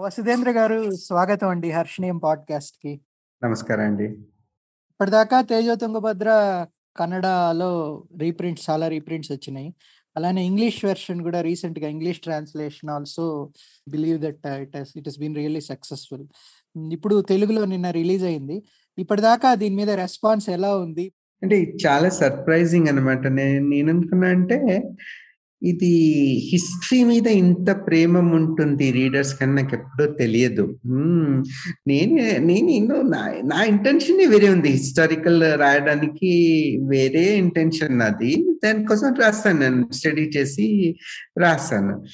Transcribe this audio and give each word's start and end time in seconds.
వసుధేంద్ర 0.00 0.50
గారు 0.50 0.90
స్వాగతం 0.90 1.48
అండి 1.48 1.70
హర్షణీయం 1.70 2.18
పాడ్కాస్ట్కి. 2.18 3.00
నమస్కారం 3.44 3.84
అండి. 3.84 4.04
ఇప్పటిదాకా 4.90 5.40
తేజో 5.40 5.74
తుంగభద్ర 5.74 6.66
కన్నడలో 6.96 8.04
రీప్రింట్స్ 8.18 8.70
చాలా 8.70 8.88
రీప్రింట్స్ 8.88 9.32
వచ్చినాయి. 9.32 9.74
అలానే 10.16 10.44
ఇంగ్లీష్ 10.46 10.84
వెర్షన్ 10.84 11.22
కూడా 11.22 11.40
రీసెంట్గా 11.40 11.88
English 11.88 12.20
translation 12.20 12.90
also 12.90 13.52
believe 13.88 14.18
that 14.20 14.46
it 14.46 14.76
it 14.76 15.08
has 15.08 15.18
been 15.18 15.34
really 15.34 15.60
successful 15.60 16.26
ఇప్పుడు 16.92 17.20
తెలుగులో 17.20 17.64
నిన్న 17.64 17.90
రిలీజ్ 17.90 18.24
అయింది. 18.24 18.62
ఇప్పటిదాకా 18.98 19.54
దీని 19.54 19.76
మీద 19.76 19.90
రెస్పాన్స్ 19.90 20.50
ఎలా 20.50 20.76
ఉంది? 20.76 21.12
అంటే 21.42 21.56
చాలా 21.86 22.08
సర్ప్రైజింగ్ 22.08 22.88
అనమాట 22.88 23.26
నేను 23.26 23.68
నేను 23.68 23.90
అనుకున్నా 23.90 24.28
అంటే 24.28 24.82
ఇది 25.62 25.94
హిస్టరీ 26.52 27.04
మీద 27.04 27.26
ఇంత 27.26 27.70
ప్రేమ 27.70 28.18
ఉంటుంది 28.34 28.90
రీడర్స్ 28.90 29.40
కన్నా 29.40 29.62
నాకు 29.62 29.74
ఎప్పుడో 29.74 30.06
తెలియదు. 30.06 30.78
నేను 31.86 32.14
నేను 32.46 32.70
ఎన్నో 32.70 33.02
నా 33.02 33.22
నా 33.44 33.64
ఇంటెన్షన్ 33.64 34.16
వేరే 34.16 34.48
ఉంది. 34.48 34.68
హిస్టారికల్ 34.68 35.42
రాయడానికి 35.60 36.32
వేరే 36.88 37.36
ఇంటెన్షన్ 37.36 37.98
నాది. 37.98 38.46
దానికోసం 38.64 39.14
రాస్తాను. 39.14 39.60
నేను 39.60 39.92
స్టడీ 39.92 40.30
చేసి 40.36 40.96
రాస్తాను. 41.38 42.04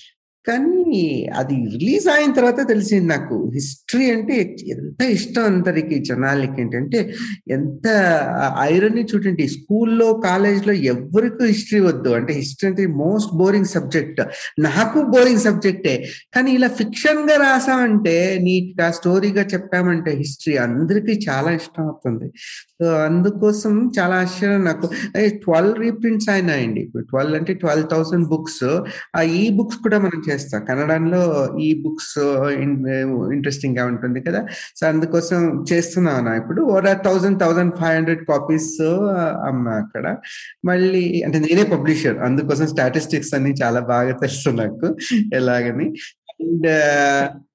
కానీ 0.49 1.27
అది 1.37 1.55
రిలీజ్ 1.55 2.09
అయిన 2.09 2.33
తర్వాత 2.33 2.69
తెలిసింది 2.69 3.07
నాకు. 3.07 3.51
హిస్టరీ 3.55 4.11
అంటే 4.11 4.57
ఎంత 4.69 5.03
ఇష్టం 5.03 5.45
అందరికి 5.45 5.99
జనాలకి 6.05 6.61
ఏంటంటే 6.61 7.15
ఎంత 7.51 7.87
ఐరన్ 8.61 8.99
చూడండి. 9.15 9.49
స్కూల్లో 9.49 10.13
కాలేజ్లో 10.25 10.73
ఎవరికి 10.73 11.45
హిస్టరీ 11.47 11.81
వద్దు. 11.81 12.09
అంటే 12.09 12.33
హిస్టరీ 12.33 12.71
అంటే 12.71 12.87
మోస్ట్ 12.87 13.37
బోరింగ్ 13.37 13.65
సబ్జెక్ట్. 13.65 14.21
నాకు 14.61 15.03
బోరింగ్ 15.03 15.39
సబ్జెక్టే. 15.39 15.97
కానీ 16.35 16.51
ఇలా 16.51 16.69
ఫిక్షన్గా 16.69 17.37
రాసామంటే 17.37 18.39
నీట్గా 18.43 18.91
స్టోరీగా 18.91 19.43
చెప్పామంటే 19.55 20.11
హిస్టరీ 20.11 20.57
అందరికీ 20.57 21.21
చాలా 21.29 21.51
ఇష్టం 21.51 21.83
అవుతుంది 21.83 22.33
సో 22.81 22.87
అందుకోసం 22.93 23.91
చాలా 23.99 24.15
ఆశ్చర్యం 24.15 24.65
నాకు. 24.65 24.87
ట్వెల్వ్ 25.27 25.79
రీప్రింట్స్ 25.79 26.29
అయినాయండి. 26.29 26.81
ఇప్పుడు 26.81 27.03
ట్వెల్వ్ 27.03 27.35
అంటే 27.35 27.55
ట్వెల్వ్ 27.55 27.91
థౌసండ్ 27.91 28.29
బుక్స్. 28.29 28.81
ఆ 29.17 29.23
ఈ 29.23 29.51
బుక్స్ 29.51 29.79
కూడా 29.79 29.99
మనం 29.99 30.23
చేస్తా. 30.37 30.59
కన్నడంలో 30.59 31.57
ఈ 31.61 31.83
బుక్స్ 31.83 32.19
ఇంట్రెస్టింగ్గా 33.33 33.87
ఉంటుంది 33.87 34.21
కదా. 34.21 34.47
సో 34.77 34.87
అందుకోసం 34.87 35.65
చేస్తున్నాను 35.73 36.35
ఇప్పుడు. 36.35 36.63
ఒక 36.63 36.85
thousand 37.05 37.41
thousand 37.41 37.75
five 37.75 37.97
hundred 37.97 38.25
copies 38.25 38.83
అమ్మా 39.47 39.71
అక్కడ. 39.71 40.17
మళ్ళీ 40.65 41.23
అంటే 41.23 41.39
నేనే 41.39 41.63
పబ్లిషర్ 41.63 42.19
అందుకోసం 42.19 42.67
స్టాటిస్టిక్స్ 42.67 43.35
అన్ని 43.35 43.55
చాలా 43.63 43.81
బాగా 43.81 44.13
తెలుసు 44.13 44.51
నాకు. 44.51 44.97
ఎలాగని. 45.35 45.95
అండ్ 46.31 46.67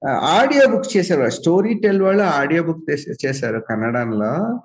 ఆడియో 0.08 0.66
బుక్ 0.66 0.96
చేశారు. 0.96 1.30
స్టోరీ 1.30 1.74
టెల్ 1.74 2.02
వాళ్ళు 2.02 2.22
ఆడియో 2.22 2.62
బుక్ 2.62 2.90
చేశారు 3.26 3.58
కన్నడంలో. 3.70 4.60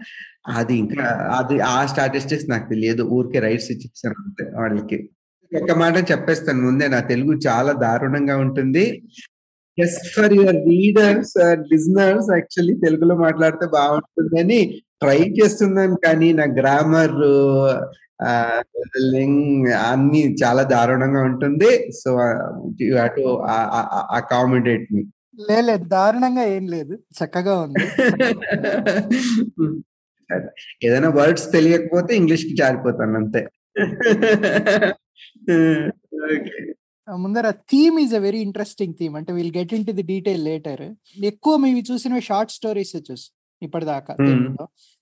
అది 0.47 0.75
ఇంకా 0.75 1.03
అది 1.39 1.59
ఆ 1.59 1.85
స్టాటిస్టిక్స్ 1.85 2.49
నాకు 2.49 2.69
తెలియదు. 2.69 3.03
ఊరికే 3.03 3.39
రైట్స్ 3.39 3.71
ఇచ్చేసాను 3.71 4.57
వాళ్ళకి. 4.59 5.09
ఒక 5.51 5.71
మాట 5.71 6.11
చెప్పేస్తాను 6.11 6.61
ముందే 6.61 6.87
నా 6.87 6.99
తెలుగు 6.99 7.39
చాలా 7.47 7.71
దారుణంగా 7.71 8.37
ఉంటుంది. 8.37 9.03
Just 9.79 10.15
for 10.15 10.33
your 10.33 10.55
readers 10.55 11.33
listeners 11.73 12.31
actually 12.31 12.75
తెలుగులో 12.75 13.15
మాట్లాడితే 13.15 13.65
బాగుంటుందని 13.65 14.81
ట్రై 15.01 15.33
చేస్తున్నాను 15.41 15.97
కానీ 16.05 16.33
నా 16.33 16.43
గ్రామర్ 16.43 17.11
అన్ని 19.91 20.35
చాలా 20.43 20.63
దారుణంగా 20.63 21.23
ఉంటుంది. 21.23 21.91
So 21.91 22.19
you 22.81 22.95
have 22.95 23.09
to 23.09 23.43
accommodate 24.15 24.93
me 24.93 25.05
లేదు 25.49 25.83
దారుణంగా 25.83 26.43
ఏం 26.43 26.67
లేదు. 26.67 26.99
చక్కగా 27.17 27.59
ఉంది. 27.59 27.85
ఏదైనా 30.83 31.09
వర్డ్స్ 31.09 31.51
తెలియకపోతే 31.51 32.15
ఇంగ్లీష్కి 32.15 32.55
జారిపోతాను 32.55 33.15
అంతే. 33.15 33.47
ముందర 37.07 37.49
theme 37.71 37.99
is 37.99 38.15
a 38.15 38.17
very 38.17 38.39
interesting 38.39 38.93
theme. 38.93 39.15
అంటే 39.15 39.33
will 39.33 39.53
get 39.57 39.73
in 39.73 39.85
to 39.85 39.91
the 39.91 40.01
detail 40.01 40.43
later. 40.45 40.93
ఎక్కువ 41.31 41.57
మీవి 41.57 41.83
చూసిన 41.91 42.19
షార్ట్ 42.19 42.51
స్టోరీస్ 42.51 42.95
చూసి 43.11 43.27
ఇప్పటిదాకా 43.61 44.13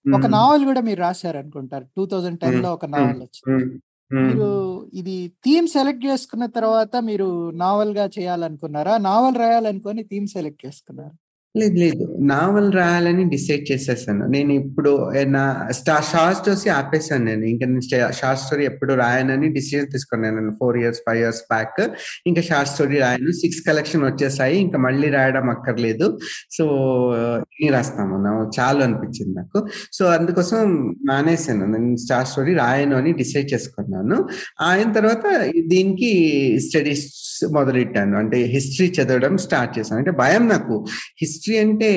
ఒక 0.06 0.26
నావల్ 0.26 0.66
కూడా 0.66 0.82
మీరు 0.82 1.00
రాశారు 1.00 1.38
అనుకుంటారు. 1.38 1.86
టూ 1.98 2.06
థౌజండ్ 2.06 2.40
టెన్లో 2.40 2.74
ఒక 2.74 2.86
నావల్ 2.86 3.22
వచ్చింది. 3.26 3.66
మీరు 4.12 4.48
ఇది 4.94 5.16
థీమ్ 5.46 5.68
సెలెక్ట్ 5.68 6.06
చేసుకున్న 6.06 6.46
తర్వాత 6.46 6.96
మీరు 7.10 7.28
నావల్గా 7.64 8.10
చేయాలనుకున్నారా? 8.20 8.98
నావల్ 8.98 9.36
రాయాలనుకొని 9.36 10.04
థీమ్ 10.04 10.28
సెలెక్ట్ 10.28 10.66
చేసుకున్నారు? 10.66 11.16
లేదు 11.56 11.74
లేదు. 11.74 12.18
నావల్ 12.22 12.74
రాయాలని 12.74 13.30
డిసైడ్ 13.30 13.72
చేసేసాను. 13.72 14.28
నేను 14.28 14.54
ఇప్పుడు 14.54 15.12
నా 15.24 15.68
స్టా 15.72 16.02
షార్ట్ 16.02 16.40
స్టోరీ 16.40 16.70
ఆపేసాను 16.70 17.24
నేను. 17.26 17.46
ఇంకా 17.46 17.66
నేను 17.68 17.82
షార్ట్ 18.12 18.44
స్టోరీ 18.44 18.66
ఎప్పుడు 18.66 18.94
రాయనని 18.94 19.50
డిసిజన్ 19.54 19.88
తీసుకున్నాను 19.92 20.40
నేను. 20.40 20.58
Four 20.60 20.78
years 20.78 21.00
five 21.00 21.20
years 21.20 21.42
back 21.42 21.92
ఇంకా 22.28 22.42
షార్ట్ 22.42 22.72
స్టోరీ 22.72 23.00
రాయను. 23.00 23.32
సిక్స్ 23.32 23.62
కలెక్షన్ 23.68 24.04
వచ్చేసాయి. 24.04 24.58
ఇంకా 24.58 24.78
మళ్ళీ 24.78 25.10
రాయడం 25.10 25.50
అక్కర్లేదు. 25.50 26.18
సో 26.52 26.66
ఇన్ని 27.38 27.70
రాస్తాము. 27.70 28.24
నా 28.24 28.50
చాలు 28.60 28.84
అనిపించింది 28.84 29.38
నాకు. 29.38 29.68
సో 29.94 30.06
అందుకోసం 30.06 30.96
మానేసాను. 31.08 31.66
నేను 31.66 31.96
షార్ట్ 31.96 32.30
స్టోరీ 32.30 32.54
రాయను 32.54 32.98
అని 32.98 33.14
డిసైడ్ 33.14 33.54
చేసుకున్నాను. 33.54 34.28
ఆయన 34.62 34.92
తర్వాత 34.92 35.24
దీనికి 35.68 36.12
స్టడీస్ 36.60 37.12
మొదలెట్టాను. 37.54 38.18
అంటే 38.18 38.38
హిస్టరీ 38.38 38.94
చదవడం 39.02 39.38
స్టార్ట్ 39.38 39.80
చేశాను. 39.80 39.98
అంటే 39.98 40.12
భయం 40.12 40.48
నాకు. 40.48 40.86
హిస్టరీ 41.22 41.45
హిస్టరీ 41.48 41.70
అంటే 41.70 41.90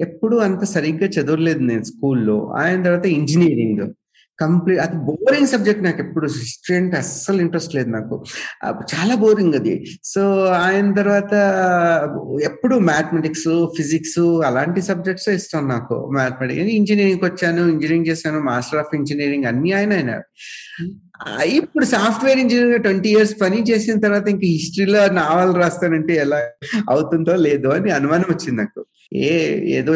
ఎప్పుడు 0.00 0.36
అంత 0.36 0.64
సరిగ్గా 0.64 1.08
చదవలేదు 1.08 1.58
నేను 1.58 1.82
స్కూల్లో. 1.82 2.54
ఆయన 2.58 2.82
తర్వాత 2.82 3.06
ఇంజనీరింగ్. 3.06 3.92
కంప్లీట్ 4.40 4.80
అది 4.80 4.96
బోరింగ్ 4.96 5.46
సబ్జెక్ట్ 5.46 5.82
నాకు 5.82 6.02
ఎప్పుడు. 6.02 6.26
హిస్టరీ 6.26 6.76
అంటే 6.76 6.96
అస్సలు 6.96 7.40
ఇంట్రెస్ట్ 7.40 7.74
లేదు 7.74 7.88
నాకు. 7.88 8.24
చాలా 8.66 9.14
బోరింగ్ 9.14 9.54
అది. 9.54 9.84
సో 10.04 10.44
ఆయన 10.44 10.94
తర్వాత 10.94 11.34
ఎప్పుడు 12.42 12.76
మ్యాథమెటిక్స్ 12.76 13.66
ఫిజిక్స్ 13.76 14.18
అలాంటి 14.18 14.82
సబ్జెక్ట్స్ 14.82 15.28
ఇష్టం 15.28 15.68
నాకు. 15.68 16.10
మ్యాథమెటిక్స్ 16.12 16.64
ఇంజనీరింగ్ 16.64 17.24
వచ్చాను 17.24 17.62
ఇంజనీరింగ్ 17.62 18.06
చేశాను 18.06 18.40
మాస్టర్ 18.40 18.80
ఆఫ్ 18.80 18.94
ఇంజనీరింగ్ 18.94 19.44
అన్ని 19.44 19.72
ఆయన 19.72 19.92
అయినారు. 19.92 20.24
ఇప్పుడు 21.46 21.84
సాఫ్ట్వేర్ 21.84 22.38
ఇంజనీర్ 22.38 22.82
ట్వంటీ 22.82 23.08
ఇయర్స్ 23.08 23.40
పని 23.40 23.62
చేసిన 23.70 24.00
తర్వాత 24.00 24.28
ఇంక 24.28 24.44
హిస్టరీలో 24.44 25.06
నావల్ 25.06 25.54
రాస్తానంటే 25.54 26.14
ఎలా 26.16 26.40
అవుతుందో 26.88 27.34
లేదో 27.34 27.68
అని 27.70 27.90
అనుమానం 27.90 28.24
వచ్చింది 28.28 28.56
నాకు. 28.56 28.86
ఏ 29.12 29.30
ఏదో 29.68 29.92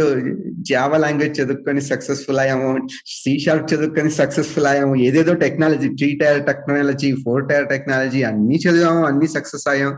జావా 0.60 0.96
లాంగ్వేజ్ 0.96 1.40
చదువుకొని 1.40 1.80
సక్సెస్ఫుల్ 1.80 2.38
అయ్యాము 2.38 2.88
సి 3.06 3.38
షార్ప్ 3.38 3.74
చదువుకొని 3.74 4.10
సక్సెస్ఫుల్ 4.10 4.66
అయ్యాము 4.66 4.96
ఏదేదో 4.96 5.34
technology 5.34 5.88
three 5.88 6.16
tier 6.16 6.46
technology 6.46 7.12
four 7.24 7.48
tier 7.48 7.68
technology 7.68 8.22
అన్ని 8.22 8.56
చదివాము 8.56 9.06
అన్ని 9.06 9.26
సక్సెస్ 9.26 9.68
అయ్యాం 9.68 9.92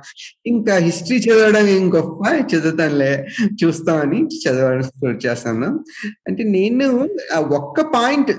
ఇంకా 0.47 0.77
హిస్టరీ 0.77 1.17
చదవడం 1.19 1.67
ఏం 1.67 1.95
గొప్ప? 1.95 2.23
చదువుతానులే 2.55 3.27
చూస్తామని 3.65 4.29
చదవడం 4.35 5.19
చేస్తాను. 5.27 5.85
అంటే 6.29 6.43
నేను 6.43 7.09
ఒక్క 7.39 7.81
పాయింట్ 7.81 8.31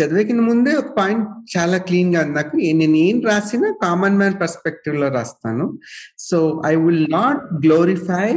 చదివేకిన 0.00 0.40
ముందే 0.40 0.74
ఒక 0.74 0.98
పాయింట్ 0.98 1.26
చాలా 1.56 1.78
క్లీన్గా 1.78 2.20
నాకు 2.38 2.54
నేను 2.80 2.96
ఏం 3.06 3.16
రాసినా 3.30 3.68
కామన్ 3.82 4.18
మ్యాన్ 4.20 4.36
పర్స్పెక్టివ్లో 4.42 5.08
రాస్తాను. 5.16 5.66
So 6.28 6.38
I 6.66 6.72
will 6.84 7.06
not 7.12 7.42
glorify 7.66 8.28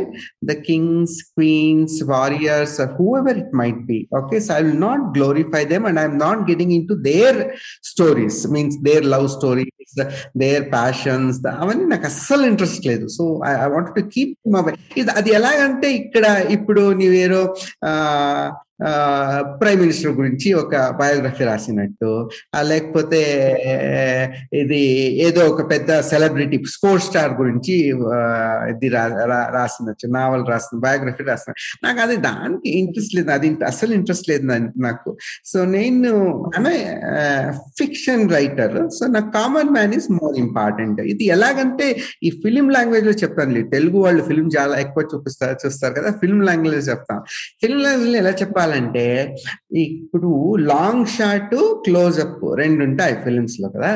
the 0.49 0.55
kings 0.69 1.17
queens 1.37 1.97
warriors 2.13 2.77
whoever 3.21 3.39
it 3.43 3.55
might 3.61 3.81
be 3.91 3.99
okay 4.21 4.39
so 4.47 4.53
I 4.57 4.61
will 4.67 4.81
not 4.87 5.05
glorify 5.17 5.63
them 5.73 5.87
and 5.91 6.01
I'm 6.03 6.19
not 6.25 6.43
getting 6.51 6.75
in 6.77 6.87
to 6.91 6.97
their 7.11 7.41
stories 7.91 8.39
means 8.57 8.77
their 8.89 9.07
love 9.15 9.27
stories 9.37 9.73
their 10.43 10.65
passions 10.77 11.39
అవన్నీ 11.55 11.85
నాకు 11.93 12.05
అస్సలు 12.11 12.45
interest 12.51 12.85
లేదు. 12.91 13.05
So 13.17 13.23
I 13.47 13.67
want 13.75 13.91
to 13.95 14.03
keep 14.15 14.35
my 14.55 14.61
అది 15.19 15.29
ఎలాగంటే 15.39 15.87
ఇక్కడ 16.01 16.25
ఇప్పుడు 16.57 16.85
నీవేరో 17.01 17.43
prime 19.61 19.79
minister 19.83 20.13
గురించి 20.19 20.49
ఒక 20.61 20.75
బయోగ్రఫీ 20.99 21.43
రాసినట్టు 21.49 22.09
లేకపోతే 22.71 23.21
ఇది 24.61 24.81
ఏదో 25.27 25.41
ఒక 25.51 25.61
పెద్ద 25.71 25.99
సెలబ్రిటీ 26.11 26.57
స్పోర్ట్స్ 26.75 27.07
స్టార్ 27.09 27.33
గురించి 27.39 27.75
ఇది 28.73 28.89
రాసినట్టు 29.57 30.07
నావల్ 30.17 30.43
రాసిన 30.51 30.79
బయోగ్రఫీ 30.85 31.23
రాసిన. 31.31 31.53
నాకు 31.85 32.01
అది 32.05 32.17
దానికి 32.27 32.69
ఇంట్రెస్ట్ 32.81 33.15
లేదు 33.19 33.31
అది 33.37 33.49
అసలు 33.71 33.91
ఇంట్రెస్ట్ 33.99 34.29
లేదు 34.31 34.45
నాకు. 34.87 35.09
సో 35.51 35.57
నేను 35.75 36.11
ఆమె 36.59 36.75
ఫిక్షన్ 37.81 38.25
రైటర్ 38.37 38.77
సో 38.97 39.03
నాకు 39.15 39.31
common 39.39 39.73
man 39.77 39.95
is 39.99 40.09
more 40.19 40.37
important. 40.45 41.01
ఇది 41.13 41.25
ఎలాగంటే 41.37 41.87
ఈ 42.27 42.31
ఫిలిం 42.43 42.69
లాంగ్వేజ్లో 42.77 43.15
చెప్తాను 43.23 43.65
తెలుగు 43.75 43.97
వాళ్ళు 44.05 44.21
ఫిలిం 44.29 44.47
చాలా 44.57 44.75
ఎక్కువ 44.85 45.03
చూపిస్తారు 45.13 45.57
చూస్తారు 45.65 45.93
కదా 45.99 46.11
ఫిల్మ్ 46.21 46.45
లాంగ్వేజ్ 46.49 46.87
చెప్తాం 46.93 47.19
ఫిల్మ్ 47.63 47.83
లాంగ్వేజ్ 47.87 48.17
ఎలా 48.23 48.33
చెప్పాలి? 48.43 48.65
చెప్పాలంటే 48.67 49.35
ఇప్పుడు 49.75 50.55
లాంగ్ 50.59 51.05
షాట్ 51.05 51.55
క్లోజ్అప్ 51.85 52.43
రెండు 52.57 52.83
ఉంటాయి 52.83 53.15
ఫిలిమ్స్లో 53.23 53.69
కదా. 53.69 53.91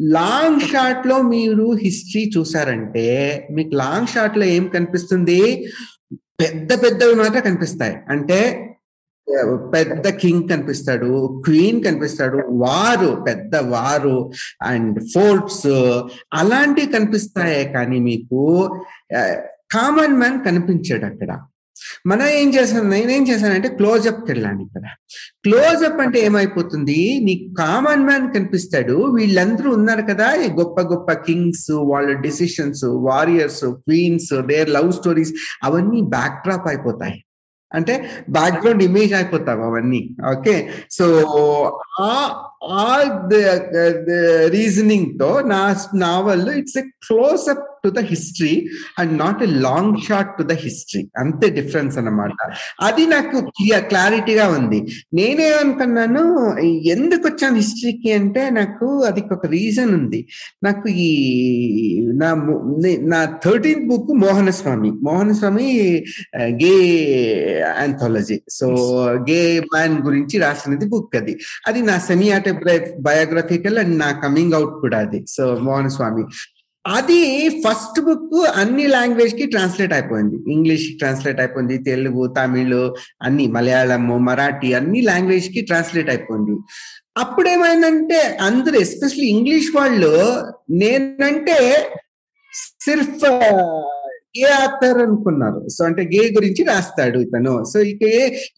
లాంగ్ 0.00 0.60
షాట్లో 0.60 1.22
మీరు 1.22 1.66
హిస్టరీ 1.82 2.30
చూసారంటే 2.36 3.08
మీకు 3.50 3.74
లాంగ్ 3.74 4.06
షాట్లో 4.06 4.44
ఏం 4.44 4.64
కనిపిస్తుంది? 4.68 5.40
పెద్ద 6.40 6.70
పెద్దవి 6.84 7.14
మాత్రం 7.14 7.42
కనిపిస్తాయి. 7.42 7.96
అంటే 8.08 8.64
పెద్ద 9.74 10.08
కింగ్ 10.08 10.48
కనిపిస్తాడు 10.48 11.42
క్వీన్ 11.46 11.84
కనిపిస్తాడు 11.84 12.38
వారు 12.62 13.24
పెద్ద 13.28 13.56
వారు 13.56 14.30
అండ్ 14.62 14.98
ఫోర్ట్స్ 15.14 15.66
అలాంటివి 16.34 16.92
కనిపిస్తాయే 16.92 17.64
కానీ 17.68 17.98
మీకు 18.00 18.40
కామన్ 19.72 20.16
మ్యాన్ 20.16 20.44
కనిపించాడు 20.44 21.04
అక్కడ. 21.04 21.30
మనం 22.06 22.26
ఏం 22.26 22.48
చేసాను 22.54 22.88
నేనేం 22.90 23.28
చేశానంటే 23.28 23.68
క్లోజ్అప్కి 23.68 24.32
వెళ్ళాను 24.32 24.60
ఇక్కడ. 24.62 24.84
క్లోజప్ 25.44 26.00
అంటే 26.00 26.18
ఏమైపోతుంది? 26.24 26.98
నీ 27.24 27.34
కామన్ 27.58 28.04
మ్యాన్ 28.04 28.32
కనిపిస్తాడు. 28.34 28.96
వీళ్ళందరూ 29.18 29.70
ఉన్నారు 29.70 30.02
కదా 30.02 30.34
ఈ 30.34 30.48
గొప్ప 30.52 30.80
గొప్ప 30.80 31.12
కింగ్స్ 31.12 31.70
వాళ్ళ 31.92 32.12
decisions 32.26 32.84
warriors 32.84 33.64
queens 33.64 34.42
their 34.42 34.70
love 34.70 34.92
stories 34.92 35.32
అవన్నీ 35.64 36.00
బ్యాక్ 36.00 36.42
డ్రాప్ 36.44 36.68
అయిపోతాయి. 36.68 37.24
అంటే 37.74 37.94
బ్యాక్గ్రౌండ్ 38.30 38.82
ఇమేజ్ 38.82 39.14
అయిపోతావు 39.14 39.62
అవన్నీ. 39.62 40.00
ఓకే 40.30 40.54
సో 40.90 41.06
ఆ 42.00 43.06
రీజనింగ్తో 44.46 45.30
నా 45.40 45.60
novel 45.94 46.48
it's 46.48 46.78
a 46.78 46.84
close 47.06 47.50
up 47.50 47.77
to 47.84 47.88
the 47.88 47.98
history 47.98 48.68
and 48.98 49.18
not 49.18 49.42
a 49.42 49.46
long 49.46 49.96
shot 50.08 50.38
to 50.38 50.42
the 50.42 50.52
history 50.52 51.08
అంతే 51.16 51.50
డిఫరెన్స్ 51.50 51.98
అనమాట 51.98 52.32
అది 52.80 53.06
నాకు 53.06 53.36
క్లారిటీగా 53.88 54.48
ఉంది. 54.48 54.78
నేనేమనుకున్నాను 55.14 56.22
ఎందుకు 56.84 57.28
వచ్చాను 57.28 57.56
హిస్టరీకి 57.56 58.12
అంటే 58.12 58.50
నాకు 58.50 59.02
అది 59.02 59.24
ఒక 59.32 59.46
రీజన్ 59.46 59.94
ఉంది. 59.94 60.28
నాకు 60.62 60.88
ఈ 60.88 61.10
నా 62.14 62.30
నా 63.04 63.38
thirteenth 63.44 63.86
book 63.86 64.12
Mohana 64.18 64.50
Swamy 64.50 64.90
Mohana 64.90 65.32
Swamy 65.32 65.68
gay 66.62 66.74
anthology 67.78 68.40
so 68.48 68.68
gay 69.30 69.60
man 69.60 70.02
గురించి 70.02 70.38
రాసినది 70.38 70.86
బుక్ 70.86 71.16
అది. 71.16 71.38
అది 71.66 71.82
నా 71.82 71.98
సెమీ 71.98 72.28
బయోగ్రఫికల్ 73.00 73.78
అండ్ 73.78 73.98
నా 73.98 74.10
కమింగ్ 74.12 74.52
అవుట్ 74.52 74.74
కూడా 74.80 74.98
అది. 74.98 75.24
సో 75.28 75.58
మోహన 75.62 75.88
స్వామి 75.88 76.24
అది 76.88 77.48
ఫస్ట్ 77.48 78.00
బుక్ 78.00 78.48
అన్ని 78.56 78.86
లాంగ్వేజ్కి 78.86 79.46
ట్రాన్స్లేట్ 79.46 79.92
అయిపోయింది. 79.92 80.52
ఇంగ్లీష్ 80.52 80.98
ట్రాన్స్లేట్ 80.98 81.40
అయిపోయింది 81.40 81.78
తెలుగు 81.78 82.26
తమిళ్ 82.26 82.94
అన్ని 83.22 83.46
మలయాళము 83.46 84.18
మరాఠీ 84.18 84.72
అన్ని 84.72 85.00
లాంగ్వేజ్కి 85.00 85.60
ట్రాన్స్లేట్ 85.60 86.08
అయిపోయింది. 86.08 86.60
అప్పుడేమైందంటే 87.18 88.38
అందరూ 88.40 88.80
ఎస్పెషల్లీ 88.80 89.26
ఇంగ్లీష్ 89.26 89.76
వాళ్ళు 89.76 90.12
నేనంటే 90.70 91.90
సిర్ఫ్ 92.54 93.24
గే 94.36 94.42
ఆథర్ 94.42 94.98
అనుకున్నారు? 94.98 95.68
సో 95.68 95.84
అంటే 95.84 96.02
గే 96.02 96.28
గురించి 96.28 96.64
రాస్తాడు 96.64 97.18
ఇతను. 97.18 97.64
సో 97.64 97.80
ఇక 97.80 98.02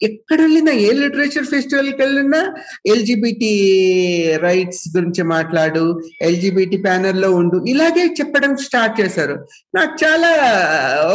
ఎక్కడ 0.03 0.41
వెళ్ళినా 0.41 0.71
ఏ 0.71 0.91
లిటరేచర్ 0.91 1.43
ఫెస్టివల్కి 1.43 1.95
వెళ్ళినా 1.99 2.53
ఎల్జిబిటి 2.87 3.51
రైట్స్ 4.41 4.97
గురించి 4.97 5.23
మాట్లాడు 5.23 6.01
ఎల్జిబిటి 6.21 6.77
ప్యానర్లో 6.77 7.31
ఉండు 7.31 7.65
ఇలాగే 7.67 8.05
చెప్పడం 8.19 8.55
స్టార్ట్ 8.57 9.01
చేశారు. 9.01 9.47
నాకు 9.75 10.05
చాలా 10.05 10.31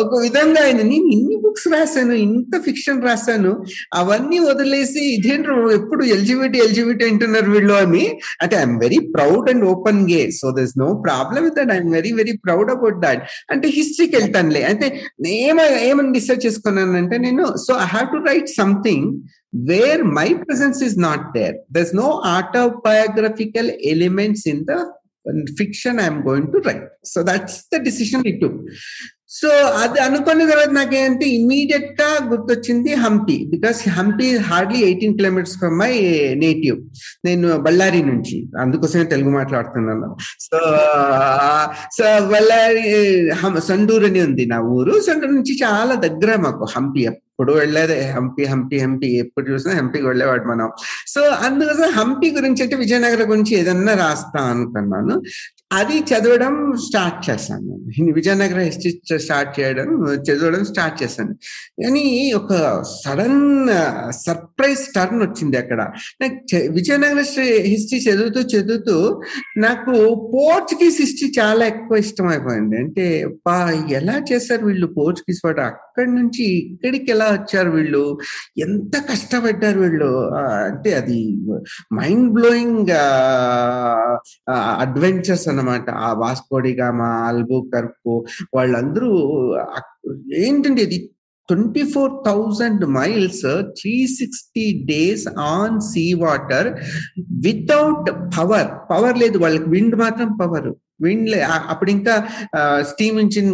ఒక 0.01 0.23
విధంగా 0.23 0.63
అయింది. 0.63 0.83
నేను 0.83 1.07
ఇన్ని 1.07 1.37
బుక్స్ 1.37 1.69
రాశాను 1.69 2.13
ఇంత 2.13 2.63
ఫిక్షన్ 2.65 3.03
రాశాను 3.03 3.65
అవన్నీ 3.95 4.39
వదిలేసి 4.39 5.05
ఇదేంటి 5.15 5.49
ఎప్పుడు 5.75 6.05
ఎల్జిబిటి 6.05 6.59
ఎల్జిబిటి 6.59 7.05
అంటున్నారు 7.05 7.51
వీళ్ళు 7.51 7.75
అని. 7.75 8.19
అంటే 8.43 8.57
I'm 8.57 8.79
very 8.81 8.99
proud 8.99 9.51
and 9.51 9.65
open 9.65 10.11
gay 10.11 10.31
so 10.31 10.51
this 10.51 10.79
no 10.79 11.03
problem 11.07 11.45
with 11.45 11.55
that 11.55 11.73
I'm 11.73 11.93
very 11.93 12.13
very 12.13 12.33
proud 12.45 12.71
about 12.71 13.01
that 13.01 13.23
అంటే 13.51 13.69
హిస్టరీకి 13.69 14.17
వెళ్తానులే 14.47 14.63
అయితే 14.71 14.87
ఏమ 15.41 15.59
ఏమని 15.89 16.13
డిసైడ్ 16.19 16.45
చేసుకున్నానంటే 16.47 17.17
నేను 17.19 17.45
so 17.65 17.73
I 17.77 17.87
have 17.87 18.09
to 18.15 18.19
write 18.29 18.51
something 18.57 19.07
where 19.71 20.03
my 20.19 20.29
presence 20.43 20.81
is 20.89 20.97
not 20.99 21.25
there 21.37 21.57
there's 21.77 21.93
no 21.95 22.09
autobiographical 22.37 23.71
elements 23.93 24.47
in 24.49 24.63
the 24.65 24.75
fiction 25.59 25.99
I'm 26.01 26.21
going 26.29 26.51
to 26.53 26.59
write 26.69 26.87
so 27.13 27.21
that's 27.23 27.59
the 27.73 27.81
decision 27.85 28.27
it 28.27 28.45
so 29.31 29.49
అది 29.83 29.99
అనుకున్న 30.01 30.43
తర్వాత 30.51 30.71
నాకేంటే 30.71 31.27
ఇమీడియట్గా 31.39 32.09
గుర్తొచ్చింది 32.31 32.93
Hampi 32.95 33.37
because 33.53 33.81
Hampi 33.89 34.29
hardly 34.49 34.81
eighteen 34.89 35.17
kilometres 35.19 35.57
from 35.59 35.77
my 35.79 35.93
native 36.45 36.79
నేను 37.25 37.49
బళ్ళారి 37.59 38.03
నుంచి 38.03 38.37
అందుకోసమే 38.61 39.05
తెలుగు 39.05 39.31
మాట్లాడుతున్నాను. 39.31 40.09
సో 40.47 40.59
సో 41.99 42.05
బళ్ళారి 42.33 42.87
సండూరు 43.71 44.07
అని 44.07 44.21
ఉంది 44.21 44.47
నా 44.47 44.59
ఊరు. 44.77 44.95
సండూరు 45.09 45.33
నుంచి 45.33 45.55
చాలా 45.65 45.95
దగ్గర 46.07 46.37
మాకు 46.37 46.65
హంపి 46.77 47.03
ఎప్పుడు 47.13 47.53
వెళ్ళేదే 47.53 47.99
హంపి 48.17 48.45
హంపి 48.45 48.77
హంపి 48.85 49.09
ఎప్పుడు 49.23 49.45
చూసినా 49.51 49.73
హంపికి 49.75 50.07
వెళ్ళేవాడు 50.07 50.47
మనం. 50.53 50.69
సో 51.15 51.21
అందుకోసం 51.47 51.89
హంపి 51.99 52.29
గురించి 52.31 52.63
అంటే 52.63 52.77
విజయనగరం 52.77 53.31
గురించి 53.31 53.55
ఏదన్నా 53.57 53.95
రాస్తా 54.05 54.43
అనుకున్నాను. 54.55 55.17
అది 55.73 55.99
చదవడం 55.99 56.73
స్టార్ట్ 56.77 57.31
చేశాను. 57.31 58.13
విజయనగరం 58.13 58.59
హిస్టరీ 58.59 59.19
స్టార్ట్ 59.19 59.61
చేయడం 59.61 60.15
చదవడం 60.15 60.65
స్టార్ట్ 60.65 61.03
చేశాను. 61.03 61.35
కానీ 61.83 62.33
ఒక 62.33 62.83
సడన్ 63.05 63.69
సర్ప్రైజ్ 64.13 64.95
టర్న్ 64.97 65.23
వచ్చింది 65.23 65.57
అక్కడ. 65.57 65.93
నాకు 66.21 66.57
విజయనగర 66.73 67.19
హిస్టరీ 67.61 67.99
చదువుతూ 67.99 68.41
చదువుతూ 68.41 69.23
నాకు 69.57 70.31
పోర్చుగీస్ 70.35 71.01
హిస్టరీ 71.01 71.33
చాలా 71.39 71.67
ఎక్కువ 71.67 71.99
ఇష్టం 71.99 72.27
అయిపోయింది 72.27 72.77
అంటే 72.77 73.29
ఎలా 73.91 74.23
చేశారు 74.33 74.67
వీళ్ళు 74.67 74.87
పోర్చుగీస్ 74.87 75.41
వాడు? 75.45 75.86
అక్కడి 75.97 76.13
నుంచి 76.17 76.45
ఇక్కడికి 76.73 77.11
ఎలా 77.11 77.27
వచ్చారు 77.33 77.71
వీళ్ళు? 77.71 78.03
ఎంత 78.65 78.95
కష్టపడ్డారు 79.11 79.79
వీళ్ళు? 79.81 80.11
అంటే 80.35 80.91
అది 80.95 81.21
మైండ్ 81.99 82.29
బ్లోయింగ్ 82.37 82.93
అడ్వెంచర్స్ 84.85 85.47
అన్నమాట. 85.49 85.89
ఆ 86.07 86.11
వాస్కోడిగామా 86.23 87.09
అల్బో 87.29 87.61
కర్కు 87.75 88.15
వాళ్ళందరూ 88.55 89.11
ఏంటంటే 90.45 90.83
ఇది? 90.89 90.99
Twenty 91.49 91.83
four 91.95 92.13
thousand 92.27 92.85
miles 92.99 93.45
three 93.81 93.97
sixty 94.21 94.67
days 94.93 95.27
on 95.49 95.77
sea 95.93 96.07
water 96.25 96.69
without 97.49 98.09
power 98.39 98.69
power 98.91 99.19
లేదు. 99.23 99.39
వాళ్ళకి 99.45 99.69
విండ్ 99.77 99.97
మాత్రం 100.05 100.31
పవర్ 100.43 100.69
విండ్ 101.05 101.31
అప్పుడు 101.71 101.91
ఇంకా 101.91 102.15
స్టీమ్ 102.91 103.19
ఇంజిన్ 103.21 103.51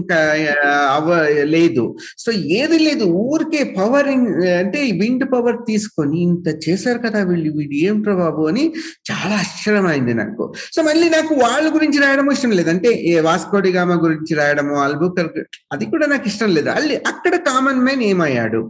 అవ 0.97 1.09
లేదు. 1.55 1.85
సో 2.25 2.33
ఏది 2.61 2.79
లేదు. 2.89 3.05
ఊరికే 3.05 3.63
పవర్ 3.79 4.09
అంటే 4.63 4.81
విండ్ 5.01 5.25
పవర్ 5.33 5.59
తీసుకొని 5.69 6.19
ఇంత 6.29 6.49
చేశారు 6.67 7.01
కదా 7.07 7.23
వీళ్ళు 7.31 7.53
వీడు 7.59 7.77
ఏం 7.89 7.99
ప్రభాబు 8.03 8.43
అని 8.53 8.65
చాలా 9.11 9.35
ఆశ్చర్యమైంది 9.43 10.15
నాకు. 10.23 10.47
సో 10.77 10.83
మళ్ళీ 10.91 11.09
నాకు 11.17 11.33
వాళ్ళ 11.45 11.67
గురించి 11.77 12.01
రాయడం 12.05 12.31
ఇష్టం 12.33 12.55
లేదు. 12.61 12.71
అంటే 12.75 12.93
వాస్కోడిగామ 13.29 13.99
గురించి 14.05 14.33
రాయడము 14.41 14.75
అల్బుకర్ 14.87 15.31
అది 15.73 15.85
కూడా 15.95 16.07
నాకు 16.15 16.27
ఇష్టం 16.33 16.51
లేదు. 16.59 16.71
అల్లి 16.79 16.97
అక్కడ 17.13 17.35
కామన్ 17.51 17.83
మ్యాన్ 17.87 18.03
ఏమయ్యాడు? 18.13 18.63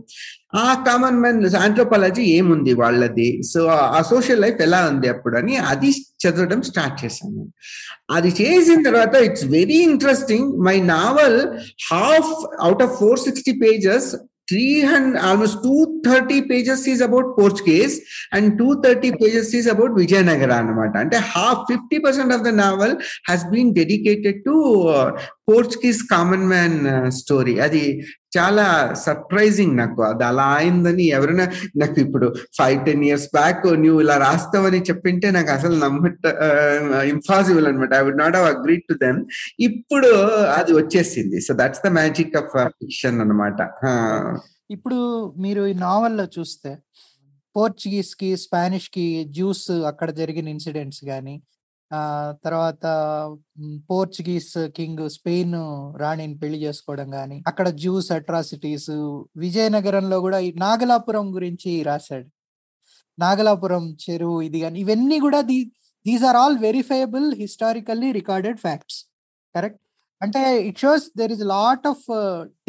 ఆ 0.55 0.85
కామన్ 0.87 1.21
మ్యాన్ 1.21 1.55
ఆంథ్రోపాలజీ 1.55 2.23
ఏముంది 2.23 2.75
వాళ్ళది? 2.75 3.43
సో 3.43 3.67
ఆ 3.67 4.03
సోషల్ 4.03 4.41
లైఫ్ 4.41 4.63
ఎలా 4.63 4.89
ఉంది 4.93 5.09
అప్పుడు 5.09 5.37
అని 5.37 5.57
అది 5.57 5.91
చదవడం 5.91 6.63
స్టార్ట్ 6.63 7.05
చేశాను. 7.05 7.49
అది 8.11 8.29
చేసిన 8.29 8.83
తర్వాత 8.83 9.15
it's 9.15 9.45
very 9.45 9.75
interesting 9.75 10.59
my 10.59 10.81
novel 10.81 11.49
half 11.93 12.47
out 12.61 12.83
of 12.83 12.99
four 12.99 13.19
sixty 13.19 13.53
pages 13.53 14.17
three 14.49 14.81
hundred 14.81 15.25
almost 15.25 15.57
two 15.57 15.92
thirty 16.07 16.41
pages 16.41 16.89
is 16.89 17.03
about 17.03 17.29
Portuguese 17.39 17.97
and 18.33 18.59
two 18.59 18.69
thirty 18.85 19.11
pages 19.11 19.53
is 19.57 19.69
about 19.69 19.93
Vijayanagara 19.93 20.53
అనమాట 20.53 20.97
అంటే 20.97 21.17
half 21.35 21.63
fifty 21.73 21.99
percent 21.99 22.35
of 22.35 22.43
the 22.43 22.53
novel 22.65 22.97
has 23.29 23.45
been 23.51 23.75
dedicated 23.75 24.41
to 24.45 24.57
Portuguese 25.51 26.03
common 26.11 26.49
man 26.49 26.77
story 27.11 27.55
అది 27.59 27.85
చాలా 28.37 28.65
surprising 29.05 29.77
నాకు. 29.77 30.03
అది 30.03 30.25
అలా 30.25 30.47
అయిందని 30.59 31.05
ఎవరైనా 31.09 31.47
నాకు 31.77 32.01
ఇప్పుడు 32.01 32.27
ఫైవ్ 32.59 32.79
టెన్ 32.87 33.03
ఇయర్స్ 33.05 33.27
బ్యాక్ 33.35 33.67
నువ్వు 33.83 34.01
ఇలా 34.01 34.17
రాస్తావని 34.17 34.81
చెప్పింటే 34.81 35.31
నాకు 35.31 35.51
అసలు 35.51 35.75
నమ్మట 35.85 36.15
ఇంపాసిబుల్ 37.05 37.67
అనమాట 37.67 37.93
I 37.95 38.03
would 38.03 38.19
not 38.19 38.37
have 38.37 38.49
agree 38.55 38.77
to 38.89 38.95
them 39.05 39.19
ఇప్పుడు 39.61 40.13
అది 40.59 40.73
వచ్చేసింది. 40.73 41.41
So 41.41 41.55
that's 41.55 41.83
the 41.87 41.91
magic 41.99 42.37
of 42.37 42.55
fiction 42.81 43.21
అనమాట 43.21 43.61
ఇప్పుడు 44.75 44.99
మీరు 45.45 45.63
ఈ 45.67 45.75
నావల్లో 45.87 46.27
చూస్తే 46.37 46.73
పోర్చుగీస్కి 47.57 48.29
స్పానిష్కి 48.45 49.07
జ్యూస్ 49.37 49.67
అక్కడ 49.91 50.11
జరిగిన 50.21 50.47
ఇన్సిడెంట్స్ 50.49 51.03
కానీ 51.11 51.35
తర్వాత 52.45 52.85
పోర్చుగీస్ 53.91 54.53
కింగ్ 54.77 55.03
స్పెయిన్ 55.17 55.57
రాణిని 56.03 56.37
పెళ్ళి 56.43 56.59
చేసుకోవడం 56.65 57.09
కానీ 57.17 57.37
అక్కడ 57.51 57.69
జ్యూస్ 57.83 58.09
అట్రాసిటీస్ 58.19 58.91
విజయనగరంలో 59.45 60.19
కూడా 60.27 60.39
ఈ 60.49 60.51
నాగలాపురం 60.65 61.27
గురించి 61.37 61.73
రాశాడు. 61.91 62.29
నాగలాపురం 63.19 63.85
చెరువు 64.05 64.37
ఇది 64.49 64.59
కానీ 64.65 64.79
ఇవన్నీ 64.85 65.19
కూడా 65.27 65.41
the 65.51 65.59
these 66.07 66.25
are 66.29 66.39
all 66.43 66.57
verifiable 66.67 67.27
historically 67.43 68.09
recorded 68.21 68.61
facts. 68.65 68.99
Correct? 69.55 69.82
అంటే 70.23 70.41
it 70.69 70.81
shows 70.83 71.07
there 71.21 71.33
is 71.35 71.45
lot 71.53 71.87
of 71.91 72.05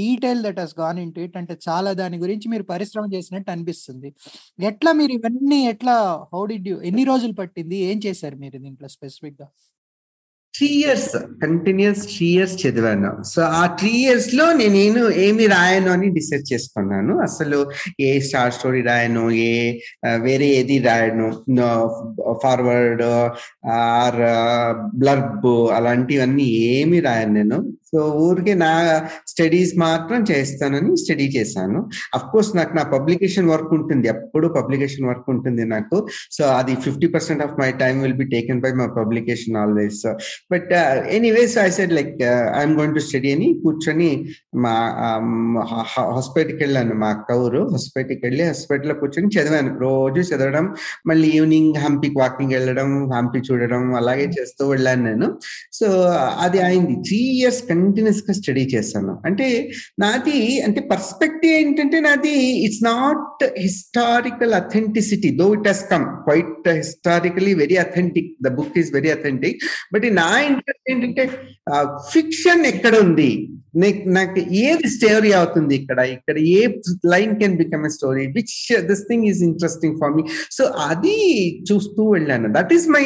detail 0.02 0.40
that 0.46 0.60
has 0.64 0.76
gone 0.80 1.00
in 1.04 1.12
it 1.26 1.36
అంటే 1.42 1.56
చాలా 1.68 1.92
దాని 2.02 2.18
గురించి 2.24 2.48
మీరు 2.54 2.66
పరిశ్రమ 2.74 3.06
చేసినట్టు 3.16 3.50
అనిపిస్తుంది. 3.56 4.10
ఎట్లా 4.72 4.92
మీరు 5.02 5.14
ఇవన్నీ 5.20 5.60
ఎట్లా 5.74 5.96
హౌ 6.34 6.44
డిడ్ 6.54 6.68
యూ 6.72 6.78
ఎన్ని 6.92 7.06
రోజులు 7.12 7.36
పట్టింది? 7.42 7.78
ఏం 7.92 8.00
చేశారు 8.08 8.38
మీరు 8.46 8.58
దీంట్లో 8.66 8.90
స్పెసిఫిక్గా? 8.98 9.48
Three 10.58 10.68
years 10.68 11.14
continuous 11.44 12.02
three 12.12 12.28
years 12.28 12.56
చదివాను. 12.64 13.24
సో 13.24 13.42
ఆ 13.42 13.66
త్రీ 13.80 13.90
ఇయర్స్లో 13.90 14.46
నేను 14.54 15.10
ఏమి 15.10 15.46
రాయను 15.48 15.92
అని 15.92 16.10
డిసైడ్ 16.10 16.54
చేసుకున్నాను. 16.54 17.14
అసలు 17.20 17.60
ఏ 18.00 18.20
స్టార్ 18.20 18.54
స్టోరీ 18.54 18.82
రాయను 18.82 19.30
ఏ 19.30 19.80
వేరే 20.18 20.48
ఏది 20.60 20.78
రాయను 20.80 21.30
ఫార్వర్డ్ 22.44 23.04
ఆర్ 23.68 24.22
బ్లర్బ్ 24.98 25.72
అలాంటివన్నీ 25.72 26.44
ఏమి 26.44 27.00
రాయను 27.00 27.34
నేను. 27.34 27.60
సో 27.94 28.02
ఊరికే 28.18 28.54
నా 28.54 28.72
స్టడీస్ 29.28 29.74
మాత్రం 29.78 30.26
చేస్తానని 30.32 30.98
స్టడీ 30.98 31.28
చేశాను. 31.38 31.80
అఫ్ 32.14 32.24
కోర్స్ 32.32 32.56
నాకు 32.56 32.76
నా 32.76 32.84
పబ్లికేషన్ 32.84 33.50
వర్క్ 33.50 33.74
ఉంటుంది. 33.74 34.08
ఎప్పుడు 34.08 34.48
పబ్లికేషన్ 34.48 35.06
వర్క్ 35.06 35.30
ఉంటుంది 35.30 35.66
నాకు. 35.66 36.08
సో 36.32 36.46
అది 36.46 36.76
fifty 36.76 37.08
percent 37.08 37.44
of 37.44 37.60
my 37.60 37.72
time 37.72 38.02
will 38.02 38.14
be 38.14 38.26
taken 38.26 38.62
by 38.62 38.72
my 38.72 38.88
publication 38.88 39.58
always. 39.58 40.04
But 40.52 40.74
anyways 41.20 41.58
I 41.58 41.70
said 41.70 41.94
like 41.94 42.24
I'm 42.58 42.76
going 42.78 42.96
to 42.96 43.00
study 43.00 43.32
అని 43.34 43.60
కూర్చొని 43.64 44.10
మా 44.56 44.76
హాస్పిటల్కి 45.98 46.64
వెళ్ళాను. 46.64 46.96
మా 46.96 47.08
అక్క 47.08 47.32
ఊరు 47.34 47.62
హాస్పిటల్కి 47.72 48.26
వెళ్ళి 48.26 48.44
హాస్పిటల్లో 48.44 48.96
కూర్చొని 48.96 49.30
చదివాను. 49.38 49.80
రోజు 49.80 50.22
చదవడం 50.30 50.76
మళ్ళీ 51.08 51.28
ఈవినింగ్ 51.28 51.76
హంపీకి 51.76 52.20
వాకింగ్ 52.20 52.52
వెళ్ళడం 52.52 53.12
హంపీ 53.12 53.40
చూడడం 53.40 53.96
అలాగే 53.96 54.26
చేస్తూ 54.40 54.70
వెళ్ళాను 54.70 55.04
నేను. 55.04 55.28
సో 55.74 55.88
అది 56.46 56.60
అయింది. 56.60 56.96
త్రీ 57.08 57.18
ఇయర్స్ 57.18 57.62
కంటిన్యూస్గా 57.84 58.36
స్టడీ 58.40 58.66
చేశాను. 58.74 59.14
అంటే 59.28 59.48
నాది 60.04 60.40
అంటే 60.68 60.82
పర్స్పెక్టివ్ 60.94 61.54
ఏంటంటే 61.62 62.00
నాది 62.08 62.36
it's 62.66 62.84
not 62.92 63.44
historical 63.66 64.54
authenticity 64.62 65.32
though 65.42 65.48
it 65.58 65.68
has 65.72 65.86
come 65.94 66.06
quite 66.28 66.70
historically 66.82 67.56
very 67.64 67.80
authentic 67.86 68.32
the 68.48 68.52
book 68.60 68.78
is 68.84 68.92
very 68.98 69.12
authentic 69.18 69.60
but 69.96 70.08
నా 70.22 70.30
ఇంట్రెస్ట్ 70.50 70.92
ఏంటంటే 70.94 71.26
ఫిక్షన్ 72.14 72.64
ఎక్కడ 72.74 72.96
ఉంది? 73.08 73.32
నాకు 74.16 74.40
ఏది 74.64 74.88
స్టోరీ 74.96 75.30
అవుతుంది 75.38 75.74
ఇక్కడ? 75.80 76.00
ఇక్కడ 76.16 76.38
ఏ 76.58 76.60
line 77.14 77.32
can 77.40 77.56
become 77.62 77.86
a 77.88 77.92
story 77.96 78.26
which 78.36 78.58
this 78.90 79.04
thing 79.10 79.26
is 79.30 79.42
interesting 79.48 79.96
for 80.02 80.12
me 80.18 80.24
so 80.58 80.66
అది 80.90 81.16
చూస్తూ 81.70 82.04
వెళ్ళాను. 82.12 82.50
That 82.58 82.74
is 82.78 82.86
my 82.96 83.06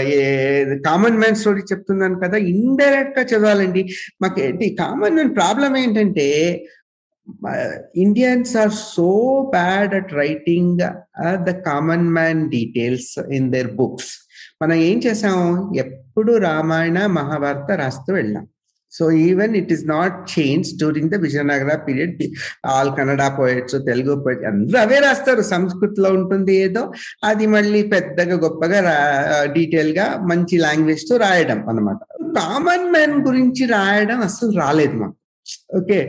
common 0.98 1.18
man 1.18 1.36
story 1.36 1.62
చెప్తున్నాను 1.62 2.16
కదా 2.20 2.38
ఇండైరెక్ట్గా 2.51 3.24
చదవాలండి. 3.25 3.82
మాకు 4.22 4.38
ఏంటి 4.42 4.75
కామన్ 4.80 5.13
మ్యాన్ 5.13 5.36
ప్రాబ్లం 5.36 5.77
ఏంటంటే 5.77 6.25
Indians 7.96 8.58
are 8.58 8.72
so 8.96 9.10
bad 9.54 9.94
at 9.96 10.13
writing 10.13 10.80
the 11.48 11.50
common 11.68 12.08
man 12.18 12.42
details 12.51 13.12
in 13.38 13.51
their 13.51 13.72
books 13.82 14.12
మనం 14.62 14.77
ఏం 14.89 14.98
చేసాం? 15.06 15.39
ఎప్పుడు 15.77 16.34
రామాయణ 16.38 17.00
మహాభారత 17.06 17.72
రాస్తూ 17.84 18.12
వెళ్ళాం. 18.13 18.46
So 18.91 19.03
even 19.12 19.53
it 19.56 19.72
is 19.75 19.84
not 19.88 20.15
change 20.34 20.67
during 20.77 21.10
the 21.10 21.15
Vijayanagara 21.15 21.75
period 21.88 22.22
all 22.65 22.91
Kannada 22.98 23.24
poets 23.39 23.77
Telugu 23.89 24.15
poet 24.25 24.44
అందరూ 24.51 24.77
అవే 24.79 25.00
రాస్తారు. 25.00 25.41
సంస్కృతిలో 25.53 26.10
ఉంటుంది 26.20 26.56
ఏదో. 26.65 26.84
అది 27.24 27.48
మళ్ళీ 27.48 27.82
పెద్దగా 27.96 28.38
గొప్పగా 28.46 28.79
డీటెయిల్గా 29.58 30.08
మంచి 30.32 30.58
లాంగ్వేజ్తో 30.58 31.17
రాయడం 31.17 31.62
అనమాట 31.70 32.00
కామన్ 32.39 32.88
మ్యాన్ 32.91 33.17
గురించి 33.27 33.65
రాయడం 33.65 34.22
అసలు 34.22 34.51
రాలేదు 34.60 34.96
మాకు. 35.01 35.17
ఓకే 35.77 36.00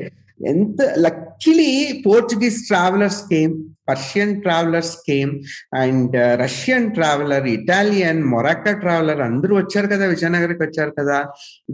ఎంత 0.47 0.81
luckily 0.99 1.71
Portuguese 2.07 2.59
travellers 2.67 3.23
came 3.31 3.55
Persian 3.89 4.35
travellers 4.43 4.95
came 5.09 5.33
and 5.75 6.17
Russian 6.43 6.87
traveller 6.93 7.47
Italian 7.47 8.23
Morocco 8.33 8.73
traveller 8.73 9.21
అందరూ 9.21 9.57
వచ్చారు 9.57 9.87
కదా 9.87 10.07
విజయనగర్కి 10.07 10.63
వచ్చారు 10.63 10.93
కదా. 10.99 11.19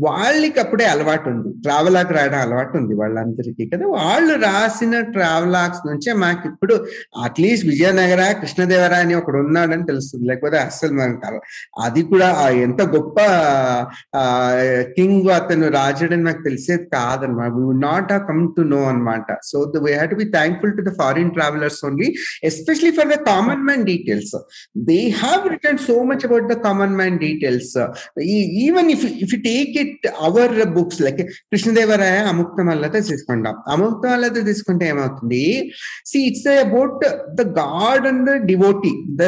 వాళ్ళకి 0.06 0.60
అప్పుడే 0.60 0.86
అలవాటు 0.94 1.28
ఉంది. 1.28 1.48
ట్రావెలాగ్ 1.62 2.12
రాయడం 2.12 2.38
అలవాటు 2.38 2.76
ఉంది 2.78 2.94
వాళ్ళందరికీ 2.94 3.66
కదా. 3.74 3.86
వాళ్ళు 3.98 4.34
రాసిన 4.46 5.00
ట్రావెలాగ్స్ 5.00 5.82
నుంచే 5.88 6.12
మాకు 6.24 6.44
ఇప్పుడు 6.48 6.74
అట్లీస్ట్ 7.24 7.66
విజయనగర 7.66 8.22
కృష్ణదేవరా 8.40 8.98
అని 9.04 9.14
ఒకడు 9.14 9.36
ఉన్నాడని 9.36 9.86
తెలుస్తుంది. 9.86 10.24
లేకపోతే 10.28 10.58
అస్సలు 10.58 10.92
మనకు 10.92 11.40
అది 11.80 12.02
కూడా 12.02 12.28
ఎంత 12.66 12.82
గొప్ప 12.96 13.18
కింగ్ 14.96 15.30
అతను 15.30 15.66
రాజుడని 15.68 16.24
నాకు 16.24 16.42
తెలిసేది 16.42 16.86
కాదనమాట. 16.94 17.50
We 17.52 17.62
would 17.64 17.82
not 17.82 18.12
have 18.12 18.24
come 18.28 18.42
to 18.56 18.62
know 18.74 18.80
అనమాట 18.90 19.36
so 19.44 19.58
we 19.82 19.92
have 19.92 20.10
to 20.10 20.14
be 20.14 20.24
thankful 20.24 20.72
to 20.76 20.82
the 20.90 20.92
foreign 20.94 21.30
travellers 21.30 21.80
only 21.84 22.03
especially 22.50 22.92
for 22.98 23.06
the 23.12 23.20
common 23.30 23.60
man 23.68 23.80
details. 23.84 24.30
They 24.88 25.02
have 25.22 25.42
written 25.50 25.76
so 25.88 25.96
much 26.04 26.24
about 26.24 26.46
the 26.52 26.58
common 26.66 26.92
man 27.00 27.14
details. 27.18 27.68
Even 28.66 28.84
if, 28.90 29.02
if 29.24 29.30
you 29.34 29.40
take 29.42 29.74
it, 29.76 29.92
our 30.26 30.48
books, 30.76 30.98
like 31.06 31.20
Krishnadevaraya 31.52 32.16
Amuktamalyada 32.30 32.96
తీసుకుంటాం 33.10 33.56
అముక్తమల్లత 33.74 34.38
తీసుకుంటే 34.48 34.84
ఏమవుతుంది? 34.92 35.42
See 36.10 36.18
it's 36.28 36.48
about 36.64 37.02
the 37.40 37.44
god 37.60 38.06
and 38.10 38.22
the 38.30 38.34
devotee 38.50 38.92
the 39.20 39.26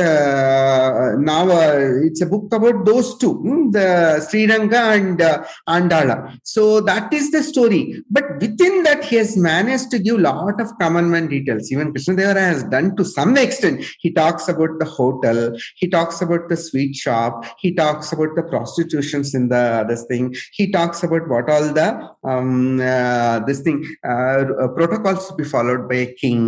now 1.30 1.50
it's 2.08 2.24
a 2.26 2.28
book 2.34 2.54
about 2.58 2.80
those 2.90 3.10
to 3.22 3.30
the 3.76 3.82
Sriranga 4.28 4.74
and 4.96 5.22
Andal 5.76 6.10
so 6.54 6.64
that 6.90 7.14
is 7.20 7.30
the 7.36 7.42
story 7.50 7.82
but 8.18 8.30
within 8.68 8.78
that 8.88 9.04
he 9.10 9.16
has 9.22 9.36
manage 9.50 9.86
to 9.94 10.00
give 10.08 10.18
lot 10.30 10.60
of 10.66 10.72
common 10.82 11.10
man 11.14 11.30
details 11.36 11.70
even 11.76 11.92
Krishnadevaraya 11.96 12.46
has 12.52 12.62
done 12.73 12.87
to 12.97 13.03
some 13.07 13.33
extent. 13.37 13.77
He 14.03 14.09
talks 14.11 14.45
about 14.47 14.73
the 14.81 14.87
hotel, 14.97 15.39
he 15.81 15.87
talks 15.87 16.17
about 16.21 16.43
the 16.51 16.57
sweet 16.57 16.93
shop, 16.95 17.33
he 17.63 17.69
talks 17.73 18.11
about 18.15 18.31
the 18.37 18.45
prostitutions 18.53 19.29
in 19.33 19.45
the 19.49 19.63
this 19.89 20.03
thing, 20.05 20.25
he 20.57 20.65
talks 20.77 20.99
about 21.03 21.25
what 21.33 21.49
all 21.49 21.67
the 21.79 21.87
um, 22.31 22.51
uh, 22.93 23.35
this 23.49 23.61
thing 23.61 23.79
uh, 24.11 24.67
protocols 24.77 25.23
to 25.29 25.35
be 25.35 25.47
followed 25.55 25.83
by 25.91 25.99
a 26.07 26.13
king, 26.23 26.41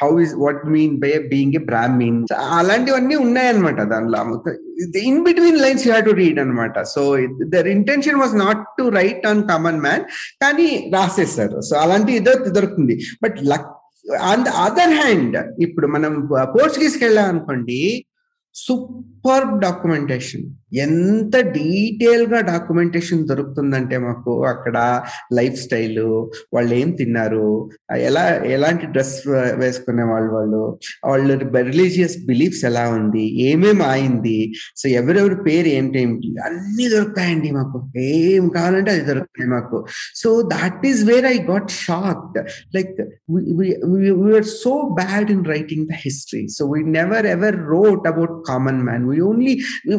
how 0.00 0.10
is 0.18 0.32
what 0.44 0.64
mean 0.76 0.92
by 1.00 1.12
being 1.34 1.52
a 1.56 1.64
Brahmin. 1.70 2.16
అలాంటివన్నీ 2.58 3.16
ఉన్నాయన్నమాట 3.26 3.80
దానిలో 3.92 4.20
in 5.10 5.20
between 5.28 5.58
lines 5.64 5.82
you 5.86 5.90
have 5.92 6.06
to 6.10 6.14
read 6.22 6.38
అనమాట 6.44 6.82
so 6.94 7.02
their 7.54 7.68
intention 7.76 8.18
was 8.22 8.34
not 8.44 8.62
to 8.78 8.84
write 8.98 9.24
on 9.30 9.42
common 9.50 9.80
man 9.86 10.04
కానీ 10.42 10.68
రాసేస్తారు 10.96 11.60
so 11.68 11.76
అలాంటి 11.84 12.12
ఇదో 12.20 12.34
దొరుకుతుంది 12.56 12.96
but 13.24 13.38
luck 13.52 13.68
On 14.21 14.43
the 14.43 14.47
other 14.47 14.93
hand 14.93 15.37
ఇప్పుడు 15.59 15.87
మనం 15.87 16.13
పోర్చుగీస్కి 16.55 17.03
వెళ్ళాం 17.03 17.29
అనుకోండి 17.29 18.07
సూపర్ 18.55 19.59
డాక్యుమెంటేషన్. 19.59 20.45
ఎంత 20.73 21.35
డీటెయిల్గా 21.55 22.41
డాక్యుమెంటేషన్ 22.41 23.27
దొరుకుతుందంటే 23.27 23.97
మాకు 23.97 24.45
అక్కడ 24.45 24.77
లైఫ్ 25.33 25.57
స్టైల్ 25.61 25.99
వాళ్ళు 26.53 26.73
ఏం 26.75 26.91
తిన్నారు 26.91 27.69
ఎలా 27.97 28.23
ఎలాంటి 28.45 28.85
డ్రెస్ 28.85 29.15
వేసుకునే 29.57 30.03
వాళ్ళు 30.03 30.31
వాళ్ళు 30.33 30.61
వాళ్ళ 31.05 31.37
రిలీజియస్ 31.63 32.17
బిలీఫ్స్ 32.25 32.65
ఎలా 32.65 32.89
ఉంది 32.89 33.25
ఏమేమి 33.49 33.83
ఆయింది 33.83 34.37
సో 34.77 34.89
ఎవరెవరి 34.89 35.35
పేరు 35.35 35.67
ఏంటేమిటి 35.67 36.29
అన్ని 36.45 36.89
దొరుకుతాయండి 36.89 37.51
మాకు. 37.51 37.77
ఏం 37.97 38.49
కావాలంటే 38.49 38.91
అది 38.91 39.01
దొరుకుతాయి 39.01 39.49
మాకు. 39.49 39.77
So 40.15 40.41
that 40.41 40.85
is 40.85 41.03
where 41.03 41.25
I 41.25 41.37
got 41.51 41.71
shocked 41.85 42.39
like 42.75 42.95
we're 44.23 44.43
so 44.43 44.93
bad 44.93 45.31
in 45.31 45.45
writing 45.45 45.85
the 45.87 45.91
history 46.05 46.47
so 46.47 46.65
we 46.65 46.83
never 46.83 47.25
ever 47.25 47.55
wrote 47.69 48.07
about 48.07 48.47
common 48.47 48.81
man 48.81 49.09
we 49.09 49.19
only 49.19 49.53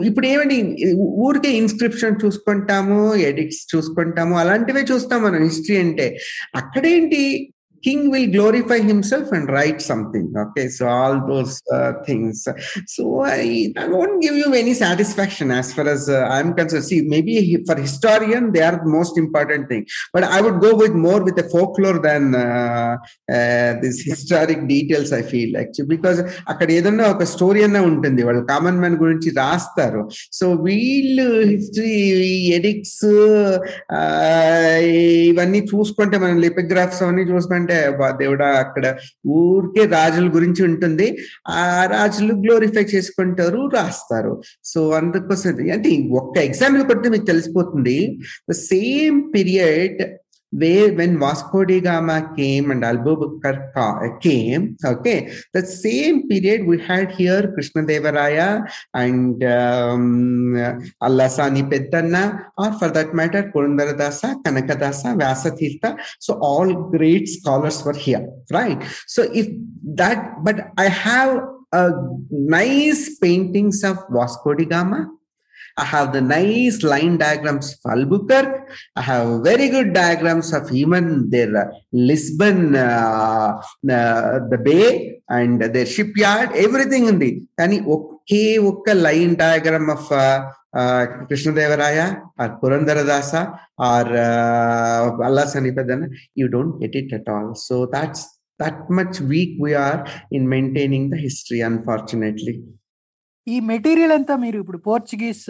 ఇప్పుడు 0.07 0.27
ఏమండి 0.27 0.59
ఊరికే 0.99 1.53
ఇన్స్క్రిప్షన్ 1.53 2.27
చూసుకుంటాము 2.27 3.15
ఎడిట్స్ 3.15 3.77
చూసుకుంటాము 3.77 4.39
అలాంటివే 4.39 4.83
చూస్తాం 4.83 5.23
మనం 5.23 5.43
హిస్టరీ 5.43 5.77
అంటే. 5.79 6.19
అక్కడేంటి 6.55 7.51
king 7.84 8.10
will 8.12 8.28
glorify 8.36 8.80
himself 8.80 9.32
and 9.32 9.48
write 9.56 9.82
something 9.82 10.26
okay 10.44 10.68
so 10.68 10.88
all 10.88 11.16
those 11.28 11.54
uh, 11.76 11.94
things 12.08 12.48
so 12.88 13.22
I, 13.22 13.74
I 13.78 13.88
won't 13.88 14.22
give 14.22 14.36
you 14.36 14.54
any 14.54 14.74
satisfaction 14.74 15.52
as 15.52 15.74
far 15.74 15.88
as 15.88 16.10
uh, 16.10 16.26
i'm 16.36 16.54
concerned 16.54 16.86
see 16.86 17.02
maybe 17.14 17.34
for 17.68 17.76
historian 17.76 18.52
they 18.56 18.64
are 18.70 18.78
the 18.84 18.92
most 18.98 19.18
important 19.18 19.70
thing 19.70 19.86
but 20.14 20.24
i 20.24 20.42
would 20.42 20.60
go 20.68 20.76
with 20.76 20.94
more 20.94 21.22
with 21.28 21.36
the 21.42 21.48
folklore 21.54 22.00
than 22.00 22.36
uh, 22.36 22.98
this 23.84 24.00
historic 24.12 24.68
details 24.68 25.12
i 25.12 25.24
feel 25.34 25.52
actually 25.64 25.90
because 25.96 26.20
అక్కడ 26.52 26.70
ఏదన్నా 26.78 27.06
ఒక 27.14 27.24
story 27.34 27.60
అన్నా 27.66 27.80
ఉంటుంది 27.90 28.22
వాళ్ళు 28.28 28.42
common 28.52 28.80
man 28.82 28.98
గురించి 29.04 29.30
రాస్తారు 29.42 30.02
so 30.40 30.46
వీళ్ళు 30.68 31.28
history 31.52 31.96
edicts 32.58 33.04
ఇవన్నీ 35.30 35.62
చూసుకుంటే 35.72 36.18
మనం 36.24 36.38
లిపిగ్రాఫ్స్ 36.46 37.02
అవన్నీ 37.06 37.26
చూసుకుంటే 37.32 37.73
అంటే 37.75 38.11
దేవుడా 38.11 38.47
అక్కడ 38.47 38.97
ఊరికే 39.29 39.87
రాజుల 39.87 40.35
గురించి 40.35 40.65
ఉంటుంది. 40.65 41.19
ఆ 41.49 41.89
రాజులు 41.91 42.35
గ్లోరిఫై 42.35 42.83
చేసుకుంటారు 42.83 43.71
రాస్తారు. 43.75 44.43
సో 44.65 44.91
అందుకోసం 44.91 45.51
అంటే 45.73 46.09
ఒక్క 46.13 46.39
ఎగ్జాంపుల్ 46.39 46.83
కొడితే 46.83 47.09
మీకు 47.09 47.25
తెలిసిపోతుంది. 47.25 48.19
The 48.51 48.53
same 48.53 49.35
period 49.35 50.03
where 50.55 50.95
when 50.95 51.19
Vasco 51.19 51.65
da 51.65 51.81
Gama 51.81 52.33
came 52.37 52.71
and 52.71 52.83
Albubakar 52.85 54.21
came, 54.21 54.77
okay, 54.85 55.33
the 55.53 55.67
same 55.67 56.29
period 56.29 56.65
we 56.67 56.81
had 56.81 57.11
here 57.11 57.53
Krishna 57.55 57.83
Devaraya 57.83 58.71
and 58.95 59.43
um, 59.43 60.55
Allasani 61.03 61.69
Peddanna, 61.69 62.47
or 62.57 62.73
for 62.79 62.89
that 62.91 63.15
matter, 63.15 63.51
Purandaradasa, 63.55 64.43
Kanakadasa, 64.43 65.17
Vyasatirtha. 65.19 65.99
So 66.21 66.35
all 66.35 66.73
great 66.91 67.29
scholars 67.29 67.85
were 67.85 67.93
here, 67.93 68.27
right? 68.53 68.81
So 69.09 69.23
if 69.35 69.49
that, 69.97 70.45
but 70.45 70.69
I 70.79 70.89
have 70.89 71.43
a 71.73 71.91
nice 72.31 73.19
paintings 73.19 73.83
of 73.83 73.99
Vasco 74.09 74.55
da 74.55 74.65
Gama. 74.65 75.11
I 75.77 75.85
have 75.85 76.13
the 76.13 76.21
nice 76.21 76.83
line 76.83 77.19
diagrams 77.19 77.73
of 77.75 77.91
Albuquerque. 77.91 78.61
I 78.97 79.03
have 79.03 79.43
very 79.43 79.69
good 79.69 79.93
diagrams 79.93 80.53
of 80.53 80.71
even 80.73 81.31
their 81.31 81.57
uh, 81.57 81.71
Lisbon, 81.93 82.77
uh, 82.77 83.61
uh, 83.91 84.39
the 84.51 84.59
bay 84.63 85.21
and 85.29 85.61
their 85.61 85.87
shipyard, 85.87 86.51
everything 86.55 87.07
in 87.09 87.19
the. 87.19 87.31
కానీ 87.61 87.79
ఒకే 87.95 88.45
ఒక్క 88.71 88.91
line 89.07 89.35
diagram 89.43 89.91
of 89.97 90.09
Krishnadevaraya 91.29 91.99
or 92.43 92.55
Purandaradasa 92.61 93.33
or 93.91 94.13
Allasani Peddana 95.57 96.09
you 96.41 96.47
don't 96.55 96.77
get 96.85 96.97
it 97.03 97.15
at 97.19 97.31
all 97.35 97.53
so 97.67 97.79
that's 97.97 98.25
that 98.63 98.77
much 98.99 99.17
weak 99.31 99.53
we 99.63 99.73
are 99.87 100.01
in 100.37 100.43
maintaining 100.53 101.05
the 101.13 101.17
history 101.17 101.61
unfortunately 101.71 102.55
ఈ 103.47 103.61
material 103.61 104.13
అంతా 104.13 104.37
మీరు 104.37 104.59
ఇప్పుడు 104.61 104.79
Portuguese 104.79 105.47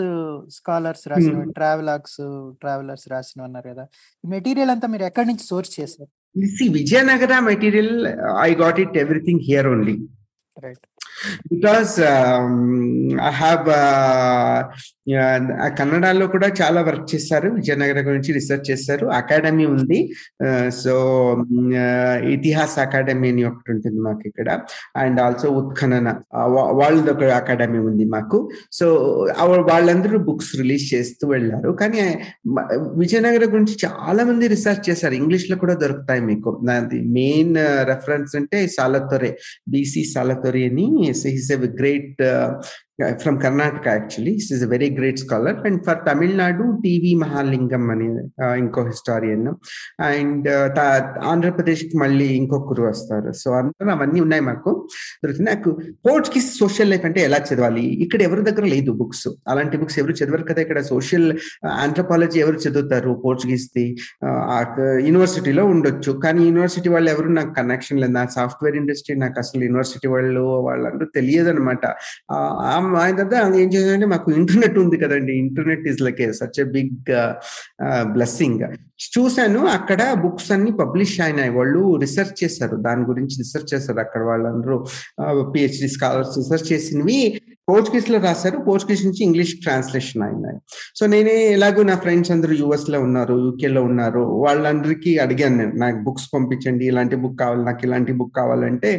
scholars 0.49 1.09
రాసిన 1.09 1.43
travelogues 1.43 2.21
travellers 2.61 3.09
రాసిన 3.09 3.43
అన్నారు 3.43 3.69
కదా. 3.71 3.85
ఈ 4.25 4.29
material 4.29 4.71
అంతా 4.71 4.89
మీరు 4.89 5.03
ఎక్కడి 5.03 5.29
నుంచి 5.29 5.45
సోర్స్ 5.53 5.81
చేశారు? 5.81 6.11
Vijayanagara 6.77 7.37
material 7.49 7.89
i 8.49 8.55
got 8.63 8.77
it 8.85 8.93
everything 9.03 9.39
here 9.49 9.67
only. 9.73 9.95
Because 11.53 12.01
I 12.01 13.37
um, 15.17 15.69
uh, 15.69 15.75
కన్నడలో 15.79 16.27
కూడా 16.27 16.49
చాలా 16.63 16.81
వర్క్ 16.83 17.15
చేశారు. 17.15 17.51
విజయనగరం 17.51 18.09
గురించి 18.09 18.33
రీసెర్చ్ 18.33 18.71
చేశారు. 18.71 19.07
అకాడమీ 19.07 19.67
ఉంది. 19.67 20.13
సో 20.69 20.95
ఇతిహాస్ 22.29 22.79
అకాడమీ 22.79 23.29
అని 23.29 23.45
ఒకటి 23.45 23.73
ఉంటుంది 23.73 24.01
మాకు 24.01 24.21
ఇక్కడ. 24.27 24.61
అండ్ 24.97 25.21
ఆల్సో 25.21 25.49
ఉత్ఖనన 25.51 26.15
వాళ్ళది 26.71 27.11
ఒక 27.11 27.25
అకాడమీ 27.25 27.79
ఉంది 27.79 28.05
మాకు. 28.05 28.51
సో 28.73 28.95
వాళ్ళందరూ 29.61 30.19
బుక్స్ 30.19 30.57
రిలీజ్ 30.57 30.95
చేస్తూ 30.95 31.29
వెళ్ళారు. 31.29 31.71
కానీ 31.71 32.19
విజయనగరం 32.97 33.53
గురించి 33.53 33.77
చాలా 33.85 34.25
మంది 34.25 34.47
రీసెర్చ్ 34.47 34.91
చేశారు. 34.91 35.15
ఇంగ్లీష్లో 35.15 35.57
కూడా 35.57 35.75
దొరుకుతాయి 35.75 36.21
మీకు. 36.21 36.61
మెయిన్ 36.95 37.57
రెఫరెన్స్ 37.83 38.37
అంటే 38.37 38.67
సాలతొరే 38.67 39.39
బీసీ 39.69 40.05
సాలతొరే 40.05 40.65
అని 40.69 41.14
he's 41.23 41.53
a 41.53 41.57
great 41.57 42.23
from 42.23 42.84
from 42.99 43.39
Karnataka 43.41 43.87
actually 43.89 44.33
is 44.33 44.49
is 44.53 44.63
a 44.63 44.67
very 44.67 44.89
great 44.99 45.19
scholar 45.19 45.57
and 45.69 45.79
for 45.87 45.99
Tamil Nadu 46.09 46.65
TV 46.85 47.05
Mahalingam 47.23 47.85
అని 47.91 48.09
uh, 48.45 48.55
ఇంకో 48.59 48.81
హిస్టారియన్ 48.87 49.49
అండ్ 50.09 50.49
ఆంధ్రప్రదేశ్కి 51.25 51.97
మళ్ళీ 51.99 52.27
ఇంకొకరు 52.41 52.83
వస్తారు. 52.83 53.33
సో 53.33 53.51
అందరూ 53.53 53.91
అవన్నీ 53.91 54.21
ఉన్నాయి 54.21 54.43
మాకు. 54.43 54.89
దొరికింది 55.25 55.49
నాకు 55.51 55.71
కి 56.35 56.41
సోషల్ 56.41 56.91
లైఫ్ 56.91 57.05
అంటే 57.05 57.21
ఎలా 57.21 57.39
చదవాలి? 57.49 57.85
ఇక్కడ 58.05 58.21
ఎవరి 58.23 58.43
దగ్గర 58.43 58.65
లేదు 58.65 58.91
బుక్స్ 58.93 59.29
అలాంటి 59.49 59.77
బుక్స్ 59.77 59.99
ఎవరు 59.99 60.13
చదవరు 60.13 60.43
కదా 60.43 60.61
ఇక్కడ. 60.63 60.81
సోషల్ 60.81 61.29
ఆంథ్రపాలజీ 61.85 62.39
uh, 62.39 62.45
ఎవరు 62.45 62.57
చదువుతారు? 62.57 63.13
పోర్చుగీస్ 63.25 63.67
ది 63.77 63.87
uh, 64.27 64.65
యూనివర్సిటీలో 65.09 65.65
ఉండొచ్చు. 65.65 66.13
కానీ 66.25 66.43
యూనివర్సిటీ 66.45 66.89
వాళ్ళు 66.89 67.11
ఎవరు? 67.11 67.29
నాకు 67.29 67.55
కనెక్షన్ 67.55 68.01
లేదు. 68.01 68.13
నా 68.13 68.25
సాఫ్ట్వేర్ 68.27 68.77
ఇండస్ట్రీ 68.77 69.17
నాకు 69.17 69.39
అసలు 69.39 69.63
యూనివర్సిటీ 69.65 70.09
వాళ్ళు 70.09 70.45
వాళ్ళందరూ 70.69 71.09
తెలియదు 71.15 71.51
అనమాట 71.51 71.85
ఆయన 72.97 73.17
దగ్గర 73.17 73.55
ఏం 73.57 73.69
చేశారంటే 73.75 74.07
మాకు 74.07 74.33
ఇంటర్నెట్ 74.33 74.79
ఉంది 74.79 74.97
కదండి. 74.97 75.33
Internet 75.33 75.87
is 75.89 76.03
like 76.03 76.33
such 76.33 76.61
a 76.61 76.65
big 76.65 77.15
blessing. 78.13 78.61
చూశాను 79.15 79.61
అక్కడ 79.67 80.01
బుక్స్ 80.23 80.53
అన్ని 80.53 80.73
పబ్లిష్ 80.73 81.21
అయినాయి. 81.21 81.51
వాళ్ళు 81.51 81.97
రీసెర్చ్ 81.97 82.45
చేశారు. 82.45 82.77
దాని 82.77 83.05
గురించి 83.05 83.35
రీసెర్చ్ 83.39 83.75
చేశారు 83.75 83.99
అక్కడ 83.99 84.23
వాళ్ళందరూ. 84.23 84.77
పిహెచ్డి 85.51 85.89
స్కాలర్స్ 85.89 86.39
రీసెర్చ్ 86.39 86.73
చేసినవి. 86.73 87.41
పోర్చుగీస్లో 87.69 88.19
రాశారు. 88.19 88.59
పోర్చుగీస్ 88.67 89.03
నుంచి 89.07 89.21
ఇంగ్లీష్ 89.25 89.53
ట్రాన్స్లేషన్ 89.65 90.23
అయినాయి 90.23 90.59
సో 90.99 91.05
నేనే 91.13 91.37
ఎలాగో 91.53 91.83
నా 91.91 91.95
ఫ్రెండ్స్ 92.03 92.31
అందరూ 92.35 92.55
యుఎస్లో 92.63 92.99
ఉన్నారు 93.01 93.35
యూకే 93.45 93.69
లో 93.77 93.83
ఉన్నారు. 93.91 94.23
వాళ్ళందరికీ 94.45 95.13
అడిగాను 95.25 95.57
నేను 95.57 95.77
నాకు 95.83 95.99
బుక్స్ 96.07 96.27
పంపించండి 96.35 96.85
ఇలాంటి 96.87 97.17
బుక్ 97.23 97.39
కావాలి 97.39 97.63
నాకు 97.69 97.83
ఇలాంటి 97.87 98.13
బుక్ 98.19 98.35
కావాలంటే 98.37 98.91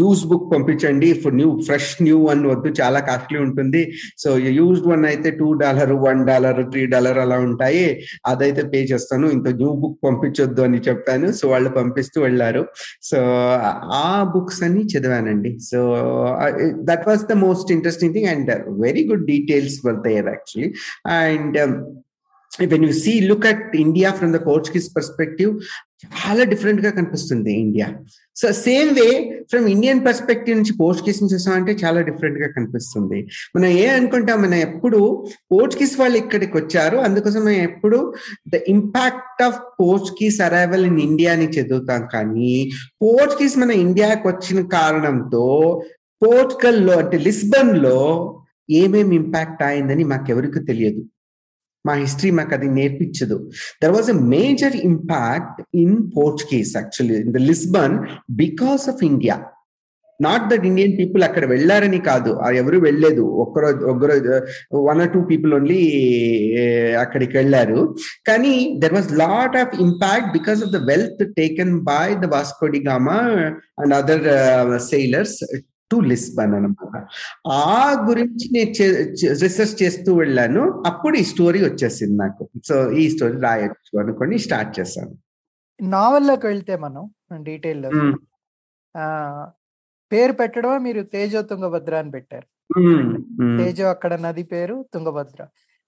యూజ్ 0.00 0.22
బుక్ 0.30 0.46
పంపించండి. 0.54 1.08
For 1.24 1.34
new 1.40 1.50
fresh 1.66 1.90
new 2.06 2.18
one 2.28 2.42
వద్దు 2.46 2.72
చాలా 2.80 3.00
కాస్ట్లీ 3.00 3.38
ఉంటుంది. 3.38 3.82
సో 4.18 4.30
యూజ్డ్ 4.38 4.88
వన్ 4.88 5.04
అయితే 5.04 5.30
two 5.30 5.48
dollar 5.64 5.92
one 6.06 6.22
dollar 6.30 6.62
three 6.70 6.86
dollar 6.86 7.18
అలా 7.18 7.38
ఉంటాయి. 7.48 7.84
అదైతే 8.26 8.64
పే 8.74 8.80
చేస్తాను. 8.92 9.26
ఇంత 9.36 9.48
న్యూ 9.60 9.70
బుక్ 9.82 9.98
పంపించొద్దు 10.04 10.62
అని 10.62 10.80
చెప్పాను. 10.88 11.32
సో 11.32 11.48
వాళ్ళు 11.48 11.70
పంపిస్తూ 11.70 12.20
వెళ్ళారు. 12.22 12.64
సో 13.02 13.18
ఆ 14.00 14.08
బుక్స్ 14.34 14.62
అన్ని 14.62 14.84
చదివానండి. 14.94 15.52
So 15.70 15.80
that 16.90 17.06
was 17.08 17.24
the 17.32 17.32
most 17.46 17.65
interesting 17.70 18.12
thing 18.12 18.26
and 18.26 18.50
uh, 18.50 18.58
very 18.70 19.04
good 19.04 19.26
details 19.26 19.80
were 19.82 20.00
there 20.02 20.28
actually. 20.28 20.74
And 21.04 21.56
um, 21.56 22.02
when 22.52 22.82
you 22.82 22.92
see 22.92 23.20
look 23.20 23.44
at 23.44 23.74
india 23.74 24.12
from 24.12 24.32
the 24.32 24.40
portuguese 24.40 24.88
perspective 24.88 25.52
చాలా 26.06 26.44
డిఫరెంట్గా 26.44 26.90
కనిపిస్తుంది 26.90 27.52
India 27.54 27.86
so 28.36 28.52
same 28.52 28.90
way 28.94 29.06
from 29.50 29.68
Indian 29.68 30.06
perspective 30.06 30.58
నుంచి 30.58 30.72
Portuguese 30.72 31.22
నుంచి 31.22 31.50
అంటే 31.50 31.72
చాలా 31.72 32.00
డిఫరెంట్గా 32.00 32.48
కనిపిస్తుంది. 32.56 33.18
మనం 33.56 33.68
ఏ 33.68 33.86
అనుకుంటాం 33.86 34.42
మనం 34.42 34.54
ఎప్పుడు 34.54 35.00
పోర్చుగీస్ 35.52 36.00
వాళ్ళు 36.00 36.18
ఇక్కడికి 36.18 36.56
వచ్చారు 36.56 36.96
అందుకోసం 36.96 37.40
మనం 37.40 37.60
ఎప్పుడు 37.70 38.14
the 38.48 38.60
impact 38.68 39.42
of 39.42 39.58
Portuguese 39.80 40.40
arrival 40.40 40.86
in 40.86 41.00
India 41.00 41.32
అని 41.32 41.46
చదువుతాం 41.46 42.08
కానీ 42.12 42.70
పోర్చుగీస్ 43.02 43.58
మన 43.58 43.70
ఇండియాకి 43.70 44.28
వచ్చిన 44.28 44.68
కారణంతో 44.68 45.46
పోర్చుగల్లో 46.22 46.94
అంటే 47.02 47.18
లిస్బన్లో 47.26 47.98
ఏమేమి 48.82 49.14
ఇంపాక్ట్ 49.16 49.62
అయిందని 49.62 50.04
మాకెవరికి 50.12 50.60
తెలియదు. 50.70 51.02
మా 51.86 51.94
హిస్టరీ 52.04 52.30
మాకు 52.36 52.52
అది 52.54 52.68
నేర్పించదు. 52.78 53.36
There 53.82 53.92
was 53.96 54.08
a 54.10 54.16
major 54.36 54.76
impact 54.90 55.58
in 55.82 55.98
Portuguese 56.16 56.72
actually 56.76 57.18
in 57.24 57.34
the 57.36 57.42
Lisbon 57.50 57.94
because 58.30 58.86
of 58.92 59.04
India 59.10 59.36
not 60.20 60.44
that 60.50 60.64
Indian 60.70 60.94
people 60.98 61.22
అక్కడ 61.22 61.44
వెళ్ళారని 61.44 61.98
కాదు. 62.08 62.30
ఎవరు 62.60 62.78
వెళ్ళలేదు. 62.86 63.24
ఒక్కరో 63.44 63.68
ఒక్కరో 63.92 64.14
one 64.88 65.00
or 65.00 65.12
two 65.14 65.20
people 65.30 65.54
only 65.54 65.80
అక్కడికి 67.04 67.36
వెళ్ళారు. 67.36 67.80
కానీ 68.26 68.54
there 68.82 68.94
was 68.94 69.12
lot 69.24 69.56
of 69.62 69.74
impact 69.86 70.32
because 70.38 70.62
of 70.66 70.72
the 70.76 70.80
wealth 70.90 71.22
taken 71.40 71.74
by 71.90 72.06
the 72.24 72.32
Vasco da Gama 72.34 73.20
and 73.82 73.94
other 74.00 74.26
sailors 74.90 75.38
to 75.90 75.96
Lisbon 76.10 76.54
అనమాట 76.58 76.94
ఆ 77.50 78.06
గురించి 78.08 78.46
నేను 78.54 78.70
రీసెర్చ్ 79.42 79.76
చేస్తూ 79.82 80.10
వెళ్ళాను. 80.14 80.62
అప్పుడు 80.86 81.16
ఈ 81.16 81.24
స్టోరీ 81.32 81.60
వచ్చేసింది 81.68 82.16
నాకు. 82.22 82.42
సో 82.68 82.76
ఈ 83.02 83.04
స్టోరీ 83.16 83.36
రాయొచ్చు 83.46 84.00
అనుకొని 84.02 84.38
స్టార్ట్ 84.46 84.72
చేశాను. 84.78 85.14
నావల్లోకి 85.80 86.46
వెళ్తే 86.46 86.74
మనం 86.76 87.02
డీటెయిల్ 87.48 87.84
పేరు 90.12 90.34
పెట్టడమే? 90.40 90.78
మీరు 90.78 91.00
తేజో 91.14 91.40
తుంగభద్ర 91.50 91.94
అని 92.02 92.10
పెట్టారు. 92.10 92.46
తేజో 93.58 93.86
అక్కడ 93.94 94.12
నది 94.26 94.42
పేరు 94.52 94.76
తుంగభద్ర. 94.94 95.42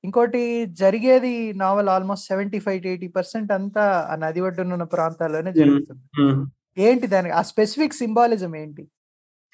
ఇంకోటి 0.04 0.42
జరిగేది 0.80 1.32
novel 1.62 1.88
almost 1.94 2.26
seventy 2.26 2.58
five 2.66 2.86
eighty 2.86 3.08
percent 3.16 3.50
అంతా 3.52 3.84
ఆ 4.12 4.14
నది 4.24 4.40
ఒడ్డున 4.40 4.76
ఉన్న 4.76 4.86
ప్రాంతాల్లోనే 4.94 5.52
జరుగుతుంది. 5.52 6.04
ఏంటి 6.86 7.06
దానికి 7.14 7.34
ఆ 7.34 7.42
స్పెసిఫిక్ 7.52 7.98
సింబాలిజం 8.00 8.52
ఏంటి? 8.56 8.84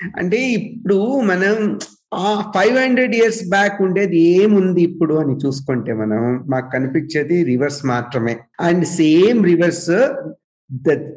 అంటే 0.00 0.38
ఇప్పుడు 0.60 0.98
మనం 1.30 1.56
ఆ 2.24 2.28
ఫైవ్ 2.54 2.76
హండ్రెడ్ 2.82 3.14
ఇయర్స్ 3.16 3.42
బ్యాక్ 3.48 3.78
ఉండేది 3.82 4.18
ఏముంది 4.40 4.80
ఇప్పుడు 4.82 5.14
అని 5.14 5.34
చూసుకుంటే 5.44 5.92
మనం 6.02 6.20
మాకు 6.48 6.68
కనిపించేది 6.70 7.36
రివర్స్ 7.42 7.82
మాత్రమే. 7.86 8.34
And 8.60 8.84
same 9.00 9.40
rivers 9.50 9.88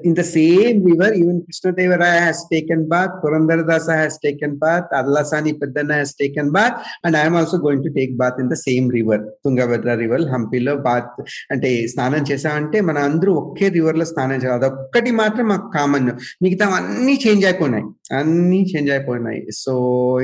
in 0.08 0.16
the 0.16 0.24
same 0.34 0.78
river 0.88 1.14
even 1.20 1.38
Krishnadevaraya 1.42 2.18
has 2.20 2.42
taken 2.52 2.84
bath 2.92 3.14
Purandaradasa 3.22 3.88
has 4.00 4.18
taken 4.24 4.56
bath 4.64 4.90
Allasani 5.00 5.52
Peddanna 5.62 5.92
has 5.92 6.14
taken 6.22 6.52
bath 6.58 6.76
and 7.06 7.18
I'm 7.18 7.38
also 7.40 7.58
going 7.66 7.86
to 7.88 7.92
take 7.96 8.14
bath 8.22 8.40
in 8.44 8.50
the 8.50 8.58
same 8.66 8.88
river 8.98 9.24
Tungabhadra 9.46 9.94
river 10.04 10.26
హంపీలో 10.34 10.76
bath 10.88 11.16
అంటే 11.52 11.70
స్నానం 11.94 12.26
చేసామంటే 12.32 12.80
మన 12.90 12.98
అందరూ 13.10 13.34
ఒకే 13.44 13.70
రివర్లో 13.78 14.08
స్నానం 14.12 14.38
చేయాలి. 14.44 14.60
అదొక్కటి 14.60 15.14
మాత్రం 15.22 15.48
మాకు 15.48 15.70
కామన్ 15.78 16.12
మిగతా 16.46 16.68
అన్ని 16.80 17.16
చేంజ్ 17.26 17.46
అయిపోయినాయి. 17.46 17.88
అన్ని 18.12 18.60
చేంజ్ 18.72 18.92
అయిపోయినాయి. 18.92 19.48
సో 19.52 19.74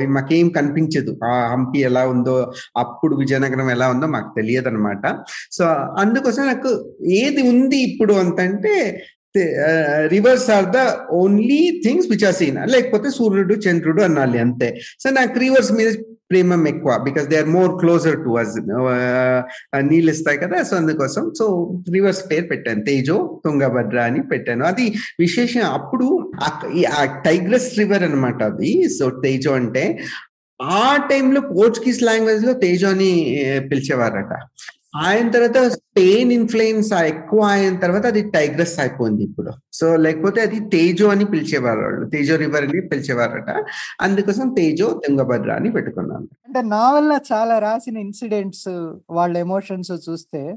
మాకేం 0.08 0.48
కనిపించదు. 0.48 1.18
ఆ 1.24 1.46
హంపి 1.52 1.80
ఎలా 1.80 2.06
ఉందో 2.06 2.52
అప్పుడు 2.76 3.16
విజయనగరం 3.16 3.70
ఎలా 3.70 3.88
ఉందో 3.88 4.06
మాకు 4.06 4.32
తెలియదు 4.36 4.68
అనమాట 4.68 5.16
సో 5.52 5.64
అందుకోసం 5.98 6.46
నాకు 6.46 6.96
ఏది 7.06 7.42
ఉంది 7.42 7.76
ఇప్పుడు 7.76 8.12
అంతంటే 8.12 9.02
rivers 10.06 10.50
are 10.50 10.64
the 10.64 10.80
only 11.12 11.80
things 11.84 12.08
which 12.10 12.24
are 12.24 12.34
seen 12.34 12.58
లేకపోతే 12.70 13.10
సూర్యుడు 13.10 13.54
చంద్రుడు 13.54 14.02
అనాలి 14.02 14.38
అంతే. 14.38 14.80
సో 15.00 15.10
నాకు 15.10 15.38
రివర్స్ 15.38 15.72
మీద 15.72 15.88
ప్రేమం 16.30 16.68
ఎక్కువ 16.68 16.92
because 17.04 17.26
they 17.28 17.36
are 17.36 17.48
more 17.48 17.72
closer 17.80 18.18
to 18.24 18.30
us 18.38 18.54
నీళ్ళు 19.80 20.10
ఇస్తాయి 20.10 20.38
కదా 20.38 20.62
సో 20.62 20.76
అందుకోసం 20.76 21.32
సో 21.38 21.46
రివర్స్ 21.92 22.22
పేరు 22.30 22.46
పెట్టాను 22.46 22.84
తేజో 22.84 23.40
తుంగభద్ర 23.44 23.98
అని 24.00 24.22
పెట్టాను. 24.22 24.64
అది 24.64 24.86
విశేషం 25.20 25.64
అప్పుడు 25.72 26.32
ఆ 26.98 27.04
టైగ్రస్ 27.24 27.78
రివర్ 27.78 28.02
అనమాట 28.02 28.42
అది 28.42 28.88
సో 28.98 29.10
తేజో 29.24 29.52
అంటే 29.52 29.98
ఆ 30.62 31.06
టైంలో 31.10 31.40
పోర్చుగీస్ 31.40 32.02
లాంగ్వేజ్లో 32.02 32.52
తేజో 32.52 32.88
అని 32.88 33.12
పిలిచేవారట. 33.70 34.34
ఆయన 34.96 35.30
తర్వాత 35.30 35.68
స్పెయిన్ 35.68 36.32
ఇన్ఫ్లుయెన్స్ 36.32 36.92
ఎక్కువ 36.92 37.40
అయిన 37.40 37.76
తర్వాత 37.76 38.06
అది 38.06 38.30
టైగ్రస్ 38.30 38.80
అయిపోయింది 38.80 39.22
ఇప్పుడు. 39.22 39.52
సో 39.72 39.96
లేకపోతే 39.96 40.40
అది 40.40 40.60
తేజో 40.60 41.08
అని 41.08 41.24
పిలిచేవారు 41.24 41.80
వాళ్ళు 41.80 42.10
తేజో 42.10 42.36
రివర్ 42.36 42.64
అని 42.64 42.80
పిలిచేవారట. 42.80 43.64
అందుకోసం 44.00 44.54
తేజో 44.58 45.00
తుంగభద్ర 45.08 45.52
అని 45.52 45.72
పెట్టుకున్నాను. 45.72 46.28
అంటే 46.46 46.62
నావెల్ 46.62 47.32
చాలా 47.32 47.58
రాసిన 47.58 47.96
ఇన్సిడెంట్స్ 47.96 48.68
వాళ్ళ 49.10 49.38
ఎమోషన్స్ 49.38 49.92
చూస్తే 50.10 50.54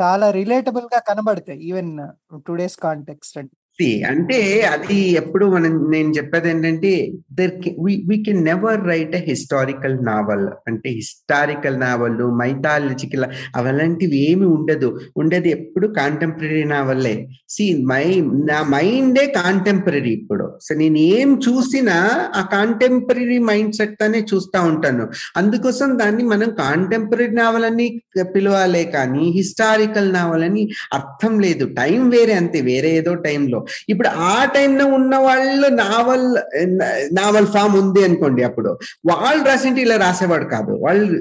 చాలా 0.00 0.30
రిలేటబుల్గా 0.30 0.98
కనబడతాయి. 0.98 1.60
ఈవెన్ 1.60 1.98
టుడేస్ 2.46 2.76
కాంటెక్స్ట్ 2.76 3.38
అంటే. 3.38 3.57
అంటే 3.86 4.62
అది 4.62 5.10
ఎప్పుడు 5.10 5.46
మనం 5.46 5.90
నేను 5.90 6.10
చెప్పేది 6.10 6.48
ఏంటంటే 6.48 7.12
there 7.32 7.50
we 7.80 8.22
can 8.22 8.44
never 8.44 8.88
write 8.88 9.16
a 9.16 9.24
historical 9.28 10.04
novel 10.04 10.48
అంటే 10.66 10.90
హిస్టారికల్ 10.90 11.80
నావల్ 11.80 12.22
మైథాలజికల్ 12.22 13.24
అవలాంటివి 13.56 14.30
ఏమి 14.30 14.46
ఉండదు. 14.46 15.00
ఉండేది 15.16 15.50
ఎప్పుడు 15.50 15.86
కాంటెంపరీ 15.86 16.64
నావల్లే 16.64 17.28
సి 17.48 17.84
మై 17.84 18.20
నా 18.20 18.62
మైండే 18.62 19.26
కాంటెంపరీ 19.26 20.10
ఇప్పుడు. 20.10 20.58
సో 20.62 20.74
నేను 20.74 20.98
ఏం 20.98 21.40
చూసినా 21.48 21.96
ఆ 22.36 22.48
కాంటెంపరీ 22.52 23.38
మైండ్ 23.38 23.74
సెట్ 23.74 24.02
అనే 24.02 24.18
చూస్తూ 24.34 24.62
ఉంటాను. 24.62 25.08
అందుకోసం 25.36 25.98
దాన్ని 25.98 26.24
మనం 26.24 26.50
కాంటెంపరీ 26.50 27.28
నావల్ 27.28 27.64
అని 27.64 28.00
పిలవాలే 28.34 28.84
కానీ 28.84 29.30
హిస్టారికల్ 29.30 30.12
నావల్ 30.12 30.44
అని 30.44 30.68
అర్థం 30.92 31.40
లేదు. 31.40 31.64
టైం 31.66 32.10
వేరే 32.10 32.32
అంతే 32.32 32.60
వేరే 32.60 32.96
ఏదో 32.96 33.14
టైంలో 33.14 33.64
ఇప్పుడు 33.88 34.08
ఆ 34.08 34.44
టైంలో 34.56 34.86
ఉన్న 34.98 35.16
వాళ్ళు 35.16 35.68
నావల్ 35.84 36.28
నావల్ 37.12 37.46
ఫామ్ 37.46 37.74
ఉంది 37.82 38.04
అనుకోండి 38.04 38.42
అప్పుడు. 38.42 38.72
వాళ్ళు 39.10 39.42
రాసింటి 39.44 39.82
ఇలా 39.86 39.96
రాసేవాడు 39.96 40.44
కాదు. 40.44 40.74
వాళ్ళు 40.86 41.18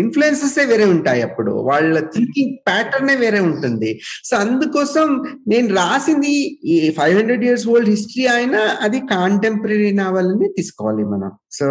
ఇన్ఫ్లుయెన్సెస్ 0.00 0.54
వేరే 0.68 0.84
ఉంటాయి 0.92 1.22
అప్పుడు. 1.22 1.52
వాళ్ళ 1.68 2.00
థింకింగ్ 2.14 2.54
ప్యాటర్నే 2.68 3.14
వేరే 3.14 3.40
ఉంటుంది. 3.40 3.90
సో 4.24 4.36
అందుకోసం 4.36 5.06
నేను 5.48 5.68
రాసింది 5.74 6.32
ఈ 6.64 6.76
five 6.98 7.14
hundred 7.18 7.44
years 7.44 7.66
old 7.68 7.90
history 7.94 8.26
అయినా 8.26 8.60
అది 8.86 9.00
కాంటెంపరీ 9.12 9.90
నావల్ 9.92 10.30
అని 10.34 10.48
తీసుకోవాలి 10.58 11.04
మనం. 11.04 11.32
So 11.50 11.66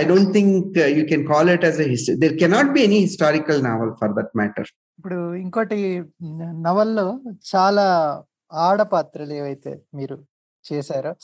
I 0.00 0.02
don't 0.04 0.32
think 0.32 0.78
you 0.98 1.04
can 1.12 1.26
call 1.32 1.50
it 1.50 1.64
as 1.64 1.80
a 1.80 1.88
history 1.94 2.16
there 2.24 2.36
cannot 2.42 2.72
be 2.72 2.82
any 2.82 2.98
historical 2.98 3.64
novel 3.64 3.92
for 4.02 4.14
that 4.18 4.32
matter 4.36 4.70
ఇప్పుడు 4.98 5.34
ఇంకోటి 5.34 5.80
నవల్లో 6.66 7.06
చాలా 7.54 7.86
ఆడపాత్రలు 8.52 9.32
ఏవైతే 9.32 9.80
మీరు 9.94 10.24
చేశారో 10.72 11.14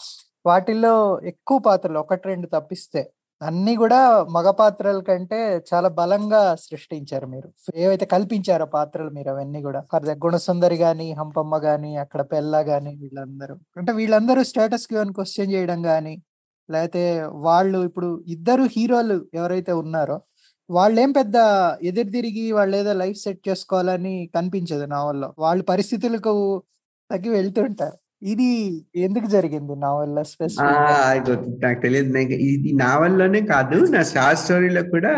వాటిల్లో 0.46 1.20
ఎక్కువ 1.24 1.58
పాత్రలు 1.58 1.98
ఒకటి 1.98 2.28
రెండు 2.28 2.46
తప్పిస్తే 2.46 3.10
అన్ని 3.40 3.76
కూడా 3.76 4.24
మగ 4.30 4.50
పాత్రల 4.50 5.00
కంటే 5.00 5.62
చాలా 5.74 5.88
బలంగా 5.88 6.54
సృష్టించారు 6.56 7.26
మీరు. 7.26 7.48
ఏవైతే 7.76 8.04
కల్పించారో 8.04 8.66
పాత్రలు 8.66 9.10
మీరు 9.10 9.30
అవన్నీ 9.30 9.62
కూడా. 9.62 9.84
గుణసుందరి 10.24 10.74
గాని 10.74 11.12
హంపమ్మ 11.12 11.58
గాని 11.58 11.96
అక్కడ 11.96 12.22
పెళ్ళ 12.22 12.56
గాని 12.56 12.96
వీళ్ళందరూ. 12.96 13.54
అంటే 13.76 13.92
వీళ్ళందరూ 13.92 14.42
స్టేటస్కి 14.42 14.94
క్వశ్చన్ 14.94 15.52
చేయడం 15.52 15.86
గాని 15.86 16.22
లేకపోతే 16.68 17.22
వాళ్ళు 17.22 17.84
ఇప్పుడు 17.84 18.24
ఇద్దరు 18.26 18.62
హీరోలు 18.62 19.26
ఎవరైతే 19.34 19.72
ఉన్నారో 19.72 20.20
వాళ్ళేం 20.70 21.12
పెద్ద 21.12 21.36
ఎదురు 21.82 22.10
తిరిగి 22.10 22.52
వాళ్ళు 22.52 22.76
ఏదో 22.76 22.92
లైఫ్ 22.92 23.16
సెట్ 23.16 23.48
చేసుకోవాలని 23.48 24.30
కనిపించదు 24.34 24.84
నావల్లో 24.84 25.34
వాళ్ళ 25.38 25.62
పరిస్థితులకు 25.62 26.62
తగ్గి 27.12 27.30
వెళ్తుంటారు. 27.30 27.96
ఇది 28.30 28.48
ఎందుకు 29.06 29.26
జరిగింది 29.26 29.74
నావల్ 29.84 30.12
నాకు 31.62 31.78
తెలియదు. 31.84 32.18
ఇది 32.52 32.72
నావల్లోనే 32.82 33.40
కాదు 33.52 33.78
నా 33.94 34.02
స్టార్ 34.10 34.36
స్టోరీలో 34.42 34.82
కూడా 34.92 35.12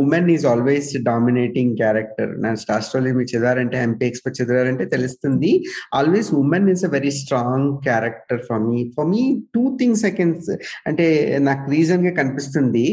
women 0.00 0.28
is 0.34 0.46
always 0.52 0.90
dominating 1.08 1.72
character 1.80 2.32
నా 2.42 2.50
స్టార్ 2.62 2.84
స్టోరీ 2.88 3.12
మీరు 3.18 3.30
చదివారంటే 3.32 3.78
ఎంపీ 3.86 4.10
చదివారంటే 4.40 4.84
తెలుస్తుంది. 4.94 5.52
Always 5.94 6.34
women 6.34 6.68
is 6.74 6.84
a 6.84 6.90
very 6.96 7.10
strong 7.20 7.70
character 7.88 8.42
for 8.48 8.62
me 8.68 8.90
for 8.96 9.08
me 9.14 9.22
two 9.54 9.76
things 9.80 10.02
seconds 10.08 10.50
అంటే 10.86 11.06
నాకు 11.48 11.70
రీజన్గా 11.70 12.10
కనిపిస్తుంది. 12.20 12.86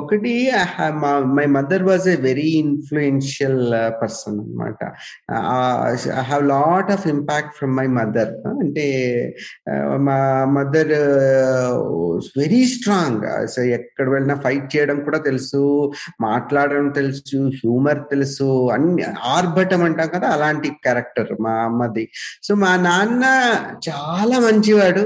ఒకటి 0.00 0.34
my 1.36 1.46
mother 1.58 1.86
was 1.90 2.08
a 2.08 2.18
very 2.28 2.48
influential 2.64 3.62
person 4.02 4.40
అనమాట 4.40 4.82
I 5.90 6.22
have 6.30 6.44
lot 6.56 6.92
of 6.96 7.06
impact 7.14 7.54
from 7.60 7.76
my 7.76 7.86
mother 7.98 8.32
అంటే 8.60 8.86
మా 10.06 10.18
మదర్ 10.44 10.94
వెరీ 12.38 12.62
స్ట్రాంగ్ 12.64 13.26
సో 13.46 13.62
ఎక్కడ 13.76 14.06
వెళ్ళినా 14.10 14.36
ఫైట్ 14.44 14.68
చేయడం 14.76 14.98
కూడా 15.00 15.18
తెలుసు 15.18 15.62
మాట్లాడడం 16.20 16.88
తెలుసు 16.88 17.40
హ్యూమర్ 17.48 18.02
తెలుసు 18.10 18.50
అన్ని 18.70 19.04
ఆర్భటం 19.36 19.82
అంటాం 19.84 20.08
కదా 20.14 20.28
అలాంటి 20.28 20.68
క్యారెక్టర్ 20.84 21.32
మా 21.40 21.54
అమ్మది. 21.64 22.04
సో 22.42 22.54
మా 22.54 22.72
నాన్న 22.86 23.24
చాలా 23.88 24.38
మంచివాడు. 24.38 25.04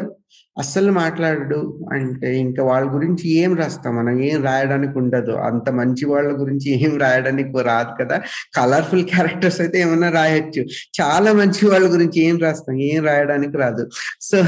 అస్సలు 0.59 0.93
మాట్లాడడు. 0.93 1.81
అంటే 1.93 2.37
ఇంకా 2.37 2.65
వాళ్ళ 2.65 2.95
గురించి 2.95 3.29
ఏం 3.29 3.57
రాస్తాం 3.57 3.97
మనం? 3.97 4.23
ఏం 4.23 4.45
రాయడానికి 4.45 4.99
ఉండదు. 4.99 5.31
అంత 5.31 5.71
మంచి 5.71 6.05
వాళ్ళ 6.05 6.41
గురించి 6.41 6.85
ఏం 6.85 6.99
రాయడానికి 6.99 7.63
రాదు 7.63 8.05
కదా? 8.05 8.23
కలర్ఫుల్ 8.57 9.05
క్యారెక్టర్స్ 9.05 9.61
అయితే 9.61 9.81
ఏమన్నా 9.81 10.11
రాయొచ్చు. 10.11 10.63
చాలా 11.01 11.33
మంచి 11.33 11.69
వాళ్ళ 11.69 11.93
గురించి 11.93 12.23
ఏం 12.23 12.39
రాస్తాం? 12.39 12.81
ఏం 12.81 13.05
రాయడానికి 13.05 13.57
రాదు. 13.57 13.89
సో 14.21 14.39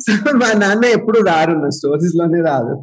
సో 0.00 0.12
మా 0.32 0.52
నాన్న 0.52 0.84
ఎప్పుడు 0.84 1.20
రారు 1.20 1.52
నా 1.52 1.68
స్టోరీస్లోనే 1.68 2.40
రాదు 2.40 2.82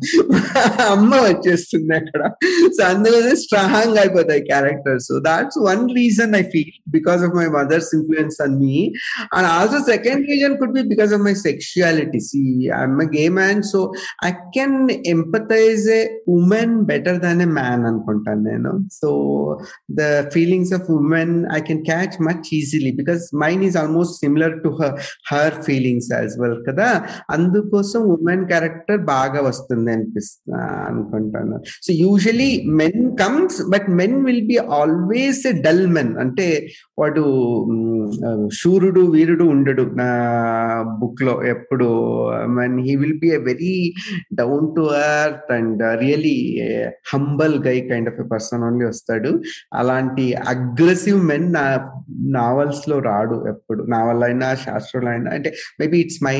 అమ్మ 0.90 1.16
వచ్చేస్తుంది 1.16 1.96
అక్కడ. 1.96 2.30
సో 2.68 2.84
అందులోనే 2.84 3.36
స్ట్రాంగ్ 3.36 3.98
అయిపోతాయి 3.98 4.42
characters 4.42 5.22
that's 5.22 5.58
one 5.58 5.90
reason 5.96 6.36
I 6.36 6.42
feel 6.42 6.92
because 6.92 7.24
of 7.24 7.36
my 7.36 7.48
mother's 7.48 7.96
influence 7.96 8.42
on 8.42 8.56
me 8.60 8.94
and 9.38 9.48
also 9.48 9.80
second 9.80 10.28
reason 10.28 10.58
could 10.58 10.72
be 10.72 10.82
because 10.82 11.14
of 11.14 11.22
my 11.22 11.34
sexuality 11.34 12.20
see 12.20 12.70
I'm 12.70 13.00
a 13.02 13.06
gay 13.06 13.30
man 13.30 13.64
so 13.64 13.92
i 14.26 14.32
can 14.56 14.88
empathize 14.88 15.88
a 15.90 16.02
woman 16.30 16.84
better 16.84 17.20
than 17.20 17.42
a 17.42 17.62
అనుకుంటాను 17.88 18.44
నేను. 18.44 18.86
So 18.92 19.10
the 19.92 20.22
feelings 20.22 20.74
of 20.74 20.92
women 20.92 21.46
I 21.52 21.60
can 21.60 21.86
catch 21.86 22.22
much 22.22 22.54
easily 22.54 22.92
because 22.92 23.36
mine 23.36 23.64
is 23.64 23.78
almost 23.78 24.14
similar 24.14 24.64
to 24.64 24.68
her 24.68 24.96
her 25.32 25.64
feelings 25.64 26.14
as 26.14 26.40
well 26.40 26.66
కదా? 26.70 27.06
అందుకోసం 27.30 28.02
women 28.16 28.46
character 28.46 29.00
బాగా 29.14 29.42
వస్తుంది 29.50 29.92
అనిపిస్తా 29.92 30.60
అనుకుంటాను. 30.90 31.58
So 31.86 31.92
usually 32.04 32.52
men 32.82 33.04
comes 33.24 33.60
but 33.74 33.88
men 34.02 34.18
will 34.26 34.46
be 34.54 34.58
always 34.80 35.44
a 35.54 35.56
dull 35.68 35.86
men. 35.98 36.14
అంటే 36.24 36.48
వాడు 37.00 37.24
శూరుడు 38.62 39.02
వీరుడు 39.16 39.46
ఉండడు 39.54 39.84
నా 40.02 40.10
బుక్లో 41.02 41.36
ఎప్పుడు 41.54 41.88
men 42.58 42.78
he 42.88 42.94
will 42.96 43.20
be 43.20 43.30
a 43.38 43.40
very 43.50 43.76
down 44.34 44.68
to 44.76 44.84
earth 45.06 45.52
and 45.58 45.84
really 46.04 46.38
humble 47.14 47.56
guy 47.68 47.78
kind 47.90 48.10
of 48.14 48.20
a 48.26 48.28
person 48.34 48.66
only 48.68 48.86
వస్తాడు. 48.86 49.32
అలాంటి 49.74 50.26
అగ్రెసివ్ 50.54 51.20
మెన్ 51.32 51.48
నా 51.54 51.66
నావల్స్లో 52.38 52.98
రాడు 53.10 53.38
ఎప్పుడు. 53.50 53.82
నావల్ 53.94 54.24
అయినా 54.24 54.48
శాస్త్రంలో 54.66 55.10
అయినా 55.12 55.30
అంటే 55.38 55.50
maybe 55.80 55.98
it's 56.00 56.22
my 56.24 56.38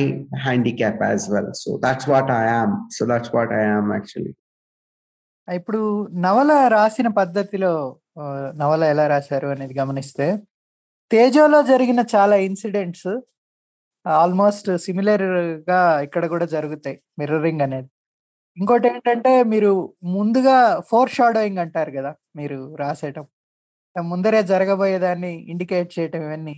handicap 0.52 1.02
as 1.08 1.26
well 1.34 1.52
so 1.62 1.72
that's 1.84 2.08
what 2.12 2.30
I 2.42 2.46
am 2.60 2.74
so 2.96 3.04
that's 3.12 3.32
what 3.36 3.52
I 3.60 3.64
am 3.74 3.90
actually 3.92 4.32
ఇప్పుడు 5.48 5.80
నవల 6.26 6.52
రాసిన 6.68 7.08
పద్ధతిలో 7.20 7.72
నవల 8.56 8.82
ఎలా 8.84 9.04
రాశారు 9.06 9.48
అనేది 9.54 9.74
గమనిస్తే 9.80 10.26
తేజోలో 11.10 11.58
జరిగిన 11.70 12.00
చాలా 12.14 12.36
ఇన్సిడెంట్స్ 12.48 13.10
ఆల్మోస్ట్ 14.06 14.68
సిమిలర్గా 14.84 15.80
ఇక్కడ 16.06 16.24
కూడా 16.26 16.46
జరుగుతాయి 16.54 16.96
మిర్రరింగ్ 17.20 17.62
అనేది. 17.66 17.88
ఇంకోటి 18.56 18.86
ఏంటంటే 18.88 19.32
మీరు 19.52 19.70
ముందుగా 20.16 20.56
ఫోర్ 20.90 21.10
షాడోయింగ్ 21.10 21.60
అంటారు 21.64 21.92
కదా 21.98 22.12
మీరు 22.38 22.58
రాసేటప్పుడు. 22.82 23.36
ముందరే 23.96 24.40
జరగబోయేదాన్ని 24.52 25.32
ఇండికేట్ 25.52 25.90
చేయటం 25.98 26.22
ఇవన్నీ 26.28 26.56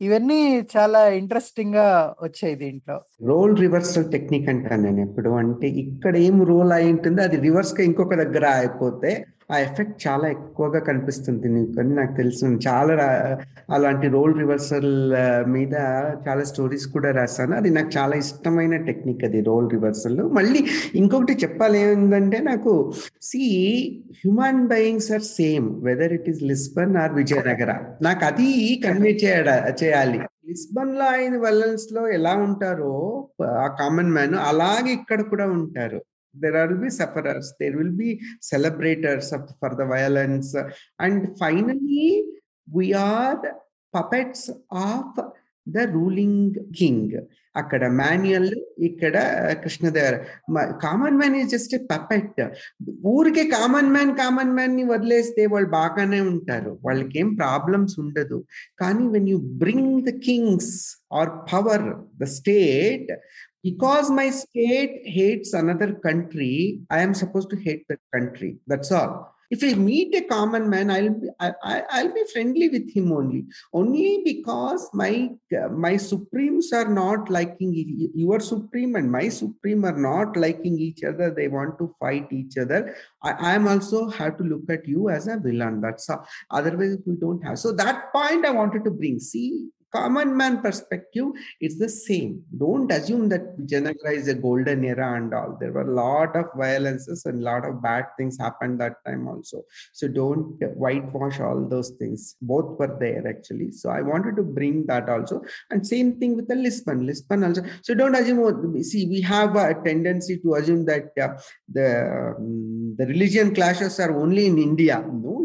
ఇవన్నీ 0.00 0.38
చాలా 0.76 1.08
ఇంట్రెస్టింగ్గా 1.08 1.86
వచ్చాయి 2.22 2.54
దీంట్లో. 2.54 2.96
రోల్ 3.22 3.60
రివర్సల్ 3.60 4.12
టెక్నిక్ 4.12 4.48
అంటాను 4.48 4.82
నేను 4.82 5.00
ఎప్పుడు. 5.00 5.30
అంటే 5.32 5.68
ఇక్కడ 5.68 6.16
ఏం 6.16 6.44
రోల్ 6.44 6.72
అయి 6.72 6.92
ఉంటుందో 6.92 7.22
అది 7.22 7.36
రివర్స్గా 7.36 7.84
ఇంకొక 7.84 8.14
దగ్గర 8.14 8.46
అయిపోతే 8.46 9.12
ఆ 9.52 9.58
ఎఫెక్ట్ 9.58 10.08
చాలా 10.08 10.28
ఎక్కువగా 10.28 10.78
కనిపిస్తుంది 10.78 11.48
నీకు 11.48 11.80
అని 11.80 11.94
నాకు 11.94 12.16
తెలుసు. 12.16 12.46
చాలా 12.46 12.94
రా- 12.94 13.44
అలాంటి 13.74 14.08
రోల్ 14.08 14.38
రివర్సల్ 14.38 15.14
మీద 15.46 15.74
చాలా 16.28 16.42
స్టోరీస్ 16.42 16.86
కూడా 16.86 17.10
రాశాను. 17.10 17.56
అది 17.56 17.70
నాకు 17.70 17.90
చాలా 17.98 18.16
ఇష్టమైన 18.16 18.76
టెక్నిక్ 18.76 19.24
అది 19.24 19.40
రోల్ 19.40 19.70
రివర్సల్. 19.70 20.22
మళ్ళీ 20.22 20.66
ఇంకొకటి 20.94 21.32
చెప్పాలి 21.32 21.78
ఏంటంటే 21.78 22.38
నాకు 22.38 22.92
see 23.22 24.02
human 24.10 24.66
beings 24.66 25.12
are 25.12 25.22
same 25.22 25.84
whether 25.84 26.12
it 26.12 26.30
is 26.30 26.42
Lisbon 26.42 26.96
or 26.96 27.12
Vijayanagara. 27.12 27.74
నాకు 28.02 28.24
అది 28.24 28.80
కన్వే 28.86 29.10
చేయడ 29.10 29.74
చేయాలి. 29.84 30.18
లిస్బన్లో 30.48 31.04
ఆయన 31.04 31.36
వెల్లన్స్లో 31.36 32.08
ఎలా 32.08 32.34
ఉంటారో 32.34 33.28
ఆ 33.42 33.76
కామన్ 33.80 34.12
మ్యాన్ 34.12 34.34
అలాగే 34.34 34.92
ఇక్కడ 34.92 35.22
కూడా 35.22 35.46
ఉంటారు. 35.46 36.02
There 36.42 36.66
will 36.68 36.80
be 36.86 36.90
sufferers 37.00 37.46
there 37.60 37.76
will 37.80 37.94
be 38.02 38.10
celebrators 38.40 39.32
of, 39.32 39.42
for 39.60 39.70
the 39.80 39.86
violence. 39.96 40.54
And 41.04 41.38
finally 41.38 42.24
we 42.78 42.94
are 42.94 43.40
puppets 43.94 44.42
of 44.70 45.06
the 45.68 45.78
ruling 45.78 46.56
king 46.78 47.14
అక్కడ 47.56 47.82
మాన్యువల్ 48.00 48.50
ఇక్కడ 48.88 49.16
Krishnadevara. 49.62 50.14
Common 50.84 51.16
man 51.20 51.36
is 51.36 51.50
just 51.54 51.74
puppet 51.92 52.40
ఊరికే 53.12 53.44
కామన్ 53.54 53.90
మ్యాన్ 53.94 54.12
కామన్ 54.16 54.52
మ్యాన్ని 54.56 54.84
వదిలేస్తే 54.84 55.46
వాళ్ళు 55.52 55.70
బాగానే 55.70 56.20
ఉంటారు. 56.32 56.72
వాళ్ళకి 56.84 57.18
ఏం 57.18 57.34
ప్రాబ్లమ్స్ 57.34 57.94
ఉండదు. 58.00 58.38
కానీ 58.78 59.06
when 59.14 59.28
you 59.28 59.38
bring 59.64 60.02
the 60.08 60.12
kings 60.28 60.72
or 61.12 61.30
power 61.52 61.86
the 62.22 62.28
state 62.38 63.12
because 63.64 64.10
my 64.10 64.30
state 64.30 64.96
hates 65.18 65.54
another 65.62 65.90
country 66.06 66.80
i 66.90 67.00
am 67.00 67.14
supposed 67.22 67.50
to 67.50 67.56
hate 67.56 67.86
that 67.88 68.02
country. 68.14 68.58
That's 68.66 68.92
all. 68.92 69.30
If 69.54 69.62
i 69.62 69.72
meet 69.74 70.14
a 70.18 70.22
common 70.22 70.68
man 70.68 70.90
i'll 70.90 71.10
be 71.22 71.28
I, 71.38 71.48
I, 71.72 71.82
i'll 71.96 72.12
be 72.12 72.24
friendly 72.32 72.68
with 72.68 72.88
him 72.94 73.12
only. 73.12 73.44
Only 73.72 74.22
because 74.24 74.88
my 74.92 75.30
my 75.86 75.96
supremes 75.96 76.72
are 76.72 76.88
not 76.88 77.30
liking 77.36 77.72
your 78.24 78.40
supreme 78.40 78.96
and 78.96 79.12
my 79.12 79.28
supreme 79.28 79.84
are 79.84 79.98
not 80.08 80.36
liking 80.36 80.78
each 80.78 81.04
other. 81.04 81.30
They 81.30 81.48
want 81.48 81.78
to 81.78 81.94
fight 82.00 82.32
each 82.32 82.58
other. 82.58 82.96
I 83.22 83.54
am 83.54 83.68
also 83.68 84.08
have 84.08 84.36
to 84.38 84.44
look 84.44 84.68
at 84.70 84.88
you 84.88 85.08
as 85.08 85.28
a 85.28 85.38
villain. 85.38 85.80
That's 85.80 86.10
all. 86.10 86.26
Otherwise 86.50 86.98
we 87.06 87.16
don't 87.16 87.42
have. 87.44 87.58
So 87.58 87.72
that 87.84 88.12
point 88.12 88.44
i 88.44 88.50
wanted 88.50 88.84
to 88.84 88.90
bring. 88.90 89.20
See 89.20 89.68
common 89.98 90.36
man 90.36 90.60
perspective 90.60 91.26
it's 91.60 91.78
the 91.78 91.88
same. 91.88 92.42
Don't 92.58 92.90
assume 92.90 93.28
that 93.30 93.58
Vijayanagara 93.58 94.12
is 94.20 94.28
a 94.28 94.34
golden 94.34 94.84
era 94.84 95.16
and 95.16 95.32
all. 95.32 95.56
There 95.60 95.72
were 95.72 95.88
a 95.88 95.94
lot 95.94 96.36
of 96.36 96.46
violences 96.56 97.24
and 97.26 97.40
a 97.40 97.44
lot 97.44 97.64
of 97.68 97.82
bad 97.82 98.06
things 98.16 98.38
happened 98.38 98.80
that 98.80 99.04
time 99.06 99.28
also. 99.28 99.62
So 99.92 100.08
don't 100.08 100.62
whitewash 100.76 101.40
all 101.40 101.66
those 101.68 101.90
things. 102.00 102.36
Both 102.42 102.78
were 102.78 102.96
there 102.98 103.26
actually. 103.26 103.70
So 103.72 103.90
i 103.90 104.00
wanted 104.00 104.36
to 104.36 104.42
bring 104.42 104.86
that 104.86 105.08
also. 105.08 105.42
And 105.70 105.86
same 105.86 106.18
thing 106.18 106.36
with 106.36 106.48
the 106.48 106.56
lisbon. 106.56 107.06
Lisbon 107.06 107.44
also. 107.44 107.62
So 107.82 107.94
don't 107.94 108.14
assume 108.14 108.82
see 108.82 109.06
we 109.06 109.20
have 109.20 109.56
a 109.56 109.74
tendency 109.84 110.38
to 110.38 110.54
assume 110.54 110.84
that 110.86 111.10
uh, 111.20 111.28
the 111.72 112.34
um, 112.36 112.94
the 112.98 113.06
religion 113.06 113.54
clashes 113.54 113.98
are 114.00 114.12
only 114.22 114.46
in 114.46 114.58
india 114.58 114.96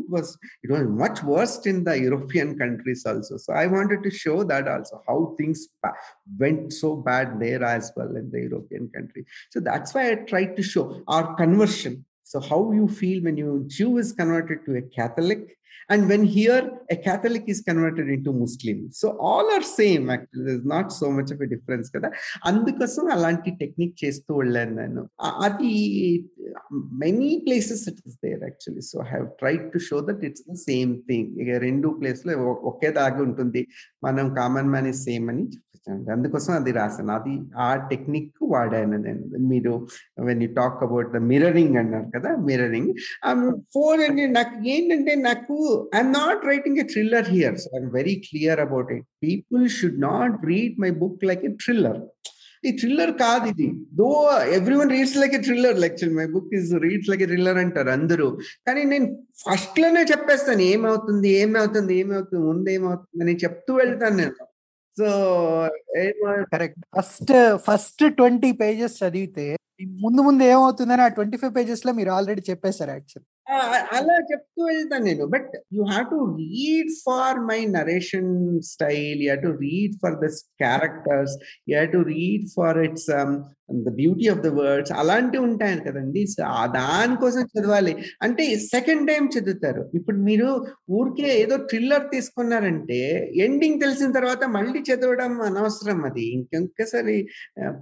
was 0.10 0.38
it 0.64 0.72
was 0.72 0.88
much 0.88 1.24
worse 1.24 1.66
in 1.66 1.84
the 1.84 2.00
european 2.00 2.58
countries 2.58 3.06
also. 3.06 3.38
So 3.38 3.54
i 3.54 3.68
wanted 3.68 4.04
to 4.04 4.12
show 4.12 4.44
that 4.44 4.68
also 4.68 5.02
how 5.08 5.36
things 5.38 5.68
went 6.38 6.74
so 6.74 6.96
bad 6.96 7.40
there 7.40 7.64
as 7.64 7.92
well 7.96 8.16
in 8.16 8.32
the 8.32 8.42
european 8.42 8.90
country. 8.90 9.26
So 9.52 9.60
that's 9.60 9.94
why 9.94 10.12
i 10.12 10.16
tried 10.16 10.56
to 10.58 10.64
show 10.64 11.02
our 11.08 11.36
conversion. 11.36 12.06
So 12.24 12.40
how 12.40 12.72
you 12.72 12.88
feel 12.88 13.24
when 13.24 13.38
you 13.38 13.64
jew 13.68 13.98
is 13.98 14.12
converted 14.14 14.66
to 14.66 14.76
a 14.78 14.82
catholic 14.82 15.59
and 15.92 16.02
when 16.10 16.24
here 16.36 16.64
a 16.94 16.98
catholic 17.08 17.46
is 17.54 17.60
converted 17.70 18.08
into 18.16 18.32
muslim. 18.34 18.78
So 18.92 19.08
all 19.30 19.48
are 19.56 19.64
same 19.82 20.10
actually. 20.10 20.44
There's 20.48 20.68
not 20.76 20.88
so 21.00 21.08
much 21.18 21.30
of 21.36 21.40
a 21.46 21.50
difference 21.54 21.90
కదా? 21.96 22.12
అందుకోసం 22.46 23.12
అలాంటి 23.12 23.52
technique 23.52 24.06
చేస్తూ 24.06 24.36
వెళ్ళాను 24.36 24.76
నేను. 24.82 25.10
అది 25.20 25.74
many 27.06 27.44
places 27.46 27.90
it 27.90 28.02
is 28.08 28.20
there 28.26 28.44
actually 28.44 28.82
so 28.82 29.00
I 29.00 29.10
have 29.14 29.28
tried 29.40 29.72
to 29.74 29.78
show 29.78 30.00
that 30.02 30.26
it's 30.26 30.46
the 30.52 30.54
same 30.54 30.94
thing 31.10 31.38
ఇక 31.42 31.58
రెండు 31.58 31.88
ప్లేస్లో 31.88 32.34
ఒకే 32.72 32.92
దాగి 32.92 33.22
ఉంటుంది. 33.22 33.68
మనం 34.04 34.34
కామన్ 34.34 34.70
మ్యాన్ 34.70 34.88
ఇస్ 34.88 35.04
సేమ్ 35.04 35.30
అని 35.30 35.46
చెప్తాను 35.80 36.12
అందుకోసం 36.16 36.52
అది 36.60 36.72
రాశాను. 36.80 37.12
అది 37.18 37.34
ఆ 37.66 37.70
టెక్నిక్ 37.92 38.40
వాడాను 38.54 38.98
నేను. 39.06 39.24
మీరు 39.52 39.74
when 40.30 40.42
you 40.46 40.50
talk 40.60 40.80
about 40.88 41.10
the 41.16 41.22
mirroring 41.32 41.78
అన్నారు 41.82 42.10
కదా 42.16 42.32
మిరరింగ్ 42.50 42.92
ఫోర్ 43.76 44.00
um, 44.00 44.08
అంటే 44.08 44.26
నాకు 44.40 44.56
ఏంటంటే 44.74 45.16
నాకు 45.30 45.56
I'm 45.98 46.14
not 46.22 46.44
writing 46.52 46.82
a 46.84 46.88
thriller 46.94 47.30
here 47.36 47.58
so 47.64 47.70
I'm 47.78 47.92
very 48.00 48.16
clear 48.28 48.62
about 48.68 48.92
it 48.98 49.08
people 49.26 49.64
should 49.78 50.02
not 50.10 50.36
read 50.54 50.76
my 50.86 50.92
book 51.04 51.24
like 51.32 51.46
a 51.52 51.54
thriller 51.66 52.02
ఈ 52.64 52.72
థ్రిల్లర్ 52.80 53.12
కాదు 53.24 53.46
ఇది. 53.52 53.68
Though 54.00 54.08
every 54.58 54.76
one 54.80 54.90
reads 54.96 55.16
like 55.22 55.36
a 55.38 55.42
thriller 55.46 55.78
lecture 55.84 56.12
my 56.18 56.26
book 56.34 56.52
is 56.58 56.72
reads 56.86 57.10
like 57.12 57.24
a 57.26 57.30
thriller 57.32 57.60
అంటారు 57.64 57.92
అందరూ. 57.98 58.28
కానీ 58.68 58.82
నేను 58.94 59.08
ఫస్ట్లోనే 59.44 60.02
చెప్పేస్తాను 60.12 60.64
ఏమవుతుంది 60.74 61.30
ఏమవుతుంది 61.44 61.94
ఏమవుతుంది 62.04 62.44
ముందు 62.50 62.70
ఏమవుతుంది 62.78 63.24
అని 63.26 63.36
చెప్తూ 63.46 63.74
వెళ్తాను 63.82 64.18
నేను. 64.22 64.36
So 65.00 65.10
correct. 66.54 66.84
First 66.98 67.34
first 67.68 68.04
twenty 68.20 68.52
pages 68.62 69.00
చదివితే 69.04 69.48
ముందు 70.04 70.22
ముందు 70.22 70.44
ఏమవుతుందని 70.44 71.02
ఆ 71.02 71.10
ట్వంటీ 71.18 71.38
ఫైవ్ 71.38 71.54
పేజెస్లో 71.58 71.92
మీరు 71.98 72.10
ఆల్రెడీ 72.16 72.42
చెప్పేశారు 72.50 72.92
యాక్చువల్. 72.96 73.26
అలా 73.98 74.16
చెప్తూ 74.32 74.62
వెళ్తాను 74.66 75.06
నేను. 75.06 75.26
But 75.26 75.52
you 75.74 75.84
have 75.84 76.08
to 76.12 76.20
read 76.40 76.92
for 77.06 77.40
my 77.52 77.60
narration 77.78 78.34
style 78.72 79.20
you 79.24 79.30
have 79.30 79.44
to 79.48 79.54
read 79.62 79.96
for 80.04 80.18
this 80.26 80.40
characters 80.64 81.36
you 81.70 81.74
have 81.78 81.94
to 81.98 82.02
read 82.10 82.46
for 82.58 82.80
it's 82.88 83.10
the 83.74 83.90
beauty 83.90 84.28
of 84.28 84.40
the 84.40 84.48
words 84.48 84.92
అలాంటివి 84.92 85.44
ఉంటాయి 85.44 85.80
కదండి. 85.80 86.28
So 86.28 86.44
దానికోసం 86.76 87.42
చదవాలి. 87.42 87.96
అంటే 88.22 88.56
సెకండ్ 88.56 89.08
టైం 89.08 89.30
చదువుతారు. 89.40 89.92
ఇప్పుడు 89.94 90.18
మీరు 90.18 90.66
ఊరికే 90.92 91.42
ఏదో 91.42 91.58
థ్రిల్లర్ 91.58 92.12
తీసుకున్నారంటే 92.12 93.32
ఎండింగ్ 93.36 93.82
తెలిసిన 93.82 94.12
తర్వాత 94.12 94.44
మళ్ళీ 94.44 94.80
చదవడం 94.80 95.42
అనవసరం 95.42 96.06
అది. 96.06 96.26
ఇంకొకసారి 96.34 97.28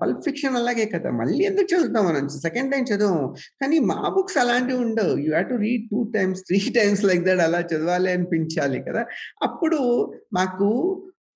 పల్ప్ 0.02 0.22
ఫిక్షన్ 0.26 0.56
అలాగే 0.56 0.86
కదా. 0.86 1.12
మళ్ళీ 1.12 1.44
ఎందుకు 1.44 1.76
చదువుతాం 1.76 2.06
మనం 2.06 2.30
సెకండ్ 2.30 2.72
టైం 2.72 2.84
చదవం 2.84 3.34
కానీ 3.62 3.80
మా 3.80 4.14
బుక్స్ 4.16 4.38
అలాంటివి 4.38 4.80
ఉండవు. 4.80 5.18
You 5.18 5.32
have 5.32 5.50
to 5.50 5.56
read 5.56 5.90
two 5.92 6.12
times 6.16 6.42
three 6.42 6.60
times 6.76 7.04
like 7.04 7.24
that 7.24 7.40
అలా 7.40 7.60
చదవాలి 7.60 8.12
అనిపించాలి 8.12 8.82
కదా. 8.82 9.06
అప్పుడు 9.44 10.12
మాకు 10.34 10.68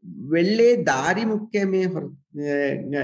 వెళ్ళే 0.06 0.76
దారి 0.76 1.26
ముఖ్యమే 1.26 1.86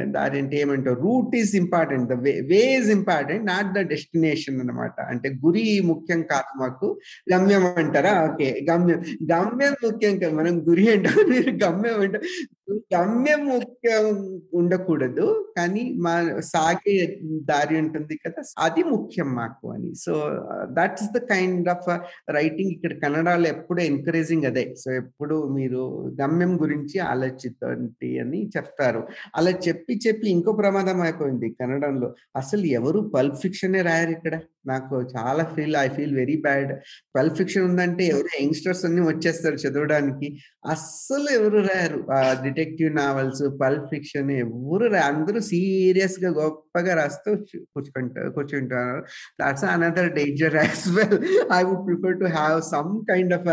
దాని 0.05 0.37
అంటే 0.39 0.57
ఏమంటారు 0.57 0.95
route 0.95 1.35
is 1.35 1.55
important. 1.55 2.09
The 2.09 2.13
way 2.13 2.31
way 2.41 2.75
is 2.79 2.89
important 2.89 3.45
not 3.45 3.73
the 3.73 3.79
destination 3.87 4.59
అన్నమాట. 4.59 5.01
అంటే 5.01 5.29
గురి 5.45 5.81
ముఖ్యం 5.85 6.21
కాదు 6.21 6.59
మాకు. 6.59 6.87
గమ్యం 7.33 7.65
అంటారా? 7.77 8.13
ఓకే. 8.31 8.65
గమ్యం 8.71 8.99
గమ్యం 9.33 9.75
ముఖ్యం 9.83 10.19
కాదు. 10.19 10.35
మనం 10.35 10.69
గురి 10.69 10.91
అంటాం 10.91 11.29
మీరు 11.29 11.51
గమ్యం 11.65 11.99
అంటారు 12.01 12.25
గమ్యం 12.95 13.45
ముఖ్యం 13.45 14.05
ఉండకూడదు 14.53 15.53
కానీ 15.57 15.93
మా 15.97 16.39
సాగే 16.39 16.95
దారి 17.33 17.77
ఉంటుంది 17.77 18.15
కదా 18.15 18.41
అది 18.57 18.83
ముఖ్యం 18.83 19.35
మాకు 19.35 19.71
అని. 19.71 19.95
So 19.95 20.13
that's 20.71 21.09
the 21.15 21.17
kind 21.17 21.69
of 21.69 21.87
writing 22.29 22.71
ఇక్కడ 22.71 22.93
కన్నడలో 22.99 23.47
ఎప్పుడు 23.47 23.81
ఎంకరేజింగ్ 23.81 24.45
అదే. 24.45 24.75
సో 24.75 24.91
ఎప్పుడు 24.91 25.53
మీరు 25.53 25.81
గమ్యం 26.21 26.61
గురించి 26.61 26.99
ఆలోచితండి 26.99 28.19
అని 28.19 28.51
చెప్తారు. 28.57 29.07
అలా 29.35 29.51
చెప్పి 29.51 29.99
చెప్పి 30.07 30.29
ఇంకో 30.29 30.51
ప్రమాదం 30.51 31.01
అయిపోయింది 31.01 31.49
కన్నడంలో. 31.61 32.15
అసలు 32.35 32.61
ఎవరు 32.61 33.11
పల్ప్ 33.15 33.35
ఫిక్షనే 33.35 33.81
రాయరు 33.81 34.11
ఇక్కడ? 34.11 34.39
నాకు 34.67 35.01
చాలా 35.01 35.43
feel 35.43 35.75
I 35.75 35.87
feel 35.87 36.15
very 36.15 36.37
bad 36.37 36.71
pulp 37.15 37.35
fiction 37.35 37.63
ఉందంటే 37.63 38.03
ఎవరు 38.05 38.43
యంగ్స్టర్స్ 38.43 38.85
అన్ని 38.85 39.01
వచ్చేస్తారు 39.01 39.55
చదవడానికి. 39.55 40.37
అస్సలు 40.65 41.29
ఎవరు 41.29 41.59
రాయరు. 41.59 41.99
డిటెక్టివ్ 42.57 42.91
నావెల్స్ 42.95 43.41
పల్ 43.59 43.79
ఫిక్షన్ 43.89 44.29
ఎవరు 44.37 44.85
అందరూ 45.01 45.39
సీరియస్గా 45.49 46.29
గొప్పగా 46.37 46.93
రాస్తూ 46.95 47.31
కూర్చుంటారు 47.73 48.29
కూర్చుంటారు 48.31 48.99
that's 49.41 49.65
another 49.65 50.09
danger 50.15 50.55
as 50.55 50.83
well 50.95 51.17
I 51.53 51.61
would 51.63 51.83
prefer 51.87 52.17
to 52.19 52.29
have 52.37 52.57
some 52.71 52.91
kind 53.09 53.33
of 53.33 53.47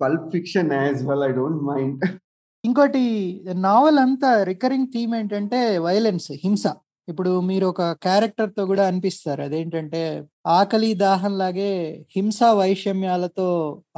pulp 0.00 0.18
fiction 0.32 0.72
as 0.80 1.00
well 1.08 1.24
I 1.28 1.32
don't 1.32 1.62
mind 1.70 2.04
ఇంకోటి 2.64 3.04
నావల్ 3.64 3.98
అంతా 3.98 4.30
రికరింగ్ 4.44 4.88
థీమ్ 4.94 5.12
ఏంటంటే 5.14 5.60
వైలెన్స్ 5.78 6.30
హింస. 6.44 6.64
ఇప్పుడు 7.08 7.30
మీరు 7.48 7.66
ఒక 7.72 7.82
క్యారెక్టర్తో 8.04 8.62
కూడా 8.70 8.82
అనిపిస్తారు. 8.90 9.40
అదేంటంటే 9.46 10.00
ఆకలి 10.56 10.90
దాహం 11.02 11.32
లాగే 11.40 11.70
హింసా 12.16 12.48
వైషమ్యాలతో 12.52 13.46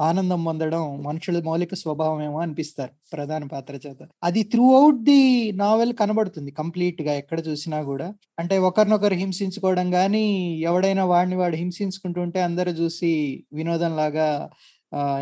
ఆనందం 0.06 0.40
పొందడం 0.48 0.84
మనుషుల 1.06 1.40
మౌలిక 1.48 1.74
స్వభావం 1.82 2.20
ఏమో 2.26 2.38
అనిపిస్తారు 2.44 2.92
ప్రధాన 3.12 3.42
పాత్ర 3.54 3.74
చేత. 3.84 3.98
అది 4.28 4.42
త్రూ 4.52 4.66
అవుట్ 4.78 5.00
ది 5.10 5.20
నావెల్ 5.62 5.92
కనబడుతుంది 6.02 6.52
కంప్లీట్గా 6.60 7.14
ఎక్కడ 7.22 7.38
చూసినా 7.48 7.80
కూడా. 7.90 8.08
అంటే 8.38 8.56
ఒకరినొకరు 8.70 9.18
హింసించుకోవడం 9.22 9.88
కానీ 9.98 10.24
ఎవడైనా 10.70 11.04
వాడిని 11.14 11.38
వాడు 11.42 11.58
హింసించుకుంటుంటే 11.62 12.40
అందరూ 12.48 12.72
చూసి 12.82 13.12
వినోదం 13.58 13.94
లాగా 14.02 14.28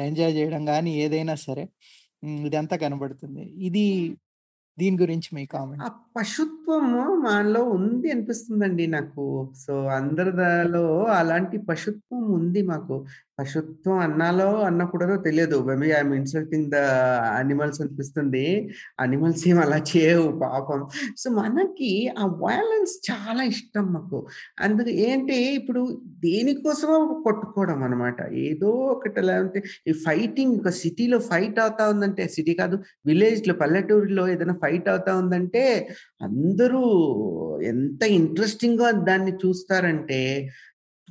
ఎంజాయ్ 0.07 0.35
చేయడం 0.39 0.63
కానీ 0.73 0.91
ఏదైనా 1.05 1.35
సరే 1.47 1.65
ఇదంతా 2.47 2.77
కనబడుతుంది. 2.85 3.45
ఇది 3.69 3.85
దీని 4.81 4.97
గురించి 5.01 5.29
మీ 5.35 5.43
కామెంట్. 5.47 5.83
ఆ 5.85 5.91
పశుత్వము 6.17 7.03
మనలో 7.27 7.63
ఉంది 7.77 8.11
అనిపిస్తుందండి 8.11 8.87
నాకు. 8.97 9.27
సో 9.67 9.75
అందరిలో 9.99 10.85
అలాంటి 11.19 11.59
పశుత్వం 11.59 12.23
ఉంది 12.39 12.63
మాకు. 12.63 12.97
పశుత్వం 13.41 13.99
అన్నాలో 13.99 14.61
అన్నకూడదో 14.61 15.17
తెలియదు. 15.17 15.65
Maybe 15.65 15.93
I'm 15.93 16.15
insulting 16.15 16.71
the 16.71 16.75
animals 17.39 17.81
అనిపిస్తుంది. 17.81 18.71
అనిమల్స్ 19.01 19.49
ఏం 19.49 19.59
అలా 19.61 19.77
చేయవు 19.77 20.39
పాపం. 20.39 20.89
సో 21.19 21.31
మనకి 21.31 22.09
ఆ 22.19 22.27
వయలెన్స్ 22.27 23.11
చాలా 23.11 23.43
ఇష్టం 23.43 23.93
మాకు. 23.93 24.27
అందుకు 24.61 24.89
ఏంటి 24.89 25.37
ఇప్పుడు 25.55 26.03
దేనికోసమో 26.07 27.23
కొట్టుకోవడం 27.25 27.83
అనమాట 27.83 28.33
ఏదో 28.33 28.67
ఒకటి 28.67 29.21
లేదంటే 29.21 29.63
ఈ 29.89 29.93
ఫైటింగ్ 29.93 30.57
ఒక 30.57 30.69
సిటీలో 30.69 31.19
ఫైట్ 31.19 31.59
అవుతా 31.59 31.89
ఉందంటే 31.89 32.29
సిటీ 32.29 32.55
కాదు 32.55 32.79
విలేజ్లో 33.07 33.55
పల్లెటూరులో 33.55 34.29
ఏదైనా 34.29 34.55
ఫైట్ 34.55 34.89
అవుతా 34.89 35.17
ఉందంటే 35.17 35.89
అందరూ 36.23 36.83
ఎంత 37.63 38.03
ఇంట్రెస్టింగ్గా 38.03 38.91
దాన్ని 38.91 39.33
చూస్తారంటే 39.33 40.51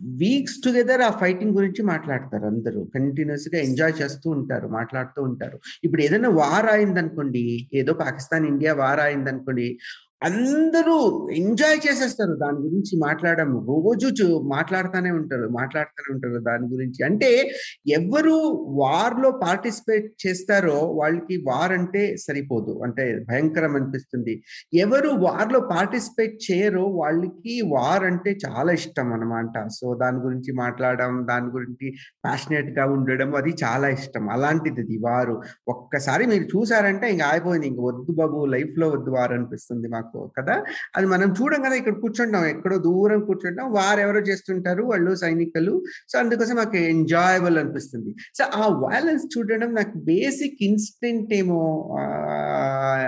వీక్స్ 0.02 0.58
టుగెదర్ 0.66 1.02
ఆ 1.02 1.10
ఫైటింగ్ 1.10 1.52
గురించి 1.52 1.84
మాట్లాడతారు 1.84 2.46
అందరూ. 2.46 2.84
కంటిన్యూస్గా 2.96 3.62
ఎంజాయ్ 3.62 3.94
చేస్తూ 4.02 4.30
ఉంటారు 4.30 4.68
మాట్లాడుతూ 4.68 5.24
ఉంటారు. 5.24 5.60
ఇప్పుడు 5.84 6.02
ఏదైనా 6.02 6.30
వార్ 6.30 6.66
అయిందనుకోండి 6.66 7.70
ఏదో 7.74 7.94
పాకిస్తాన్ 7.94 8.46
ఇండియా 8.46 8.74
వార్ 8.74 9.00
అయిందనుకోండి 9.00 9.80
అందరూ 10.24 11.30
ఎంజాయ్ 11.30 11.78
చేసేస్తారు 11.78 12.36
దాని 12.36 12.58
గురించి 12.58 13.00
మాట్లాడడం 13.06 13.66
రోజు 13.68 14.42
మాట్లాడుతూనే 14.54 15.12
ఉంటారు 15.12 15.50
మాట్లాడుతూనే 15.50 16.16
ఉంటారు 16.16 16.44
దాని 16.44 16.74
గురించి. 16.74 17.06
అంటే 17.06 17.52
ఎవరు 17.88 18.34
వార్లో 18.70 19.32
పార్టిసిపేట్ 19.32 20.28
చేస్తారో 20.28 20.76
వాళ్ళకి 20.76 21.38
వార్ 21.38 21.72
అంటే 21.72 22.18
సరిపోదు. 22.18 22.82
అంటే 22.84 23.26
భయంకరం 23.30 23.76
అనిపిస్తుంది. 23.76 24.44
ఎవరు 24.74 25.10
వార్లో 25.10 25.60
పార్టిసిపేట్ 25.60 26.40
చేయరో 26.52 26.84
వాళ్ళకి 26.84 27.62
వార్ 27.62 28.04
అంటే 28.04 28.38
చాలా 28.48 28.72
ఇష్టం 28.72 29.14
అనమాట 29.14 29.68
సో 29.68 29.94
దాని 30.02 30.18
గురించి 30.18 30.54
మాట్లాడడం 30.54 31.26
దాని 31.30 31.46
గురించి 31.46 31.94
ప్యాషనేట్గా 32.26 32.86
ఉండడం 32.86 33.36
అది 33.36 33.56
చాలా 33.64 33.88
ఇష్టం. 33.90 34.30
అలాంటిది 34.30 34.82
అది 34.82 34.98
వారు. 34.98 35.42
ఒక్కసారి 35.68 36.26
మీరు 36.26 36.44
చూసారంటే 36.44 37.12
ఇంకా 37.12 37.26
అయిపోయింది 37.26 37.68
ఇంక 37.68 37.80
వద్దు 37.80 38.12
బాబు 38.12 38.46
లైఫ్లో 38.46 38.90
వద్దు 38.90 39.10
వారు 39.10 39.34
అనిపిస్తుంది 39.34 39.88
మాకు. 39.88 40.09
కదా? 40.18 40.64
అది 40.96 41.08
మనం 41.08 41.34
చూడం 41.42 41.62
కదా 41.62 41.74
ఇక్కడ 41.74 41.94
కూర్చుంటాం 41.94 42.46
ఎక్కడో 42.46 42.78
దూరం 42.78 43.26
కూర్చుంటాం 43.26 43.72
వారు 43.72 44.00
ఎవరో 44.00 44.20
చేస్తుంటారు 44.20 44.84
వాళ్ళు 44.84 45.16
సైనికులు. 45.16 45.84
సో 46.10 46.20
అందుకోసం 46.20 46.56
మాకు 46.56 46.78
ఎంజాయబుల్ 46.78 47.58
అనిపిస్తుంది. 47.58 48.16
సో 48.36 48.62
ఆ 48.62 48.68
వైలెన్స్ 48.68 49.38
చూడడం 49.38 49.76
నాకు 49.76 49.98
బేసిక్ 49.98 50.58
ఇన్స్టెంట్ 50.62 51.34
ఏమో 51.34 51.90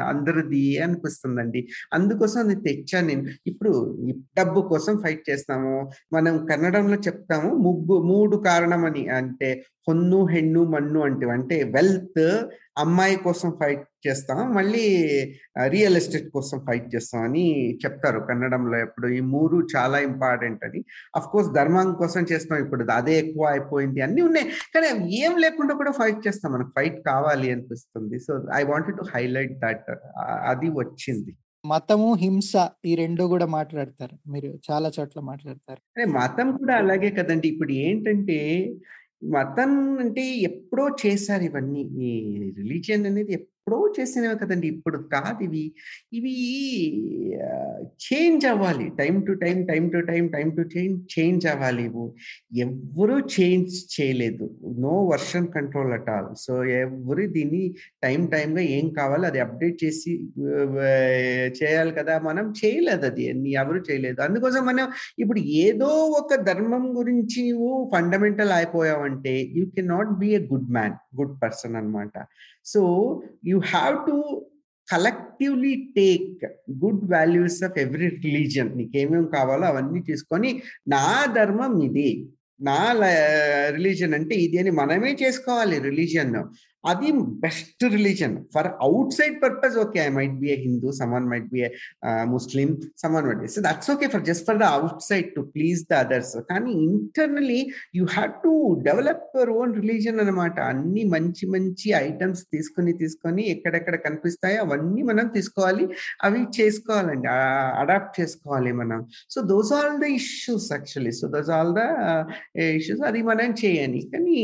అందరిది 0.08 0.78
అనిపిస్తుందండి. 0.78 1.68
అందుకోసం 1.94 2.40
అది 2.40 2.56
తెచ్చాను 2.56 3.08
నేను. 3.08 3.26
ఇప్పుడు 3.48 3.98
డబ్బు 4.40 4.62
కోసం 4.62 4.98
ఫైట్ 4.98 5.30
చేస్తాము. 5.30 5.90
మనం 6.14 6.46
కన్నడంలో 6.46 6.96
చెప్తాము 6.96 7.56
ముగ్గు 7.56 8.02
మూడు 8.02 8.38
కారణం 8.38 8.86
అని 8.86 9.08
అంటే 9.08 9.64
హొన్ను 9.88 10.28
హెన్ను 10.28 10.64
మన్ను 10.64 11.02
అంటే 11.02 11.26
అంటే 11.26 11.64
వెల్త్ 11.64 12.42
అమ్మాయి 12.78 13.16
కోసం 13.16 13.54
ఫైట్ 13.60 13.84
చేస్తాం. 14.08 14.56
మళ్ళీ 14.56 14.84
రియల్ 15.68 15.96
ఎస్టేట్ 15.96 16.30
కోసం 16.30 16.58
ఫైట్ 16.68 16.96
చేస్తాం 16.96 17.22
అని 17.24 17.46
చెప్తారు. 17.86 18.20
కన్నడంలో 18.20 18.78
ఎప్పుడు 18.78 19.08
ఈ 19.08 19.20
మూడు 19.20 19.68
చాలా 19.76 20.00
ఇంపార్టెంట్ 20.00 20.66
అని. 20.66 20.84
అఫ్ 21.16 21.28
కోర్స్ 21.28 21.52
ధర్మం 21.52 21.94
కోసం 21.94 22.26
చేస్తాం. 22.32 22.64
ఇప్పుడు 22.64 22.92
అదే 22.92 23.20
ఎక్కువ 23.20 23.46
అయిపోయింది. 23.46 24.02
అన్ని 24.02 24.22
ఉన్నాయి. 24.22 24.46
కానీ 24.76 25.16
ఏం 25.26 25.38
లేకుండా 25.38 25.74
కూడా 25.74 25.92
ఫైట్ 25.92 26.28
చేస్తాం. 26.28 26.52
మనకు 26.54 26.72
ఫైట్ 26.78 27.06
కావాలి 27.06 27.52
అనిపిస్తుంది. 27.52 28.20
So 28.20 28.46
I 28.56 28.64
wanted 28.64 28.98
to 28.98 29.06
highlight 29.16 29.60
that. 29.60 29.92
అది 30.48 30.70
వచ్చింది. 30.70 31.38
మతము 31.66 32.14
హింస 32.14 32.54
ఈ 32.86 32.96
రెండు 32.96 33.24
కూడా 33.24 33.46
మాట్లాడతారు. 33.46 34.30
మీరు 34.30 34.60
చాలా 34.72 34.92
చోట్ల 35.00 35.20
మాట్లాడతారు. 35.20 36.10
మతం 36.10 36.58
కూడా 36.58 36.76
అలాగే 36.76 37.10
కదండి. 37.10 37.48
ఇప్పుడు 37.48 37.72
ఏంటంటే 37.72 38.40
మతం 39.24 39.98
అంటే 40.00 40.22
ఎప్పుడో 40.22 40.90
చేశారు 41.06 41.44
ఇవన్నీ. 41.44 41.80
ఈ 41.80 42.10
రిలీజియన్ 42.58 43.06
అనేది 43.06 43.34
ఎప్పుడో 43.62 43.80
చేసినవి 43.98 44.38
కదండి. 44.42 44.68
ఇప్పుడు 44.68 44.98
కాదు 45.14 45.44
ఇవి. 45.44 45.64
ఇవి 46.14 46.32
చేంజ్ 48.06 48.46
అవ్వాలి. 48.52 48.86
Time 49.00 49.16
to 49.28 49.34
time 49.44 49.58
time 49.66 49.84
to 49.94 50.00
time 50.10 50.24
time 50.36 50.48
to 50.50 50.64
change 50.74 50.98
change 51.14 51.46
అవ్వాలి 51.52 51.84
ఇవి. 51.90 52.06
ఎవ్వరూ 52.64 53.18
చేంజ్ 53.36 53.76
చేయలేదు. 53.96 54.46
No 54.86 54.94
version 55.12 55.48
control 55.48 55.92
at 55.98 56.10
all. 56.10 56.30
So 56.46 56.56
ఎవరు 56.80 57.26
దీన్ని 57.28 57.62
టైం 58.04 58.26
టైంగా 58.26 58.64
ఏం 58.78 58.90
కావాలి 59.00 59.28
అది 59.28 59.42
అప్డేట్ 59.46 59.78
చేసి 59.84 60.14
చేయాలి 61.62 61.94
కదా. 62.00 62.16
మనం 62.30 62.48
చేయలేదు 62.62 63.06
అది. 63.12 63.26
ఎవరు 63.62 63.82
చేయలేదు. 63.92 64.22
అందుకోసం 64.22 64.64
మనం 64.72 64.88
ఇప్పుడు 65.20 65.40
ఏదో 65.66 65.92
ఒక 66.22 66.42
ధర్మం 66.50 66.86
గురించి 67.00 67.44
నువ్వు 67.52 67.92
fundamental 67.96 68.56
అయిపోయావంటే 68.60 69.36
you 69.60 69.66
can 69.78 69.92
not 69.96 70.12
be 70.24 70.32
a 70.34 70.42
good 70.54 70.70
man 70.80 70.98
good 71.20 71.38
person 71.44 71.76
అనమాట 71.76 72.18
so 72.66 72.82
you 73.48 73.61
have 73.62 73.96
to 74.08 74.16
collectively 74.92 75.74
take 75.76 76.46
good 76.84 77.12
values 77.12 77.64
of 77.64 77.80
every 77.80 78.08
religion 78.08 78.78
నీకేమేమి 78.78 79.30
కావాలో 79.32 79.68
అవన్నీ 79.68 80.00
తీసుకొని 80.02 80.62
నా 80.88 81.26
ధర్మం 81.26 81.82
ఇది. 81.82 82.10
నా 82.62 82.80
రిలీజన్ 83.72 84.14
అంటే 84.14 84.36
ఇది 84.36 84.58
అని 84.58 84.72
మనమే 84.72 85.12
చేసుకోవాలి. 85.24 85.80
రిలీజియన్ 85.80 86.36
అది 86.92 87.10
best 87.44 87.84
religion. 87.96 88.36
For 88.56 88.70
outside 89.18 89.36
purpose 89.44 89.76
okay 89.84 90.00
I 90.06 90.10
might 90.18 90.38
be 90.44 90.50
a 90.56 90.58
Hindu 90.66 90.92
someone 91.00 91.28
might 91.32 91.50
be 91.54 91.62
a 91.68 91.70
Muslim 92.36 92.70
someone 93.04 93.26
might 93.30 93.42
be 93.44 93.50
so 93.56 93.62
that's 93.68 93.92
okay 93.96 94.10
for 94.14 94.24
just 94.30 94.46
for 94.50 94.60
the 94.64 94.68
outside 95.10 95.30
to 95.38 95.44
please 95.56 95.82
the 95.92 96.00
others 96.06 96.36
కానీ 96.52 96.72
internally 96.88 97.62
you 98.00 98.06
have 98.16 98.34
to 98.46 98.54
develop 98.90 99.26
your 99.38 99.54
own 99.60 99.74
religion 99.82 100.20
అనమాట 100.26 100.58
అన్ని 100.72 101.04
మంచి 101.16 101.46
మంచి 101.56 101.90
items 102.08 102.44
తీసుకొని 102.56 102.94
తీసుకొని 103.04 103.44
ఎక్కడెక్కడ 103.54 103.96
కనిపిస్తాయో 104.08 104.60
అవన్నీ 104.66 105.02
మనం 105.10 105.28
తీసుకోవాలి. 105.36 105.86
అవి 106.26 106.42
చేసుకోవాలండి. 106.58 107.28
అడాప్ట్ 107.82 108.14
చేసుకోవాలి 108.20 108.72
మనం. 108.82 109.00
So 109.34 109.40
those 109.52 109.72
all 109.78 109.98
the 110.04 110.08
issues 110.20 110.68
actually 110.76 111.14
so 111.20 111.28
those 111.36 111.52
all 111.58 111.74
the 111.80 111.84
issues 112.80 113.04
అది 113.10 113.22
మనం 113.32 113.52
చేయని. 113.62 114.02
కానీ 114.14 114.40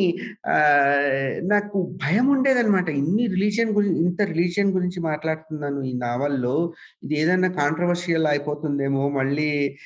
నాకు 1.54 1.78
భయం 2.04 2.27
ఉండేదన్నమాట 2.30 2.90
ఇన్ని 2.90 3.28
రిలీజియన్ 3.28 3.72
గురించి 3.72 4.00
ఇంత 4.00 4.22
రిలీజియన్ 4.22 4.72
గురించి 4.74 5.00
మాట్లాడుతున్నాను 5.00 5.82
ఈ 5.84 5.94
నావల్లో. 5.98 6.74
ఇది 7.04 7.16
ఏదైనా 7.20 7.50
కాంట్రవర్షియల్ 7.50 8.28
అయిపోతుందేమో 8.28 9.10
మళ్ళీ 9.10 9.78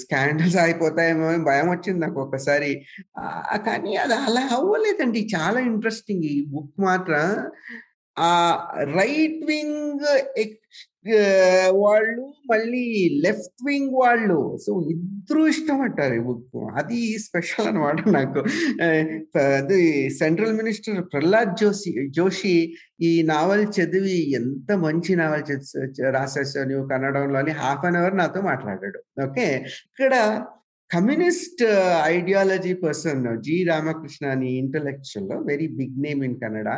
స్కాండల్స్ 0.00 0.56
అయిపోతాయేమో 0.56 1.30
భయం 1.44 1.68
వచ్చింది 1.70 2.00
నాకు 2.00 2.20
ఒకసారి 2.20 2.72
కానీ 3.66 3.94
అది 3.96 4.14
అలా 4.14 4.48
అవ్వలేదండి. 4.52 5.28
చాలా 5.36 5.60
ఇంట్రెస్టింగ్ 5.60 6.24
ఈ 6.24 6.36
బుక్ 6.48 6.80
మాత్రం. 6.80 7.26
ఆ 8.18 8.30
రైట్ 8.82 9.40
వింగ్ 9.44 10.06
వాళ్ళు 11.70 12.34
మళ్ళీ 12.50 13.08
లెఫ్ట్ 13.24 13.66
వింగ్ 13.66 13.94
వాళ్ళు. 13.94 14.58
సో 14.66 14.86
ఇద్దరు 14.90 15.46
ఇష్టం 15.46 15.80
అంటారు 15.80 16.14
ఈ 16.14 16.18
బుక్ 16.18 16.44
అది 16.76 17.18
స్పెషల్ 17.18 17.66
అనమాట 17.66 18.08
నాకు. 18.08 18.40
అది 19.40 20.10
సెంట్రల్ 20.10 20.52
మినిస్టర్ 20.52 21.04
ప్రహ్లాద్ 21.12 21.56
జోషి 21.60 22.10
జోషి 22.10 22.74
ఈ 23.00 23.22
నావల్ 23.22 23.66
చదివి 23.66 24.30
ఎంత 24.30 24.72
మంచి 24.72 25.16
నావల్ 25.16 25.42
రాసేసావు 26.12 26.68
నువ్వు 26.68 26.88
కన్నడంలో 26.88 27.38
అని 27.38 27.50
హాఫ్ 27.50 27.84
అన్ 27.84 27.96
అవర్ 27.96 28.16
నాతో 28.16 28.40
మాట్లాడాడు. 28.40 29.22
ఓకే? 29.24 29.46
ఇక్కడ 29.86 30.46
communist 30.90 31.64
ideology 32.04 32.74
person 32.74 33.42
G 33.42 33.64
Ramakrishna 33.64 34.26
అని 34.26 34.52
intellectual 34.52 35.44
very 35.46 35.66
big 35.66 36.02
name 36.02 36.24
in 36.24 36.40
Kannada 36.40 36.68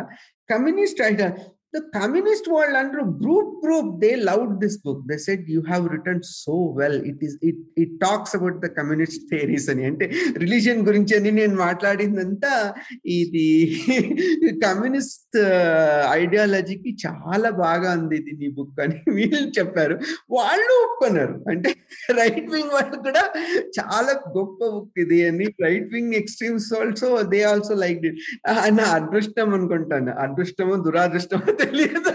communist 0.51 1.03
idea 1.03 1.37
the 1.75 1.81
communist 1.97 2.47
world 2.55 2.75
under 2.81 3.03
group 3.23 3.62
group 3.62 3.87
they 4.01 4.14
loved 4.16 4.61
this 4.61 4.77
book. 4.77 4.99
They 5.11 5.16
said 5.16 5.45
you 5.47 5.62
have 5.62 5.85
written 5.85 6.23
so 6.23 6.57
well. 6.79 6.95
It 7.11 7.18
is 7.27 7.39
it 7.41 7.59
it 7.83 7.91
talks 8.03 8.35
about 8.39 8.57
the 8.64 8.70
communist 8.79 9.20
theories. 9.31 9.66
అని. 9.73 9.85
అంటే 9.91 10.07
religion 10.37 10.83
గురించి 10.89 11.12
అని 11.18 11.31
నేను 11.31 11.57
మాట్లాడిందంతా 11.57 12.53
ఇది 13.20 13.47
communist 14.66 15.39
ఐడియాలజీకి 16.11 16.93
uh, 16.93 17.01
చాలా 17.05 17.51
బాగా 17.62 17.91
ఉంది 17.99 18.16
ఇది 18.16 18.35
నీ 18.41 18.51
బుక్ 18.59 18.81
అని 18.85 18.99
వీళ్ళు 19.11 19.51
చెప్పారు. 19.59 19.97
వాళ్ళు 20.31 20.73
ఒప్పుకున్నారు. 20.85 21.37
అంటే 21.49 21.73
రైట్ 22.20 22.51
వింగ్ 22.51 22.75
వాళ్ళు 22.77 22.97
కూడా 22.97 23.25
చాలా 23.81 24.12
గొప్ప 24.39 24.61
బుక్ 24.75 25.01
ఇది 25.05 25.20
అని. 25.29 25.49
Right 25.62 25.89
wing 25.93 26.14
extremes 26.14 26.75
also 26.81 27.23
they 27.23 27.43
also 27.43 27.75
like 27.75 28.07
నా 28.81 28.85
అదృష్టం 28.99 29.49
అనుకుంటాను. 29.55 30.12
అదృష్టమో 30.27 30.77
దురాదృష్టమో 30.77 31.49
తెలియదు 31.64 32.14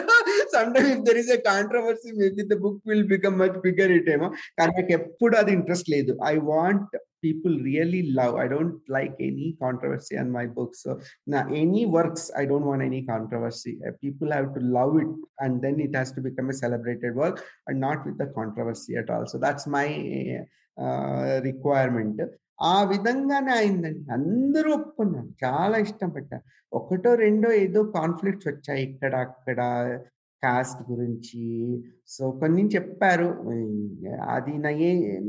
some 0.55 0.73
time 0.75 0.91
if 0.95 1.05
there 1.09 1.21
is 1.23 1.33
a 1.37 1.41
controversy 1.51 2.11
maybe 2.21 2.45
the 2.53 2.59
book 2.65 2.83
will 2.91 3.09
become 3.15 3.39
much 3.45 3.57
bigger 3.67 3.95
it 4.01 4.11
ఏమో 4.17 4.29
కానీ 4.61 4.73
నాకు 4.81 4.95
ఎప్పుడు 5.01 5.37
అది 5.43 5.53
ఇంట్రెస్ట్ 5.61 5.91
లేదు 5.97 6.15
I 6.33 6.37
want 6.53 6.95
people 7.25 7.55
really 7.73 8.01
love 8.19 8.35
i 8.45 8.47
don't 8.53 8.79
like 8.97 9.13
any 9.27 9.49
controversy 9.65 10.15
on 10.23 10.29
my 10.37 10.45
books 10.57 10.79
so 10.85 10.93
now 11.35 11.43
any 11.63 11.83
works 11.87 12.23
i 12.41 12.45
don't 12.51 12.67
want 12.71 12.83
any 12.83 13.03
controversy 13.13 13.75
uh, 13.87 13.93
people 14.05 14.31
have 14.37 14.49
to 14.57 14.63
love 14.79 14.95
it 15.03 15.13
and 15.45 15.63
then 15.65 15.77
it 15.87 15.95
has 15.95 16.11
to 16.17 16.21
become 16.21 16.51
a 16.51 16.59
celebrated 16.65 17.15
work 17.15 17.39
and 17.69 17.79
not 17.87 18.05
with 18.07 18.19
the 18.23 18.29
controversy 18.39 18.97
at 19.03 19.09
all 19.09 19.27
so 19.33 19.39
that's 19.39 19.67
my 19.79 19.87
uh, 20.77 21.41
requirement 21.51 22.21
ఆ 22.62 22.84
విధంగానే 22.84 23.52
అయిందండి. 23.52 24.12
అందరూ 24.12 24.74
ఒప్పుకున్నారు. 24.74 25.30
చాలా 25.46 25.78
ఇష్టం 25.78 26.12
ఒకటో 26.74 27.16
రెండో 27.16 27.52
ఏదో 27.52 27.84
కాన్ఫ్లిక్ట్స్ 27.84 28.48
వచ్చాయి 28.48 28.84
ఇక్కడ 28.84 29.16
అక్కడ 29.16 29.58
కాస్ట్ 30.44 30.92
గురించి. 30.92 31.44
సో 32.08 32.32
కొన్ని 32.32 32.68
చెప్పారు. 32.68 33.26
అది 34.30 34.58
నా 34.58 34.70
ఏ 34.70 35.20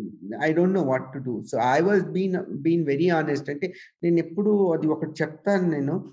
I 0.43 0.53
don't 0.53 0.74
know 0.74 0.83
what 0.83 1.12
to 1.12 1.18
do 1.18 1.43
so 1.43 1.59
I 1.59 1.81
was 1.81 2.03
been 2.03 2.37
been 2.57 2.87
very 2.87 3.09
honest 3.09 3.51
అంటే 3.51 3.74
నేను 4.03 4.18
ఎప్పుడు 4.18 4.72
అది 4.72 4.87
ఒకటి 4.87 5.11
చెప్తాను 5.11 5.70
నేను. 5.70 6.12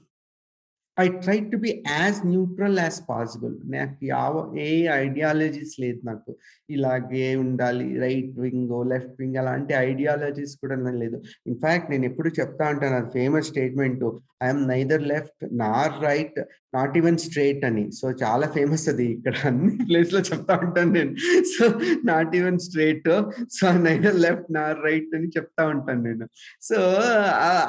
I 0.97 1.07
try 1.23 1.37
to 1.51 1.57
be 1.57 1.83
as 1.87 2.19
neutral 2.25 2.77
as 2.79 2.99
possible 3.09 3.55
నాకు 3.71 4.05
యావ 4.05 4.35
ఏ 4.57 4.67
ఐడియాలజీస్ 5.03 5.73
లేదు 5.79 5.99
నాకు. 6.03 6.31
ఇలాగే 6.69 7.35
ఉండాలి 7.35 7.87
రైట్ 7.99 8.39
వింగ్ 8.39 8.89
లెఫ్ట్ 8.91 9.15
వింగ్ 9.19 9.35
అలాంటి 9.35 9.73
ఐడియాలజీస్ 9.73 10.55
కూడా 10.61 10.75
నాకు 10.75 10.97
లేదు. 10.97 11.17
ఇన్ఫ్యాక్ట్ 11.47 11.91
నేను 11.91 12.05
ఎప్పుడు 12.05 12.31
చెప్తా 12.39 12.69
ఉంటాను 12.69 12.95
అది 12.95 13.11
famous 13.13 13.47
statement 13.47 14.05
I'm 14.43 14.63
neither 14.67 15.03
left 15.03 15.43
nor 15.57 16.03
right 16.03 16.39
not 16.77 16.95
even 16.99 17.17
straight 17.25 17.63
అని. 17.69 17.83
సో 17.99 18.05
చాలా 18.23 18.47
ఫేమస్ 18.55 18.85
అది 18.93 19.05
ఇక్కడ. 19.15 19.35
అన్ని 19.49 19.71
ప్లేస్లో 19.89 20.21
చెప్తా 20.29 20.53
ఉంటాను 20.65 20.91
నేను. 20.97 21.13
So 21.53 21.65
not 22.11 22.33
even 22.39 22.59
straight 22.67 23.09
so 23.57 23.71
neither 23.87 24.17
left 24.25 24.49
nor 24.57 24.65
right 24.85 25.13
అని 25.19 25.29
చెప్తా 25.37 25.65
ఉంటాను 25.73 26.03
నేను. 26.07 26.27
సో 26.69 26.79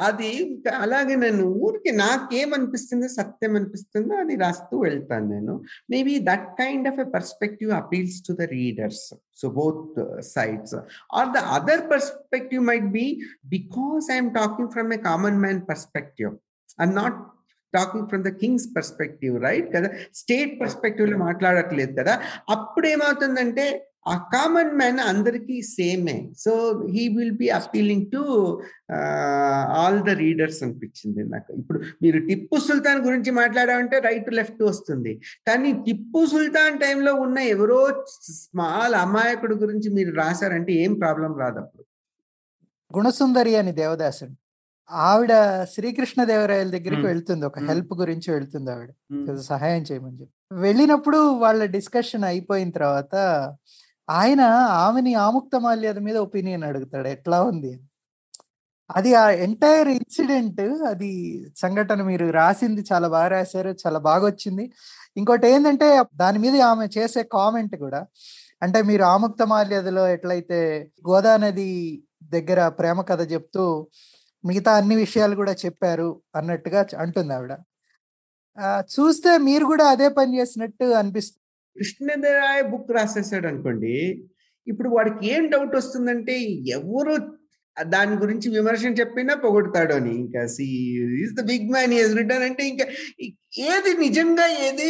అది 0.08 0.30
అలాగే 0.84 1.16
నేను 1.24 1.44
ఊరికి 1.66 1.92
నాకేమనిపిస్తుందో 2.04 3.08
సత్యం 3.18 3.54
అనిపిస్తుందో 3.60 4.14
అది 4.24 4.36
రాస్తూ 4.44 4.76
వెళ్తాను 4.86 5.28
నేను. 5.34 5.54
Maybe 5.94 6.16
that 6.30 6.48
kind 6.62 6.88
of 6.92 7.00
a 7.04 7.08
perspective 7.16 7.72
appeals 7.82 8.18
to 8.28 8.34
the 8.40 8.48
readers 8.56 9.06
so 9.40 9.46
both 9.60 9.96
sides 10.34 10.76
or 11.18 11.30
the 11.36 11.40
other 11.56 11.82
perspective 11.92 12.62
might 12.70 12.88
be 12.98 13.06
because 13.54 14.06
I'm 14.14 14.30
talking 14.40 14.70
from 14.74 14.92
a 14.98 15.00
common 15.08 15.40
man 15.44 15.62
perspective 15.70 16.32
I'm 16.80 16.94
not 17.02 17.18
talking 17.74 18.08
from 18.08 18.24
the 18.24 18.28
king's 18.28 18.68
perspective 18.76 19.42
right 19.42 19.74
కదా? 19.74 19.90
State 20.14 20.60
పర్స్పెక్టివ్లో 20.60 21.18
మాట్లాడట్లేదు 21.18 21.92
కదా? 22.00 22.20
అప్పుడు 22.50 22.86
ఏమవుతుందంటే 22.86 23.66
ఆ 24.08 24.28
common 24.32 24.76
man 24.76 25.00
అందరికీ 25.00 25.62
సేమే 25.62 26.30
so 26.38 26.52
he 26.90 27.08
will 27.08 27.32
be 27.32 27.48
appealing 27.48 28.06
to 28.12 28.20
all 29.78 30.02
the 30.02 30.08
readers 30.08 30.62
అనిపించింది 30.62 31.24
నాకు. 31.24 31.52
ఇప్పుడు 31.52 31.78
మీరు 32.02 32.18
టిప్పు 32.26 32.56
సుల్తాన్ 32.56 33.00
గురించి 33.06 33.30
మాట్లాడామంటే 33.30 33.98
రైట్ 33.98 34.32
లెఫ్ట్ 34.32 34.62
వస్తుంది. 34.62 35.20
కానీ 35.46 35.72
టిప్పు 35.72 36.26
సుల్తాన్ 36.26 36.78
టైంలో 36.78 37.14
ఉన్న 37.14 37.38
ఎవరో 37.38 38.04
స్మాల్ 38.20 38.94
అమాయకుడు 38.94 39.54
గురించి 39.54 39.90
మీరు 39.90 40.14
రాశారంటే 40.14 40.72
ఏం 40.72 40.94
ప్రాబ్లం 40.94 41.38
రాదు 41.38 41.58
అప్పుడు 41.58 41.84
గుణసుందరి 42.98 43.56
అని 43.56 43.72
దేవదాసుడు. 43.72 44.34
ఆవిడ 44.90 45.32
శ్రీకృష్ణ 45.74 46.24
దేవరాయల 46.24 46.70
దగ్గరికి 46.70 47.06
వెళ్తుంది. 47.06 47.46
ఒక 47.46 47.58
హెల్ప్ 47.58 47.92
గురించి 47.94 48.32
వెళ్తుంది 48.32 48.70
ఆవిడ. 48.70 48.90
సహాయం 49.40 49.82
చేయమని 49.82 50.20
చెప్పి. 50.20 50.34
వెళ్ళినప్పుడు 50.52 51.18
వాళ్ళ 51.18 51.64
డిస్కషన్ 51.64 52.24
అయిపోయిన 52.24 52.70
తర్వాత 52.70 53.14
ఆయన 54.08 54.40
ఆమెని 54.84 55.14
ఆముక్త 55.14 55.56
మాల్యద 55.56 55.98
మీద 55.98 56.16
ఒపీనియన్ 56.16 56.64
అడుగుతాడు. 56.64 57.08
ఎట్లా 57.08 57.42
ఉంది? 57.42 57.72
అది 58.90 59.14
ఆ 59.14 59.30
ఎంటైర్ 59.30 59.88
ఇన్సిడెంట్ 59.88 60.60
అది 60.86 61.10
సంఘటన 61.56 62.02
మీరు 62.02 62.30
రాసింది 62.30 62.84
చాలా 62.92 63.08
బాగా 63.08 63.28
రాశారు 63.28 63.70
చాలా 63.86 63.98
బాగా 63.98 64.26
వచ్చింది. 64.26 64.64
ఇంకోటి 65.16 65.46
ఏంటంటే 65.48 66.04
దాని 66.16 66.38
మీద 66.38 66.62
ఆమె 66.62 66.86
చేసే 66.98 67.22
కామెంట్ 67.22 67.76
కూడా 67.76 68.06
అంటే 68.62 68.82
మీరు 68.82 69.02
ఆముక్త 69.04 69.42
మాల్యదలో 69.42 70.08
ఎట్లయితే 70.08 70.60
గోదా 71.08 71.36
నది 71.36 72.02
దగ్గర 72.32 72.68
ప్రేమ 72.68 73.00
కథ 73.00 73.32
చెప్తూ 73.32 73.64
మిగతా 74.44 74.72
అన్ని 74.72 74.96
విషయాలు 74.96 75.34
కూడా 75.34 75.54
చెప్పారు 75.64 76.08
అన్నట్టుగా 76.34 76.80
అంటుంది 76.98 77.34
ఆవిడ. 77.34 77.52
చూస్తే 78.90 79.30
మీరు 79.38 79.64
కూడా 79.64 79.84
అదే 79.86 80.08
పని 80.08 80.38
చేసినట్టు 80.38 80.84
అనిపిస్తుంది 81.00 81.42
కృష్ణదేరాయ 81.76 82.60
బుక్ 82.62 82.92
రాసేసాడు 82.92 83.46
అనుకోండి 83.46 83.94
ఇప్పుడు 84.66 84.88
వాడికి 84.88 85.26
ఏం 85.32 85.42
డౌట్ 85.50 85.74
వస్తుందంటే 85.76 86.34
ఎవరు 86.68 87.14
దాని 87.84 88.16
గురించి 88.16 88.50
విమర్శన 88.50 88.92
చెప్పినా 88.92 89.34
పొగొడతాడు 89.34 89.94
అని. 89.94 90.14
ఇంకా 90.16 90.46
see 90.46 90.66
is 91.22 91.34
the 91.34 91.44
big 91.46 91.68
man 91.70 91.92
is 91.92 92.16
return 92.16 92.44
అంటే 92.44 92.68
ఇంకా 92.68 92.86
ఏది 93.58 93.96
నిజంగా 93.98 94.46
ఏది 94.46 94.86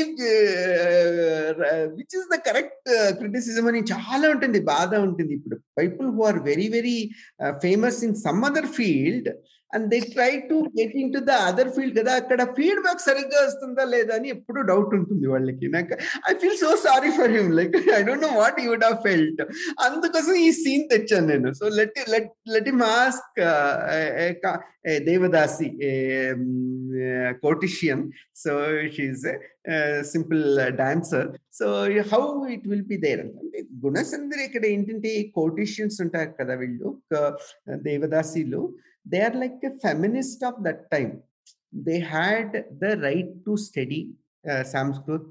which 1.97 2.17
is 2.19 2.29
the 2.35 2.39
correct 2.39 2.91
criticism 3.19 3.67
అని 3.67 3.81
చాలా 3.81 4.31
ఉంటుంది 4.31 4.61
బాధ 4.61 4.95
ఉంటుంది. 4.95 5.35
ఇప్పుడు 5.35 5.57
people 5.81 6.07
who 6.07 6.23
are 6.23 6.39
very 6.39 6.69
very 6.69 7.11
famous 7.63 8.05
in 8.05 8.15
some 8.15 8.45
other 8.45 8.67
field 8.67 9.29
and 9.77 9.87
they 9.95 9.99
try 10.17 10.31
to 10.51 10.59
get 10.79 10.95
in 11.03 11.13
to 11.17 11.23
the 11.31 11.39
other 11.49 11.73
field 11.77 11.97
కదా 12.01 12.13
అక్కడ 12.23 12.41
ఫీడ్బ్యాక్ 12.59 13.03
సరిగ్గా 13.09 13.41
వస్తుందా 13.47 13.87
లేదా 13.95 14.15
అని 14.19 14.29
ఎప్పుడు 14.37 14.61
డౌట్ 14.71 14.95
ఉంటుంది 14.99 15.27
వాళ్ళకి. 15.35 15.67
నాకు 15.77 15.97
I 16.31 16.35
feel 16.45 16.61
so 16.65 16.71
sorry 16.87 17.11
for 17.19 17.35
him 17.39 17.51
like 17.61 17.77
I 17.99 18.01
don't 18.09 18.27
know 18.29 18.33
what 18.43 18.61
you 18.65 18.71
would 18.75 18.87
have 18.89 18.99
felt 19.09 19.43
అందుకోసం 19.87 20.35
ఈ 20.47 20.49
సీన్ 20.63 20.87
తెచ్చాను 20.95 21.29
నేను. 21.33 21.51
So 21.61 21.67
let 21.81 22.01
let 22.15 22.33
let 22.57 22.71
him 22.75 22.85
ask 22.95 23.39
devadasi 25.07 25.69
courtesan 27.45 28.03
so 28.43 28.53
she is 28.97 29.25
simple 30.13 30.43
dancer 30.81 31.29
so 31.59 31.67
how 32.13 32.23
it 32.57 32.67
will 32.73 32.87
be 32.93 32.99
there 33.07 33.23
అంటే 33.25 33.61
గుణసందరి 33.85 34.43
ఇక్కడ 34.49 34.65
ఏంటంటే 34.75 35.13
కోటిషియన్స్ 35.39 35.99
ఉంటారు 36.05 36.33
కదా 36.41 36.57
వీళ్ళు 36.63 36.91
దేవదాసిలు. 37.89 38.63
They 39.09 39.21
are 39.21 39.35
like 39.35 39.61
a 39.65 39.79
feminist 39.81 40.43
of 40.43 40.63
that 40.65 40.91
time. 40.91 41.23
They 41.73 42.01
had 42.01 42.65
the 42.79 42.97
right 42.99 43.45
to 43.45 43.57
study 43.57 44.13
uh, 44.49 44.65
sanskrit 44.65 45.23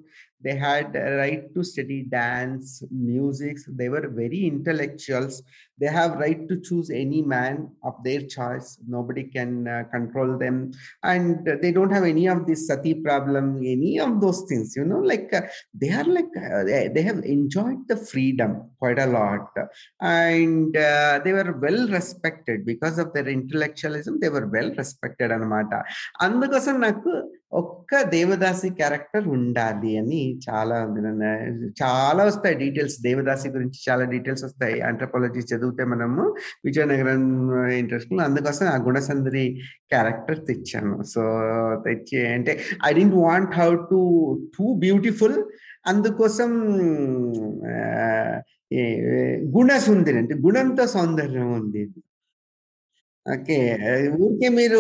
they 0.44 0.56
had 0.56 0.96
a 0.96 1.16
right 1.16 1.54
to 1.54 1.62
study 1.62 2.02
dance 2.02 2.82
music 2.90 3.56
they 3.80 3.88
were 3.94 4.06
very 4.08 4.46
intellectuals 4.46 5.42
they 5.80 5.90
have 5.98 6.18
right 6.24 6.42
to 6.48 6.60
choose 6.60 6.88
any 6.90 7.20
man 7.22 7.56
of 7.88 7.94
their 8.04 8.22
choice 8.36 8.78
nobody 8.86 9.24
can 9.24 9.66
uh, 9.68 9.84
control 9.94 10.38
them 10.38 10.56
and 11.02 11.48
they 11.62 11.72
don't 11.72 11.92
have 11.96 12.04
any 12.04 12.26
of 12.34 12.46
this 12.46 12.66
sati 12.68 12.94
problem 12.94 13.46
any 13.76 13.98
of 14.06 14.20
those 14.20 14.42
things 14.48 14.76
you 14.76 14.84
know 14.84 15.02
like 15.12 15.30
uh, 15.32 15.42
they 15.74 15.90
are 15.90 16.08
like 16.18 16.32
uh, 16.36 16.64
they, 16.64 16.88
they 16.94 17.02
have 17.02 17.20
enjoyed 17.36 17.82
the 17.88 17.96
freedom 17.96 18.70
quite 18.78 18.98
a 18.98 19.06
lot 19.18 19.48
and 20.00 20.76
uh, 20.76 21.20
they 21.24 21.32
were 21.32 21.52
well 21.66 21.88
respected 21.88 22.64
because 22.72 22.98
of 22.98 23.12
their 23.14 23.28
intellectualism 23.28 24.18
they 24.20 24.32
were 24.36 24.46
well 24.56 24.72
respected 24.82 25.30
అనమాట 25.36 25.74
అందుకోసం 26.26 26.74
నాకు 26.86 27.12
ఒక్క 27.55 28.01
దేవదాసి 28.01 28.69
character 28.69 29.27
ఉండాలి 29.27 29.97
అని 29.97 30.39
చాలా 30.49 30.75
చాలా 31.83 32.23
వస్తాయి 32.23 32.55
details. 32.55 33.01
దేవదాసి 33.01 33.49
గురించి 33.49 33.91
చాలా 33.91 34.03
డీటెయిల్స్ 34.03 34.43
వస్తాయి. 34.43 34.81
ఆంథ్రపాలజీ 34.81 35.55
చదివితే 35.55 35.83
మనము 35.83 36.35
విజయనగరం 36.65 37.51
ఇంట్రెస్ట్ 37.67 38.21
అందుకోసం 38.21 38.65
ఆ 38.65 38.75
గుణసందరి 38.75 39.59
క్యారెక్టర్ 39.89 40.45
తెచ్చాను. 40.45 41.03
సో 41.03 41.21
తెచ్చి 41.85 42.27
అంటే 42.27 42.59
I 42.85 42.93
didn't 42.93 43.15
want 43.15 43.55
how 43.55 43.75
to 43.75 44.41
too 44.57 44.73
beautiful 44.73 45.43
అందుకోసం 45.87 46.51
గుణ 47.63 48.41
ఏ- 48.73 49.37
గుణసుందరి 49.37 50.17
అంటే 50.17 50.35
గుణంతో 50.35 50.87
సౌందర్యం 50.87 51.53
ఉంది. 51.53 51.89
ఓకే. 53.33 53.57
ఊరికే 54.23 54.49
మీరు 54.57 54.79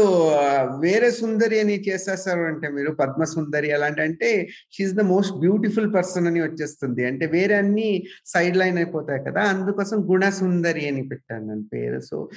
వేరే 0.83 1.11
సుందరి 1.11 1.59
అని 1.59 1.75
చేసేస్తారు 1.87 2.43
అంటే 2.49 2.67
మీరు 2.75 2.91
పద్మ 2.99 3.23
సుందరి 3.23 3.69
అలాంటి 3.73 4.01
అంటే 4.01 4.29
she's 4.75 4.93
the 4.99 5.03
most 5.11 5.35
beautiful 5.43 5.87
person 5.95 6.27
అని 6.31 6.41
వచ్చేస్తుంది. 6.43 7.05
అంటే 7.05 7.25
వేరే 7.25 7.55
అన్ని 7.55 7.89
సైడ్ 8.33 8.57
లైన్ 8.61 8.77
అయిపోతాయి 8.77 9.23
కదా 9.27 9.41
అందుకోసం 9.53 9.97
గుణ 10.11 10.29
సుందరి 10.29 10.83
అని 10.89 11.03
పెట్టాను 11.11 11.47
నేను 11.47 11.65
పేరు. 11.73 11.99
So 12.09 12.29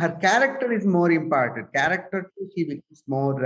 her 0.00 0.16
character 0.26 0.72
is 0.78 0.86
more 0.86 1.12
important. 1.12 1.68
Character 1.78 2.24
she 2.54 2.64
becomes 2.70 3.04
more 3.16 3.44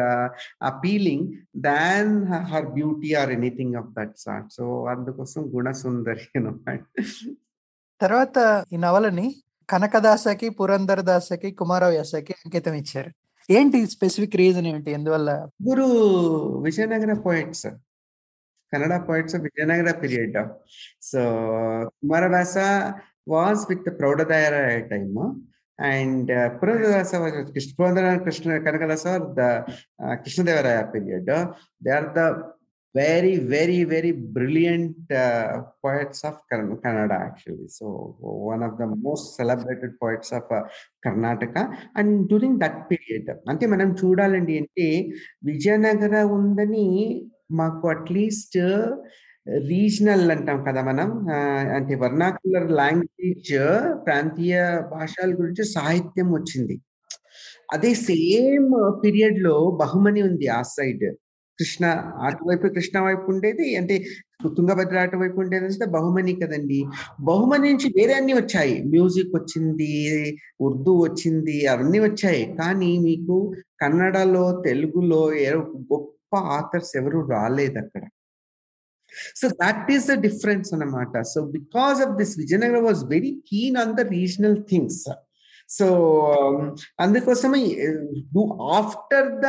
appealing 0.73 1.27
than 1.57 2.13
her 2.53 2.69
beauty 2.79 3.13
or 3.23 3.33
anything 3.39 3.75
of 3.75 3.91
that 3.99 4.15
sort. 4.27 4.49
So 4.53 4.67
అందుకోసం 4.95 5.43
గుణ 5.57 5.71
సుందరి 5.71 6.29
అనమాట 6.41 6.81
తర్వాత 8.01 8.39
ఈ 8.73 8.77
నవలని 8.77 9.27
కనకదాసకి 9.71 10.49
పురందరదాసకి 10.49 11.51
కుమారవ్యాసకి 11.51 12.35
అంకితం 12.47 12.75
ఇచ్చారు. 12.75 13.11
ఏంటి 13.51 13.87
స్పెసిఫిక్ 13.87 14.37
రీజన్ 14.37 14.67
ఏంటి? 14.67 14.91
ఎందువల్ల? 14.91 15.49
గురు 15.69 15.85
Vijayanagara 16.59 17.13
poets. 17.13 17.67
Kannada 18.73 19.09
poets 19.09 19.37
Vijayanagara 19.37 19.91
period. 19.91 20.49
So 21.03 21.21
Kumaravyasa 21.87 22.59
was 23.29 23.61
with 23.69 23.99
Praudhadevaraya 23.99 24.79
time. 24.79 25.41
And 25.83 26.63
Purandaradasa 26.63 27.15
Krishna 27.53 27.71
Purandara 27.81 28.17
Krishna 28.17 28.57
Kanakadasa 28.59 29.05
the 29.07 29.41
Krishnadevaraya 30.15 30.87
period. 30.95 31.27
They 31.85 31.91
are 31.91 32.05
the 32.05 32.19
very 32.95 33.37
very 33.55 33.79
very 33.93 34.13
brilliant 34.13 34.97
uh, 35.11 35.63
poets 35.83 36.23
of 36.25 36.35
Kan- 36.51 36.77
kannada 36.83 37.17
actually. 37.29 37.67
So 37.69 37.87
one 38.21 38.63
of 38.63 38.79
the 38.79 38.87
most 39.07 39.37
celebrated 39.39 39.93
poets 40.03 40.31
of 40.39 40.47
uh, 40.59 40.65
Karnataka 41.07 41.57
and 41.97 42.13
during 42.29 42.61
that 42.61 42.79
period 42.91 43.31
అంటే 43.51 43.65
మనం 43.73 43.89
చూడాలండి 44.01 44.55
అంటే 44.63 44.87
విజయనగర 45.45 46.15
ఉందని 46.39 46.87
మాకు 47.61 47.85
at least 47.89 48.59
regional 49.73 50.25
uh, 50.27 50.35
అంటాం 50.35 50.59
కదా 50.69 50.83
మనం. 50.91 51.11
అంటే 51.77 51.95
వర్నాకులర్ 52.05 52.71
లాంగ్వేజ్ 52.81 53.53
uh, 53.67 53.83
ప్రాంతీయ 54.07 54.55
భాషల 54.95 55.31
గురించి 55.41 55.67
సాహిత్యం 55.77 56.31
వచ్చింది. 56.39 56.77
అదే 57.75 57.91
సేమ్ 58.09 58.71
పీరియడ్లో 59.05 59.55
బహుమని 59.83 60.23
ఉంది 60.23 60.49
ఆ 60.59 60.63
సైడ్ 60.77 61.07
కృష్ణ 61.59 61.87
అటువైపు 62.23 62.67
కృష్ణ 62.67 63.01
వైపు 63.01 63.31
ఉండేది. 63.31 63.77
అంటే 63.77 64.05
తుంగభద్ర 64.57 64.99
అటువైపు 64.99 65.39
ఉండేది 65.41 65.65
అంటే 65.65 65.87
బహుమని 65.87 66.35
కదండి. 66.35 66.85
బహుమని 67.21 67.73
నుంచి 67.73 67.89
వేరే 67.97 68.13
అన్ని 68.13 68.33
వచ్చాయి. 68.33 68.83
మ్యూజిక్ 68.85 69.37
వచ్చింది 69.37 69.93
ఉర్దూ 70.61 70.93
వచ్చింది 71.03 71.67
అవన్నీ 71.67 71.99
వచ్చాయి. 71.99 72.55
కానీ 72.59 72.99
మీకు 72.99 73.55
కన్నడలో 73.81 74.63
తెలుగులో 74.65 75.31
గొప్ప 75.93 76.37
ఆథర్స్ 76.37 76.97
ఎవరు 76.97 77.29
రాలేదు 77.31 77.79
అక్కడ. 77.79 78.03
So 79.37 79.49
that 79.49 79.93
is 79.93 80.09
the 80.09 80.13
difference 80.13 80.75
అన్నమాట. 80.75 81.21
So 81.23 81.47
because 81.47 82.01
of 82.03 82.17
this 82.17 82.39
Vijayanagar 82.39 82.85
was 82.85 83.05
very 83.05 83.43
keen 83.51 83.77
on 83.77 83.95
the 83.95 84.01
regional 84.01 84.63
things 84.71 85.05
so 85.69 85.87
అందుకోసమే 87.01 87.63
after 88.73 89.29
the 89.41 89.49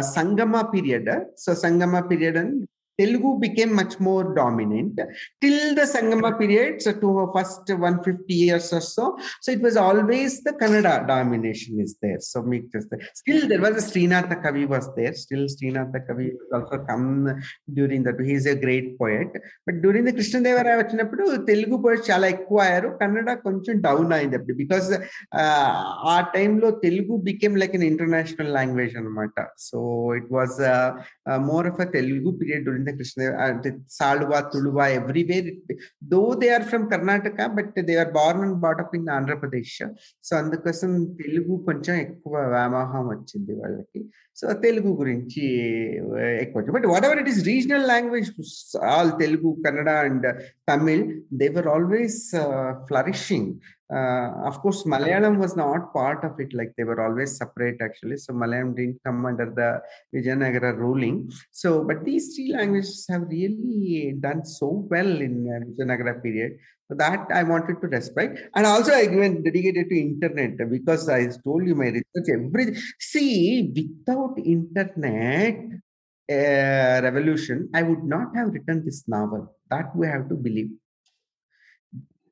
Sangama 0.00 0.60
period 0.60 1.10
so 1.38 1.54
Sangama 1.54 2.00
period 2.00 2.36
అని 2.36 2.56
Telugu 2.98 3.30
became 3.42 3.72
much 3.80 3.96
more 4.06 4.26
dominant 4.38 5.00
till 5.42 5.60
the 5.78 5.82
Sangama 5.92 6.30
period 6.40 6.78
so 6.84 6.92
first 7.36 7.70
one 7.84 7.98
fifty 8.06 8.36
years 8.46 8.70
so 8.88 9.04
so 9.44 9.48
it 9.54 9.62
was 9.66 9.78
always 9.84 10.36
the 10.46 10.52
Kannada 10.62 10.90
domination 11.10 11.78
is 11.84 11.94
there 12.04 12.22
so 12.30 12.40
మీకు 12.52 12.66
చూస్తే 12.74 12.98
still 13.20 13.44
there 13.52 13.62
was 13.66 13.78
Srinatha 13.90 14.32
కవి 14.46 14.64
was 14.72 14.88
there 14.98 15.16
still 15.22 15.46
Srinatha 15.54 15.96
కవి 16.08 16.26
also 16.58 16.78
come 16.90 17.06
during 17.76 18.06
that 18.08 18.22
he's 18.30 18.48
a 18.54 18.56
great 18.64 18.90
poet 19.02 19.36
but 19.68 19.78
during 19.84 20.08
the 20.10 20.14
Krishnadevaraya 20.18 20.76
వచ్చినప్పుడు 20.82 21.24
Telugu 21.50 21.78
poet 21.84 22.04
చాలా 22.10 22.26
ఎక్కువ 22.36 22.58
అయ్యారు. 22.66 22.88
కన్నడ 23.00 23.30
కొంచెం 23.46 23.74
down 23.86 24.12
అయింది 24.16 24.36
అప్పుడు. 24.38 24.56
బికాస్ 24.62 24.88
ఆ 26.12 26.16
టైంలో 26.34 26.70
Telugu 26.84 27.14
became 27.28 27.54
like 27.62 27.74
international 27.90 28.52
language 28.58 28.94
అనమాట 29.00 29.34
so 29.68 29.78
it 30.20 30.30
was 30.36 30.56
more 31.50 31.66
of 31.72 31.80
a 31.80 31.88
Telugu 31.96 32.30
period 32.40 32.64
during 32.66 32.87
the 32.88 32.98
Krishnadeva 32.98 33.32
అంటే 33.46 33.70
Saluva 33.90 34.40
Tuluva 34.52 34.86
everywhere 34.98 35.48
though 36.08 36.34
they 36.34 36.50
are 36.50 36.62
from 36.62 36.90
Karnataka 36.90 37.46
but 37.54 37.80
they 37.82 37.96
are 37.96 38.12
born 38.12 38.42
and 38.42 38.58
brought up 38.58 38.96
in 38.96 39.08
Andhra Pradesh 39.08 39.76
so 40.24 40.36
అందుకోసం 40.36 40.90
తెలుగు 41.22 41.56
కొంచెం 41.64 41.94
ఎక్కువ 41.96 42.34
వ్యామోహం 42.48 43.08
వచ్చింది 43.08 43.52
వాళ్ళకి. 43.60 44.00
So 44.36 44.52
Telugu 44.62 44.90
గురించి 44.94 45.44
ఎక్కువ 46.40 46.62
but 46.70 46.86
whatever 47.04 47.18
it 47.18 47.28
is 47.28 47.46
regional 47.46 47.88
language 47.88 48.28
all 48.84 49.12
Telugu 49.18 49.62
Kannada 49.66 49.88
and 50.04 50.26
Tamil 50.70 51.02
they 51.34 51.48
were 51.48 51.68
always 51.68 52.20
flourishing 52.88 53.50
uh, 53.90 54.28
of 54.48 54.60
course 54.60 54.84
malayalam 54.84 55.38
was 55.38 55.56
not 55.56 55.92
part 55.92 56.22
of 56.22 56.38
it. 56.40 56.52
Like 56.52 56.74
they 56.76 56.84
were 56.84 57.00
always 57.04 57.36
separate 57.36 57.80
actually. 57.80 58.18
So 58.18 58.34
malayalam 58.34 58.76
didn't 58.76 59.00
come 59.04 59.24
under 59.24 59.46
the 59.46 59.80
vijayanagara 60.14 60.76
ruling. 60.76 61.30
So 61.52 61.84
but 61.84 62.04
these 62.04 62.34
three 62.34 62.52
languages 62.52 63.06
have 63.10 63.22
really 63.22 64.14
done 64.20 64.44
so 64.44 64.86
well 64.90 65.06
in 65.28 65.34
uh, 65.48 65.64
vijayanagara 65.68 66.22
period. 66.22 66.58
So 66.88 66.94
that 66.96 67.28
i 67.32 67.42
wanted 67.42 67.80
to 67.80 67.86
respect. 67.88 68.38
And 68.54 68.66
also 68.66 68.92
i 68.92 69.02
even 69.02 69.42
dedicated 69.42 69.88
to 69.88 69.98
internet 69.98 70.58
because 70.70 71.08
i 71.08 71.26
told 71.44 71.66
you 71.66 71.74
my 71.74 71.88
research 71.98 72.28
every 72.36 72.76
see 72.98 73.72
without 73.74 74.34
internet 74.38 75.56
uh, 76.30 77.00
revolution 77.06 77.70
i 77.74 77.82
would 77.82 78.04
not 78.04 78.36
have 78.36 78.52
written 78.52 78.84
this 78.84 79.08
novel. 79.08 79.54
That 79.70 79.96
we 79.96 80.06
have 80.06 80.28
to 80.28 80.34
believe 80.34 80.70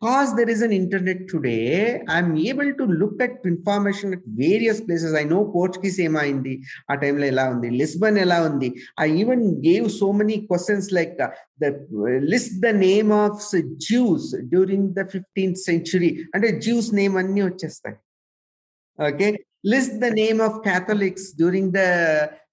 because 0.07 0.37
there 0.37 0.51
is 0.55 0.61
an 0.67 0.73
internet 0.73 1.21
today 1.31 2.01
i'm 2.09 2.29
able 2.51 2.69
to 2.81 2.85
look 3.01 3.15
at 3.27 3.33
information 3.45 4.09
at 4.17 4.21
various 4.43 4.79
places 4.81 5.13
i 5.21 5.25
know 5.31 5.41
portuguese 5.55 5.99
ema 6.07 6.23
indi 6.33 6.55
ఆ 6.91 6.95
టైంలో 7.03 7.25
ఎలా 7.33 7.45
ఉంది 7.55 7.69
Lisbon 7.81 8.19
ఎలా 8.25 8.39
ఉంది 8.49 8.69
I 9.05 9.09
even 9.23 9.45
gave 9.67 9.87
so 9.99 10.09
many 10.21 10.37
questions 10.51 10.89
like 10.99 11.15
the 11.63 11.73
list 12.33 12.57
the 12.67 12.73
name 12.87 13.11
of 13.23 13.41
Jews 13.87 14.29
during 14.53 14.89
the 14.99 15.05
fifteenth 15.15 15.61
century 15.69 16.11
అంటే 16.35 16.51
Jews 16.67 16.91
name 17.01 17.17
అన్ని 17.23 17.45
వచ్చేస్తాయి 17.49 17.99
okay 18.99 19.29
list 19.67 19.97
the 19.99 20.05
name 20.15 20.41
of 20.41 20.59
Catholics 20.63 21.37
during 21.37 21.73
the 21.73 21.83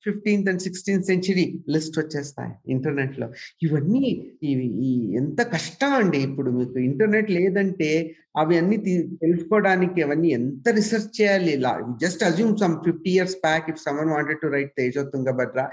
fifteenth 0.06 0.50
and 0.50 0.62
sixteenth 0.62 1.06
century 1.06 1.64
list 1.70 2.00
వచ్చేస్తాయి 2.00 2.52
ఇంటర్నెట్లో 2.72 3.28
ఇవన్నీ 3.62 4.02
ఇవి 4.44 4.66
ఈ 4.88 5.16
ఎంత 5.16 5.42
కష్టం 5.42 5.94
అండి 5.94 6.18
ఇప్పుడు 6.18 6.52
మీకు. 6.52 6.78
ఇంటర్నెట్ 6.80 7.32
లేదంటే 7.32 7.90
అవి 8.38 8.58
అన్ని 8.58 8.78
తెలుసుకోవడానికి 9.22 10.04
అవన్నీ 10.04 10.28
ఎంత 10.30 10.70
రీసెర్చ్ 10.70 11.22
చేయాలి? 11.22 11.54
Just 12.02 12.24
assume 12.24 12.58
some 12.58 12.76
fifty 12.86 13.10
years 13.10 13.36
back 13.36 13.70
if 13.70 13.78
someone 13.78 14.10
wanted 14.10 14.42
to 14.42 14.48
write 14.48 14.74
Tejo 14.78 15.04
Tungabhadra 15.04 15.70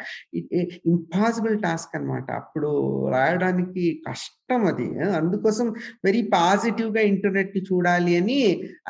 impossible 0.86 1.62
task 1.62 1.96
అనమాట 1.96 2.30
అప్పుడు 2.32 2.70
రాయడానికి 3.10 4.02
కష్టం 4.08 4.66
అది. 4.66 4.88
అందుకోసం 5.00 5.68
వెరీ 6.04 6.22
పాజిటివ్గా 6.22 7.00
ఇంటర్నెట్ని 7.00 7.62
చూడాలి 7.62 8.16
అని 8.16 8.38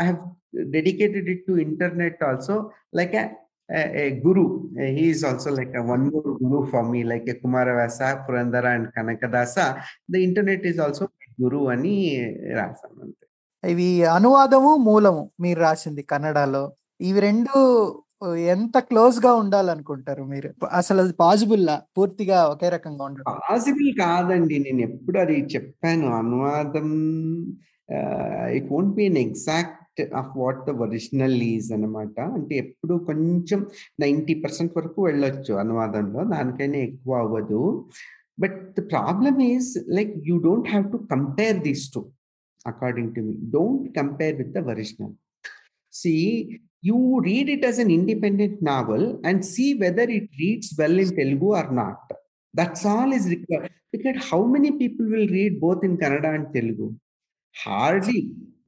I 0.01 0.05
have 0.05 0.21
dedicated 0.75 1.27
it 1.29 1.41
to 1.47 1.59
internet 1.59 2.17
also 2.23 2.57
like 2.93 3.15
a, 3.15 3.25
a, 3.69 3.81
a 4.03 4.11
guru 4.25 4.45
he 4.97 5.11
is 5.11 5.23
also 5.25 5.51
like 5.53 5.73
a 5.75 5.83
one 5.85 6.05
more 6.11 6.37
guru 6.39 6.61
for 6.73 6.83
me 6.85 7.05
like 7.05 7.29
a 7.29 7.35
kumaravasa 7.35 8.09
purandara 8.27 8.73
and 8.77 8.89
kanakadasa 8.95 9.67
the 10.09 10.23
internet 10.29 10.63
is 10.65 10.79
also 10.79 11.07
guru 11.39 11.61
ani 11.75 11.95
రాసాను 12.57 12.99
అంతే 13.05 13.27
ఇవి 13.65 13.87
అనువాదము 14.17 14.71
మూలము 14.87 15.23
మీరు 15.45 15.61
రాసింది 15.67 16.03
కన్నడలో 16.13 16.63
ఇవి 17.09 17.21
రెండు 17.27 17.55
ఎంత 18.55 18.77
క్లోజ్గా 18.89 19.31
ఉండాలనుకుంటారు 19.43 20.23
మీరు 20.33 20.49
అసలు 20.79 21.01
అది 21.05 21.15
పాసిబుల్ 21.23 21.63
పూర్తిగా 21.97 22.39
ఒకే 22.53 22.69
రకంగా 22.77 23.05
ఉండదు 23.09 23.25
పాసిబుల్ 23.49 23.91
కాదండి 24.03 24.57
నేను 24.67 24.83
ఎప్పుడు 24.89 25.19
అది 25.25 25.37
చెప్పాను 25.55 26.09
అనువాదం 26.21 26.89
it 28.59 28.69
won't 28.75 28.93
be 28.99 29.05
an 29.11 29.21
exact 29.27 29.80
of 30.21 30.33
what 30.43 30.61
the 30.69 30.75
original 30.85 31.37
is 31.55 31.69
అనమాట 31.77 32.17
అంటే 32.37 32.55
ఎప్పుడు 32.65 32.95
కొంచెం 33.11 33.61
నైంటీ 34.05 34.37
పర్సెంట్ 34.45 34.77
వరకు 34.79 35.01
వెళ్ళొచ్చు 35.09 35.55
అనువాదంలో 35.65 36.23
దానికైనా 36.35 36.81
ఎక్కువ 36.89 37.19
అవ్వదు 37.25 37.61
but 38.45 38.59
the 38.79 38.85
problem 38.95 39.41
is 39.53 39.71
like 39.99 40.15
you 40.31 40.37
don't 40.49 40.71
have 40.75 40.89
to 40.95 41.01
compare 41.15 41.59
these 41.69 41.85
two 41.97 42.03
according 42.73 43.13
to 43.17 43.23
me 43.29 43.37
don't 43.59 43.87
compare 44.01 44.35
with 44.43 44.53
the 44.59 44.63
original 44.75 45.15
see 45.93 46.15
you 46.83 47.21
read 47.21 47.49
it 47.49 47.63
as 47.65 47.79
an 47.79 47.91
independent 47.91 48.61
novel 48.63 49.03
and 49.25 49.45
see 49.45 49.69
whether 49.75 50.07
it 50.19 50.29
reads 50.39 50.69
well 50.79 50.99
in 50.99 51.11
Telugu 51.19 51.49
or 51.61 51.71
not. 51.81 51.99
That's 52.55 52.85
all 52.85 53.13
is 53.13 53.27
required. 53.29 53.73
Because 53.93 54.19
how 54.31 54.43
many 54.45 54.71
people 54.73 55.07
will 55.07 55.29
read 55.29 55.61
both 55.61 55.83
in 55.85 55.99
Kannada 56.03 56.31
and 56.37 56.47
Telugu? 56.55 56.89
Hardly 57.57 58.21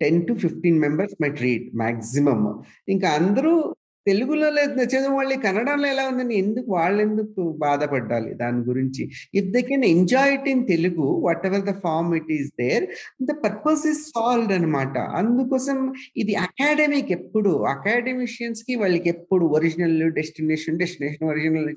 ten 0.02 0.26
to 0.26 0.32
fifteen 0.34 0.78
members 0.78 1.22
my 1.22 1.28
treat 1.28 1.76
maximum 1.76 2.46
ఇంకా 2.90 3.08
అందరూ 3.08 3.74
తెలుగులో 4.06 4.46
చదివిన 4.48 5.08
వాళ్ళు 5.08 5.34
కన్నడంలో 5.34 5.88
ఎలా 5.88 6.08
ఉందని 6.08 6.34
ఎందుకు 6.34 6.72
వాళ్ళు 6.72 7.02
ఎందుకు 7.02 7.56
బాధపడాలి 7.58 8.34
దాని 8.34 8.58
గురించి? 8.58 9.10
If 9.34 9.44
they 9.44 9.60
can 9.62 9.84
enjoy 9.84 10.34
it 10.34 10.48
in 10.48 10.66
Telugu 10.66 11.02
whatever 11.46 11.60
the 11.60 11.72
form 11.72 12.14
it 12.14 12.32
is 12.32 12.50
there 12.60 12.86
the 13.22 13.32
purpose 13.44 13.86
is 13.86 14.02
solved 14.08 14.52
అనమాట 14.52 14.98
అందుకోసం 14.98 15.92
ఇది 16.16 16.34
అకాడమిక్ 16.34 17.12
ఎప్పుడు 17.12 17.62
అకాడమిషియన్స్కి 17.64 18.74
వాళ్ళకి 18.74 19.08
ఎప్పుడు 19.08 19.44
ఒరిజినల్ 19.46 20.12
డెస్టినేషన్ 20.12 20.78
డెస్టినేషన్ 20.78 21.28
ఒరిజినల్ 21.28 21.70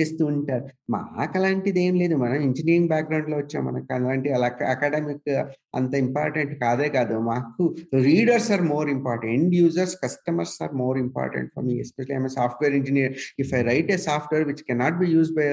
చేస్తూ 0.00 0.26
ఉంటారు. 0.26 0.64
మాకు 0.90 1.38
అలాంటిది 1.38 1.82
ఏం 1.82 1.94
లేదు. 1.94 2.16
మనం 2.16 2.34
ఇంజనీరింగ్ 2.34 2.88
బ్యాక్గ్రౌండ్లో 2.88 3.36
వచ్చాం. 3.36 3.64
మనకు 3.64 3.94
అలాంటి 3.94 4.32
అలా 4.32 4.46
అకాడమిక్ 4.46 5.42
అంత 5.80 5.94
ఇంపార్టెంట్ 6.04 6.52
కాదే 6.64 6.88
కాదు. 6.96 7.14
మాకు 7.30 7.64
readers 8.08 8.50
are 8.56 8.64
more 8.72 8.90
important 8.96 9.34
end 9.38 9.54
users 9.62 9.94
customers 10.04 10.56
are 10.66 10.74
more 10.82 10.98
important 11.04 11.50
for 11.54 11.66
me 11.68 11.76
especially 11.84 12.16
I'm 12.16 12.28
software 12.38 12.76
engineer 12.80 13.14
if 13.44 13.52
I 13.60 13.62
write 13.70 13.92
a 13.96 14.00
software 14.08 14.44
which 14.50 14.64
cannot 14.70 14.98
be 15.02 15.08
be 15.14 15.24
by 15.38 15.48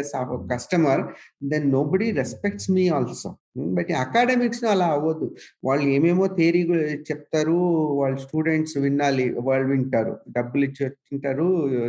customer 0.56 1.04
then 1.54 1.66
nobody 1.94 2.10
respects 2.22 2.70
me 2.78 2.86
also 2.98 3.32
but 3.78 3.90
academics 4.04 4.64
అలా 4.74 4.86
అవ్వదు 4.96 5.26
వాళ్ళు 5.68 5.86
ఏమేమో 5.96 6.26
theory 6.38 6.62
చెప్తారు 7.10 7.58
వాళ్ళ 8.00 8.16
students 8.24 8.76
వినాలి 8.86 9.26
వాళ్ళు 9.48 9.68
వింటారు. 9.74 10.14
డబ్బులు 10.38 10.64
ఇచ్చి 10.70 10.82
వచ్చింటారు 10.88 11.46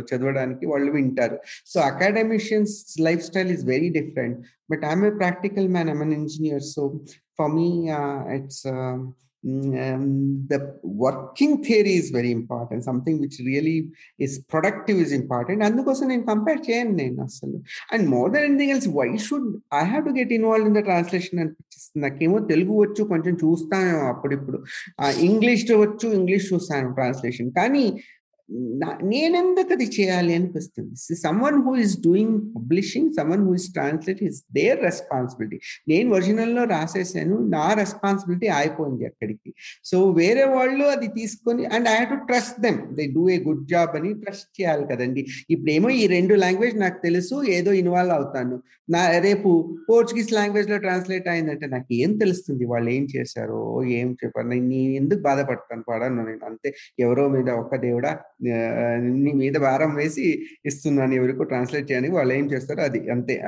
చదవడానికి 0.09 0.65
వాళ్ళు 0.73 0.91
వింటారు. 0.97 1.37
So 1.71 1.79
academicians 1.89 2.75
life 3.07 3.23
style 3.29 3.51
is 3.55 3.65
very 3.73 3.89
different 3.99 4.37
but 4.71 4.83
I'm 4.91 5.05
a 5.09 5.13
practical 5.21 5.69
man 5.75 5.89
I'm 5.93 6.03
an 6.07 6.15
engineer 6.19 6.65
so 6.75 6.83
for 7.37 7.53
me 7.53 7.69
it's 8.35 8.65
um, 9.45 10.47
the 10.47 10.79
working 10.83 11.63
theory 11.63 11.95
is 11.95 12.09
very 12.09 12.31
important. 12.31 12.83
Something 12.83 13.19
which 13.21 13.39
really 13.39 13.89
is 14.19 14.33
productive 14.53 14.97
is 14.97 15.11
important. 15.11 15.63
అందుకోసం 15.63 16.07
నేను 16.07 16.23
compare 16.23 16.61
చేయను 16.69 16.91
నేను 16.91 17.21
అసలు 17.21 17.57
and 17.93 18.05
more 18.09 18.31
than 18.31 18.43
anything 18.43 18.71
else 18.71 18.89
why 18.89 19.07
should 19.27 19.49
I 19.81 19.83
have 19.85 20.05
to 20.05 20.13
get 20.19 20.33
involve 20.33 20.67
in 20.67 20.75
the 20.75 20.83
translation 20.83 21.39
అనిపించిస్తుంది 21.39 22.03
నాకేమో 22.07 22.39
తెలుగు 22.39 22.75
వచ్చు 22.83 23.03
కొంచెం 23.03 23.35
చూస్తాను 23.43 23.99
అప్పుడిప్పుడు. 24.05 24.59
ఇంగ్లీష్ 25.19 25.65
వచ్చు 25.85 26.09
ఇంగ్లీష్ 26.13 26.53
చూస్తాను 26.53 26.93
ట్రాన్స్లేషన్ 26.93 27.51
కానీ 27.51 27.85
నేనెందుకు 29.11 29.73
అది 29.73 29.85
చేయాలి 29.85 30.31
అనిపిస్తుంది? 30.35 30.95
Someone 31.25 31.57
who 31.65 31.75
is 31.83 31.95
doing 32.01 32.35
publishing 32.55 33.09
someone 33.13 33.43
who 33.47 33.53
is 33.59 33.67
translate 33.73 34.23
is 34.23 34.39
their 34.57 34.79
responsibility 34.83 35.57
నేను 35.87 36.07
ఒరిజినల్లో 36.17 36.63
రాసేసాను 36.63 37.37
నా 37.55 37.73
రెస్పాన్సిబిలిటీ 37.81 38.47
అయిపోయింది 38.47 39.05
అక్కడికి. 39.05 39.49
సో 39.83 39.97
వేరే 40.11 40.45
వాళ్ళు 40.57 40.85
అది 40.95 41.07
తీసుకొని 41.07 41.65
and 41.65 41.89
I 41.89 41.95
have 41.95 42.11
to 42.13 42.19
trust 42.25 42.61
them 42.61 42.79
they 42.97 43.05
do 43.17 43.23
a 43.29 43.37
good 43.47 43.65
job 43.73 43.95
అని 43.99 44.13
ట్రస్ట్ 44.13 44.49
చేయాలి 44.61 44.85
కదండి. 44.91 45.23
ఇప్పుడేమో 45.49 45.89
ఈ 46.01 46.07
రెండు 46.07 46.35
లాంగ్వేజ్ 46.35 46.77
నాకు 46.85 46.99
తెలుసు 47.03 47.43
ఏదో 47.57 47.73
ఇన్వాల్వ్ 47.73 48.13
అవుతాను. 48.13 48.57
నా 48.89 49.03
రేపు 49.19 49.49
పోర్చుగీస్ 49.89 50.31
లాంగ్వేజ్లో 50.33 50.77
ట్రాన్స్లేట్ 50.77 51.27
అయిందంటే 51.27 51.67
నాకు 51.67 51.89
ఏం 51.91 52.17
తెలుస్తుంది? 52.17 52.65
వాళ్ళు 52.65 52.89
ఏం 52.89 53.07
చేశారో 53.15 53.61
ఏం 53.99 54.17
చెప్పారు 54.23 54.47
నేను 54.47 54.79
ఎందుకు 55.01 55.21
బాధపడతాను? 55.21 55.83
పడను 55.89 56.23
నేను 56.29 56.45
అంతే. 56.45 56.69
ఎవరో 56.99 57.29
మీద 57.29 57.49
ఒక్క 57.63 57.75
దేవుడా 57.75 58.11
నీ 59.23 59.31
మీద 59.33 59.57
భారం 59.57 59.95
వేసి 59.95 60.45
ఇస్తున్నాను 60.65 61.13
ఎవరికో 61.13 61.43
ట్రాన్స్లేట్ 61.43 61.91
చేయడానికి 61.91 62.13
వాళ్ళు 62.13 62.33
ఏం 62.33 62.45
చేస్తారో 62.51 62.83
అది 62.83 63.11
అంతే. 63.11 63.41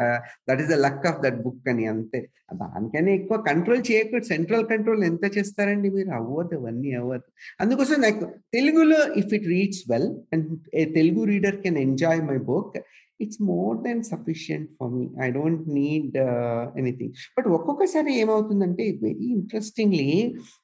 That 0.49 0.61
is 0.61 0.69
the 0.69 0.73
luck 0.73 1.07
of 1.07 1.21
that 1.23 1.39
book 1.41 1.69
అని 1.69 1.85
అంతే. 1.85 2.29
దానికనే 2.53 3.15
ఎక్కువ 3.15 3.37
కంట్రోల్ 3.47 3.83
చేయకూడదు 3.91 4.25
సెంట్రల్ 4.25 4.65
కంట్రోల్ 4.67 5.03
ఎంత 5.03 5.37
చేస్తారండి 5.37 5.89
మీరు? 5.89 6.09
అవ్వదు 6.09 6.55
అవన్నీ 6.55 6.91
అవ్వదు. 6.91 7.27
అందుకోసం 7.61 8.01
నాకు 8.01 8.25
తెలుగులో 8.53 8.99
if 9.17 9.33
it 9.33 9.47
reads 9.47 9.83
well 9.91 10.15
and 10.33 10.59
a 10.75 10.85
Telugu 10.85 11.23
reader 11.23 11.57
can 11.61 11.77
enjoy 11.77 12.21
my 12.21 12.37
book 12.37 12.77
it's 13.19 13.41
more 13.41 13.77
than 13.77 14.03
sufficient 14.03 14.69
for 14.79 14.91
me 14.91 15.09
I 15.25 15.31
don't 15.31 15.69
need 15.69 16.17
anything 16.77 17.13
but 17.37 17.47
ఒక్కొక్కసారి 17.47 18.13
ఏమవుతుందంటే 18.13 18.97
వెరీ 19.01 19.27
ఇంట్రెస్టింగ్లీ 19.33 20.09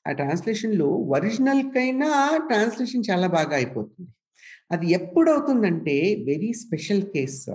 ఆ 0.07 0.11
ట్రాన్స్లేషన్లో 0.11 0.85
ఒరిజినల్ 0.87 1.63
కైనా 1.73 2.09
ట్రాన్స్లేషన్ 2.47 3.03
చాలా 3.11 3.27
బాగా 3.27 3.55
అయిపోతుంది. 3.55 4.09
అది 4.71 4.91
ఎప్పుడు 4.91 5.31
అవుతుందంటే 5.31 6.23
వెరీ 6.23 6.53
స్పెషల్ 6.53 7.03
కేస్ 7.03 7.49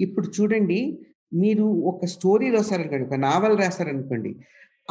ఇప్పుడు 0.00 0.26
చూడండి 0.26 0.80
మీరు 1.32 1.64
ఒక 1.64 2.04
స్టోరీ 2.04 2.50
రాశారనుకోండి 2.50 3.04
ఒక 3.06 3.14
నావల్ 3.14 3.58
రాశారనుకోండి 3.58 4.32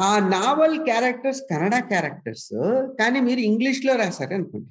ఆ 0.00 0.18
నావల్ 0.18 0.84
క్యారెక్టర్స్ 0.84 1.40
కన్నడ 1.50 1.78
క్యారెక్టర్స్ 1.78 2.50
కానీ 3.00 3.20
మీరు 3.20 3.40
ఇంగ్లీష్లో 3.40 3.96
రాశారనుకోండి 3.96 4.70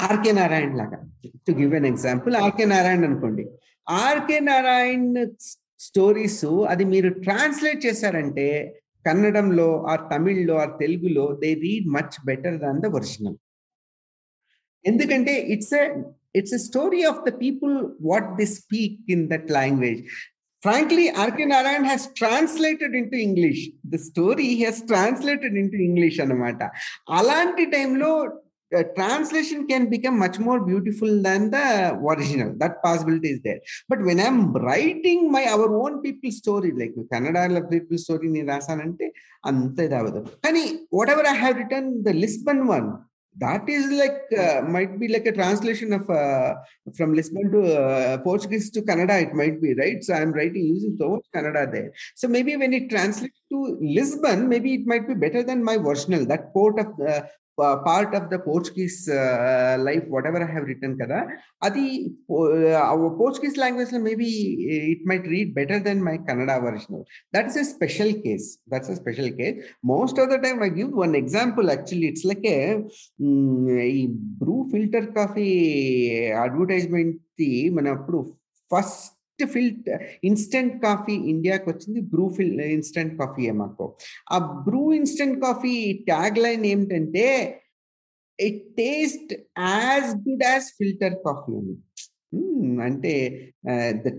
ఆర్కే 0.00 0.32
నారాయణ 0.32 0.76
లాగా. 0.76 0.98
To 1.48 1.52
give 1.52 1.74
an 1.74 1.86
example 1.86 2.36
RK 2.36 2.64
Narayana 2.64 3.04
అనుకోండి. 3.04 3.46
ఆర్కే 3.88 4.40
నారాయణ్ 4.40 5.26
స్టోరీస్ 5.80 6.44
అది 6.68 6.84
మీరు 6.84 7.08
ట్రాన్స్లేట్ 7.08 7.86
చేశారంటే 7.86 8.74
కన్నడంలో 9.06 9.82
ఆర్ 9.82 10.00
తమిళ్ళో 10.12 10.54
ఆర్ 10.54 10.70
తెలుగులో 10.80 11.38
they 11.42 11.54
read 11.54 11.86
much 11.86 12.26
better 12.26 12.58
than 12.58 12.80
the 12.80 12.86
original 12.86 13.36
ఎందుకంటే 14.86 15.40
it's 15.40 15.74
a 15.74 15.94
it's 16.36 16.54
a 16.54 16.58
story 16.58 17.02
of 17.02 17.30
the 17.30 17.40
people 17.40 17.90
what 18.00 18.36
they 18.36 18.46
speak 18.46 19.10
in 19.10 19.28
that 19.28 19.50
language 19.50 20.04
frankly 20.62 21.10
rk 21.10 21.38
narayan 21.50 21.84
has 21.84 22.02
translated 22.14 22.94
into 22.94 23.16
english. 23.16 23.68
The 23.84 23.98
story 23.98 24.44
he 24.44 24.62
has 24.62 24.82
translated 24.82 25.52
into 25.62 25.76
english 25.76 26.18
anamata 26.18 26.70
alanti 27.08 27.66
time 27.74 27.94
translation 28.96 29.66
can 29.66 29.88
become 29.88 30.18
much 30.18 30.38
more 30.38 30.60
beautiful 30.60 31.22
than 31.22 31.50
the 31.50 31.94
original. 31.94 32.54
That 32.56 32.82
possibility 32.82 33.30
is 33.30 33.40
there. 33.42 33.60
But 33.88 34.02
when 34.02 34.20
i'm 34.20 34.52
writing 34.52 35.30
my 35.30 35.44
our 35.46 35.68
own 35.82 36.02
people 36.02 36.30
story 36.30 36.72
like 36.80 36.94
kannada 37.12 37.70
people 37.70 37.98
story 37.98 38.28
ni 38.28 38.42
rasanante 38.42 39.06
ante 39.44 39.86
kani 40.44 40.64
whatever 40.90 41.24
i 41.26 41.34
have 41.44 41.56
written 41.56 42.02
the 42.02 42.12
lisbon 42.12 42.66
one 42.66 42.88
that 43.36 43.68
is 43.68 43.90
like 43.90 44.20
uh, 44.38 44.62
might 44.62 44.98
be 45.00 45.08
like 45.08 45.26
a 45.26 45.32
translation 45.32 45.92
of 45.92 46.08
uh, 46.08 46.54
from 46.96 47.14
lisbon 47.14 47.50
to 47.50 47.60
uh, 47.76 48.18
portuguese 48.18 48.70
to 48.70 48.82
Canada. 48.82 49.18
it 49.18 49.34
might 49.34 49.60
be 49.60 49.74
right? 49.74 50.02
So 50.04 50.14
i'm 50.14 50.32
writing 50.32 50.64
using 50.74 50.96
so 51.00 51.08
much 51.14 51.26
kannada 51.34 51.70
there. 51.70 51.92
So 52.14 52.28
maybe 52.28 52.56
when 52.56 52.72
it 52.72 52.88
translates 52.90 53.40
to 53.50 53.78
lisbon 53.80 54.48
maybe 54.48 54.74
it 54.74 54.86
might 54.86 55.08
be 55.08 55.14
better 55.14 55.42
than 55.42 55.64
my 55.64 55.74
original 55.74 56.24
that 56.26 56.52
port 56.52 56.78
of 56.78 56.88
part 57.84 58.14
of 58.18 58.28
the 58.30 58.36
Portuguese 58.46 58.98
life 59.86 60.06
whatever 60.30 60.42
I 60.42 60.50
have 60.52 60.66
return 60.70 60.96
కదా? 61.00 61.18
అది 61.62 61.84
Portuguese 63.18 63.58
లాంగ్వేజ్లో 63.58 64.00
maybe 64.00 64.28
it 64.92 65.04
might 65.10 65.26
read 65.28 65.52
better 65.54 65.82
than 65.86 66.02
my 66.02 66.16
Kannada 66.28 66.52
version 66.64 67.00
that 67.34 67.48
is 67.52 67.58
a 67.58 67.66
special 67.72 68.14
case 68.24 68.48
that's 68.72 68.90
a 68.90 68.98
special 69.00 69.32
case 69.32 69.56
most 69.92 70.20
of 70.20 70.30
the 70.30 70.38
time 70.44 70.60
I 70.64 70.70
give 70.78 70.92
one 71.02 71.16
example 71.22 71.68
actually 71.70 72.08
it's 72.12 72.26
like 72.26 72.46
ఈ 73.92 74.04
Bru 74.40 74.56
filter 74.72 75.08
coffee 75.12 75.48
advertisement 76.44 77.20
మన 77.72 77.88
అప్పుడు 77.96 78.18
first 78.70 79.13
filter 79.45 80.01
instant 80.23 80.83
coffee 80.83 81.13
ఇండియాకి 81.13 81.69
వచ్చింది 81.69 81.99
Bru 82.01 82.29
filter 82.29 82.61
instant 82.61 83.17
coffee 83.17 83.51
మాకు 83.51 83.97
ఆ 84.31 84.37
Bru 84.37 84.93
instant 84.93 85.41
coffee 85.41 85.93
tag 85.93 86.37
line 86.37 86.65
ఏమిటంటే 86.65 87.27
it 88.39 88.63
taste 88.77 89.33
as 89.59 90.09
good 90.15 90.43
as 90.43 90.63
filter 90.77 91.15
coffee 91.25 91.53
అని 91.53 91.77
అంటే 92.81 93.13
ద 93.97 94.11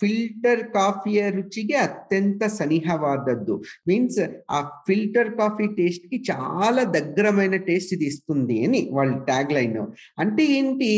ಫಿಲ್ಟರ್ 0.00 0.72
ಕಾಫಿಯ 0.72 1.28
ರುಚಿಗೆ 1.28 1.74
ಅತ್ಯಂತ 1.74 2.44
సనిహవాదద్దు 2.44 3.62
మీన్స్ 3.86 4.20
ఆ 4.50 4.60
ఫిల్టర్ 4.86 5.30
కాఫీ 5.34 5.66
టేస్ట్ 5.66 6.06
కి 6.06 6.24
చాలా 6.30 6.82
దగ్గరమైన 6.82 7.56
టేస్ట్ 7.56 7.92
ఇది 7.92 8.04
ఇస్తుంది 8.04 8.64
అని 8.64 8.88
వాళ్ళ 8.92 9.18
ట్యాగ్ 9.24 9.52
లైన్ 9.52 9.76
అంటే 10.18 10.44
ఏంటి 10.44 10.90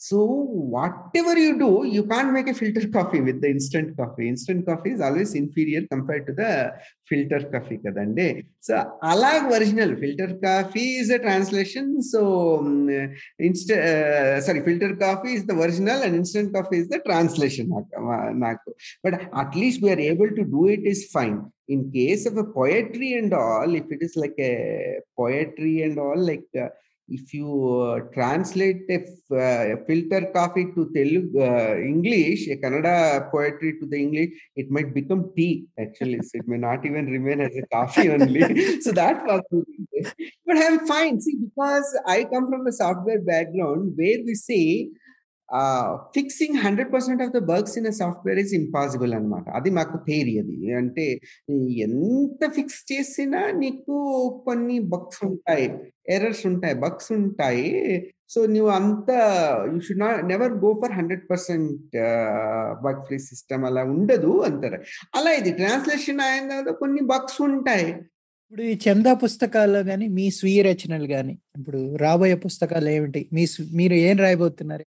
So 0.00 0.24
whatever 0.24 1.36
you 1.36 1.58
do, 1.58 1.84
you 1.84 2.04
can't 2.04 2.32
make 2.32 2.46
a 2.46 2.54
filter 2.54 2.86
coffee 2.88 3.20
with 3.20 3.40
the 3.40 3.50
instant 3.50 3.96
coffee. 3.96 4.28
Instant 4.28 4.64
coffee 4.64 4.92
is 4.92 5.00
always 5.00 5.34
inferior 5.34 5.82
compared 5.90 6.24
to 6.28 6.32
the 6.34 6.72
filter 7.08 7.40
coffee 7.50 7.78
kadande. 7.78 8.46
So 8.60 8.74
alag 9.02 9.50
original 9.50 9.96
filter 9.96 10.38
coffee 10.40 10.98
is 10.98 11.10
a 11.10 11.18
translation. 11.18 12.00
So 12.00 12.58
um, 12.58 12.88
uh, 12.88 14.40
sorry, 14.46 14.62
filter 14.64 14.94
coffee 14.94 15.34
is 15.34 15.46
the 15.46 15.58
original 15.58 16.00
and 16.00 16.14
instant 16.14 16.54
coffee 16.54 16.78
is 16.78 16.88
the 16.88 17.00
translation. 17.00 17.68
But 19.02 19.14
at 19.34 19.54
least 19.56 19.82
we 19.82 19.90
are 19.90 19.98
able 19.98 20.28
to 20.28 20.44
do 20.44 20.68
it 20.68 20.84
is 20.84 21.10
fine. 21.10 21.50
In 21.66 21.90
case 21.90 22.24
of 22.24 22.36
a 22.36 22.44
poetry 22.44 23.14
and 23.14 23.34
all, 23.34 23.74
if 23.74 23.90
it 23.90 24.00
is 24.00 24.14
like 24.14 24.36
a 24.38 25.00
poetry 25.16 25.82
and 25.82 25.98
all, 25.98 26.16
like 26.16 26.44
uh, 26.56 26.68
if 27.08 27.32
you 27.32 27.48
uh, 27.80 28.00
translate 28.14 28.82
a, 28.96 29.00
uh, 29.34 29.76
filter 29.86 30.20
coffee 30.36 30.66
to 30.74 30.82
Telugu 30.94 31.40
uh, 31.40 31.74
English, 31.92 32.42
a 32.48 32.56
Kannada 32.62 33.30
poetry 33.32 33.72
to 33.80 33.86
the 33.92 33.98
English, 34.04 34.30
it 34.56 34.70
might 34.70 34.92
become 34.98 35.22
tea. 35.36 35.66
Actually, 35.84 36.20
so 36.28 36.32
it 36.40 36.46
may 36.52 36.60
not 36.68 36.84
even 36.84 37.06
remain 37.06 37.40
as 37.40 37.56
a 37.56 37.66
coffee 37.76 38.08
only. 38.16 38.80
so 38.80 38.92
that 38.92 39.26
possibility. 39.26 39.84
But 40.46 40.58
I'm 40.64 40.80
fine. 40.86 41.20
See, 41.20 41.36
because 41.46 41.88
I 42.06 42.24
come 42.24 42.48
from 42.50 42.66
a 42.66 42.72
software 42.72 43.22
background 43.32 43.94
where 43.96 44.20
we 44.28 44.34
say 44.34 44.64
fixing 46.16 46.56
hundred 46.64 46.90
percent 46.92 47.22
of 47.22 47.32
the 47.36 47.40
bugs 47.50 47.76
in 47.78 47.86
software 47.92 48.38
is 48.38 48.52
impossible 48.54 49.12
అనమాట 49.14 49.48
అది 49.58 49.70
మాకు 49.78 49.96
theory 50.08 50.34
అది. 50.38 50.56
అంటే 50.80 51.06
ఎంత 51.86 52.50
fix 52.56 52.80
చేసినా 52.92 53.40
నీకు 53.62 53.94
కొన్ని 54.46 54.78
bugs 54.94 55.20
ఉంటాయి 55.30 55.68
ఎర్రర్స్ 56.16 56.44
ఉంటాయి 56.46 56.74
బగ్స్ 56.74 57.10
ఉంటాయి. 57.12 57.66
సో 58.34 58.46
నువ్వు 58.46 58.70
అంత 58.78 59.10
you 59.72 59.78
should 59.80 60.02
not 60.04 60.20
never 60.26 60.54
go 60.64 60.70
for 60.82 60.94
hundred 60.98 61.24
percent 61.30 61.96
bug 62.84 63.00
free 63.06 63.18
system 63.30 63.64
అలా 63.64 63.84
ఉండదు 63.94 64.32
అంటారు. 64.48 64.78
అలా 65.14 65.32
ఇది 65.40 65.52
ట్రాన్స్లేషన్ 65.52 66.20
అయిన 66.26 66.48
తర్వాత 66.50 66.74
కొన్ని 66.82 67.02
బగ్స్ 67.12 67.40
ఉంటాయి. 67.48 67.88
ఇప్పుడు 68.52 68.62
ఈ 68.62 68.74
చందా 68.84 69.12
పుస్తకాల్లో 69.14 69.80
కానీ 69.82 70.06
మీ 70.08 70.30
స్వీయ 70.30 70.60
రచనలు 70.62 71.06
కానీ 71.06 71.34
ఇప్పుడు 71.58 71.80
రాబోయే 71.96 72.36
పుస్తకాలు 72.46 72.88
ఏమిటి? 72.88 73.22
మీ 73.32 73.46
మీరు 73.72 73.94
ఏం 73.94 74.16
రాయబోతున్నారు? 74.16 74.86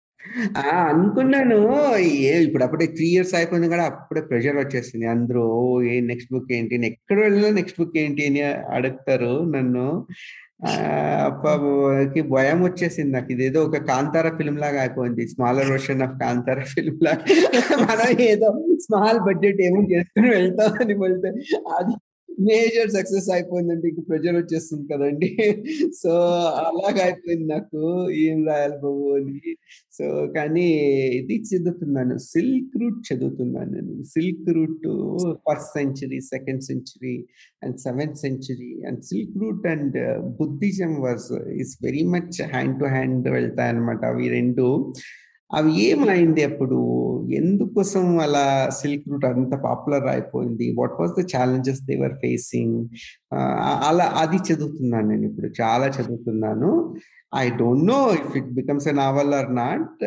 అనుకున్నాను. 0.59 1.97
ఏ 1.97 2.43
ఇప్పుడు 2.43 2.65
అప్పుడే 2.65 2.87
త్రీ 2.87 3.07
ఇయర్స్ 3.07 3.35
అయిపోయింది 3.35 3.69
కూడా 3.69 3.85
అప్పుడే 3.85 4.21
ప్రెషర్ 4.21 4.57
వచ్చేసింది. 4.57 5.07
అందరూ 5.07 5.83
ఏ 5.83 6.01
నెక్స్ట్ 6.01 6.33
బుక్ 6.33 6.53
ఏంటి? 6.53 6.87
ఎక్కడ 6.87 7.21
వెళ్ళినా 7.21 7.51
నెక్స్ట్ 7.51 7.81
బుక్ 7.81 7.99
ఏంటి? 7.99 8.27
అని 8.27 8.43
అడుగుతారు 8.43 9.45
నన్ను. 9.45 10.07
కి 12.15 12.21
భయం 12.23 12.63
వచ్చేసింది 12.63 13.13
నాకు. 13.13 13.33
ఇదేదో 13.33 13.65
ఒక 13.65 13.77
కాంతార 13.77 14.29
ఫిల్మ్ 14.29 14.59
లాగా 14.59 14.81
అయిపోయింది. 14.81 15.29
Smaller 15.29 15.71
version 15.71 16.03
of 16.03 16.21
Kantara 16.21 16.61
film 16.61 17.05
లాగా. 17.05 17.19
మనం 17.77 18.21
ఏదో 18.21 18.77
స్మాల్ 18.81 19.19
బడ్జెట్ 19.21 19.61
ఏమో 19.61 19.83
చేసుకుని 19.93 20.31
వెళ్తామని 20.31 20.95
వెళ్తే 20.95 21.29
అది 21.77 21.95
మేజర్ 22.39 22.91
సక్సెస్ 22.91 23.29
అయిపోయిందంటే 23.31 23.89
ఇంక 23.89 24.03
ప్రెజర్ 24.09 24.37
వచ్చేస్తుంది 24.37 24.85
కదండి. 24.95 25.31
సో 26.03 26.13
అలాగా 26.69 27.01
అయిపోయింది 27.05 27.47
నాకు 27.55 27.81
ఏం 28.11 28.47
రాయాలి 28.47 28.79
బాబు 28.85 29.05
అని. 29.17 29.55
సో 29.93 30.33
కానీ 30.37 30.67
ఇది 31.19 31.37
చదువుతున్నాను. 31.51 32.17
సిల్క్ 32.19 32.77
రూట్ 32.83 33.01
చదువుతున్నాను 33.13 33.71
నేను. 33.71 34.03
Silk 34.05 34.51
route 34.59 34.89
first 35.49 35.73
century 35.79 36.21
second 36.21 36.63
century 36.63 37.17
and 37.63 37.79
seventh 37.79 38.17
century 38.17 38.73
and 38.89 39.03
silk 39.03 39.37
route 39.43 39.67
and 39.67 39.99
Buddhism 40.41 40.95
was 41.07 41.27
is 41.63 41.79
very 41.83 42.05
much 42.17 42.43
hand 42.55 42.79
to 42.81 42.85
hand 42.85 43.29
వెళ్తాయి 43.29 43.69
అనమాట 43.69 44.05
అవి 44.05 44.29
రెండు. 44.29 44.69
అవి 45.53 45.73
ఏమైంది 45.85 46.43
అప్పుడు? 46.45 46.79
ఎందుకోసం 47.35 48.19
అలా 48.19 48.71
సిల్క్ 48.81 49.09
రూట్ 49.09 49.25
అంత 49.25 49.53
పాపులర్ 49.55 50.07
అయిపోయింది? 50.07 50.75
What 50.79 50.93
was 51.01 51.13
the 51.21 51.27
challenges 51.37 51.81
they were 51.83 52.13
facing 52.13 52.89
అలా 53.89 54.05
అది 54.17 54.39
చదువుతున్నాను 54.53 55.09
నేను 55.09 55.27
ఇప్పుడు 55.27 55.51
చాలా 55.63 55.87
చదువుతున్నాను. 55.87 56.95
I 57.37 57.51
don't 57.51 57.85
know 57.85 58.13
if 58.13 58.37
it 58.37 58.51
becomes 58.53 58.89
a 58.89 58.93
novel 58.93 59.35
or 59.35 59.55
not 59.55 60.05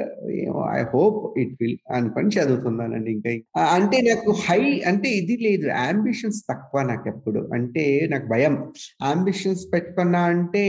I 0.71 0.83
hope 0.93 1.39
it 1.39 1.57
will 1.61 1.77
అనుకొని 1.91 2.27
చదువుతున్నానండి 2.27 3.11
ఇంకా. 3.11 3.61
అంటే 3.69 4.01
నాకు 4.01 4.31
హై 4.31 4.81
అంటే 4.87 5.09
ఇది 5.09 5.37
లేదు. 5.41 5.67
అంబిషన్స్ 5.69 6.43
తక్కువ 6.49 6.81
నాకు 6.81 7.07
ఎప్పుడు. 7.07 7.49
అంటే 7.53 8.07
నాకు 8.11 8.27
భయం. 8.27 8.55
అంబిషన్స్ 9.01 9.73
పెట్టుకున్నా 9.73 10.19
అంటే 10.19 10.65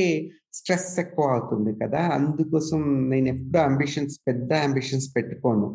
స్ట్రెస్ 0.58 0.90
ఎక్కువ 1.02 1.24
అవుతుంది 1.34 1.72
కదా. 1.82 2.00
అందుకోసం 2.16 2.80
నేను 3.12 3.28
ఎప్పుడు 3.34 3.60
అంబిషన్స్ 3.68 4.16
పెద్ద 4.28 4.50
అంబిషన్స్ 4.66 5.08
పెట్టుకోను. 5.16 5.66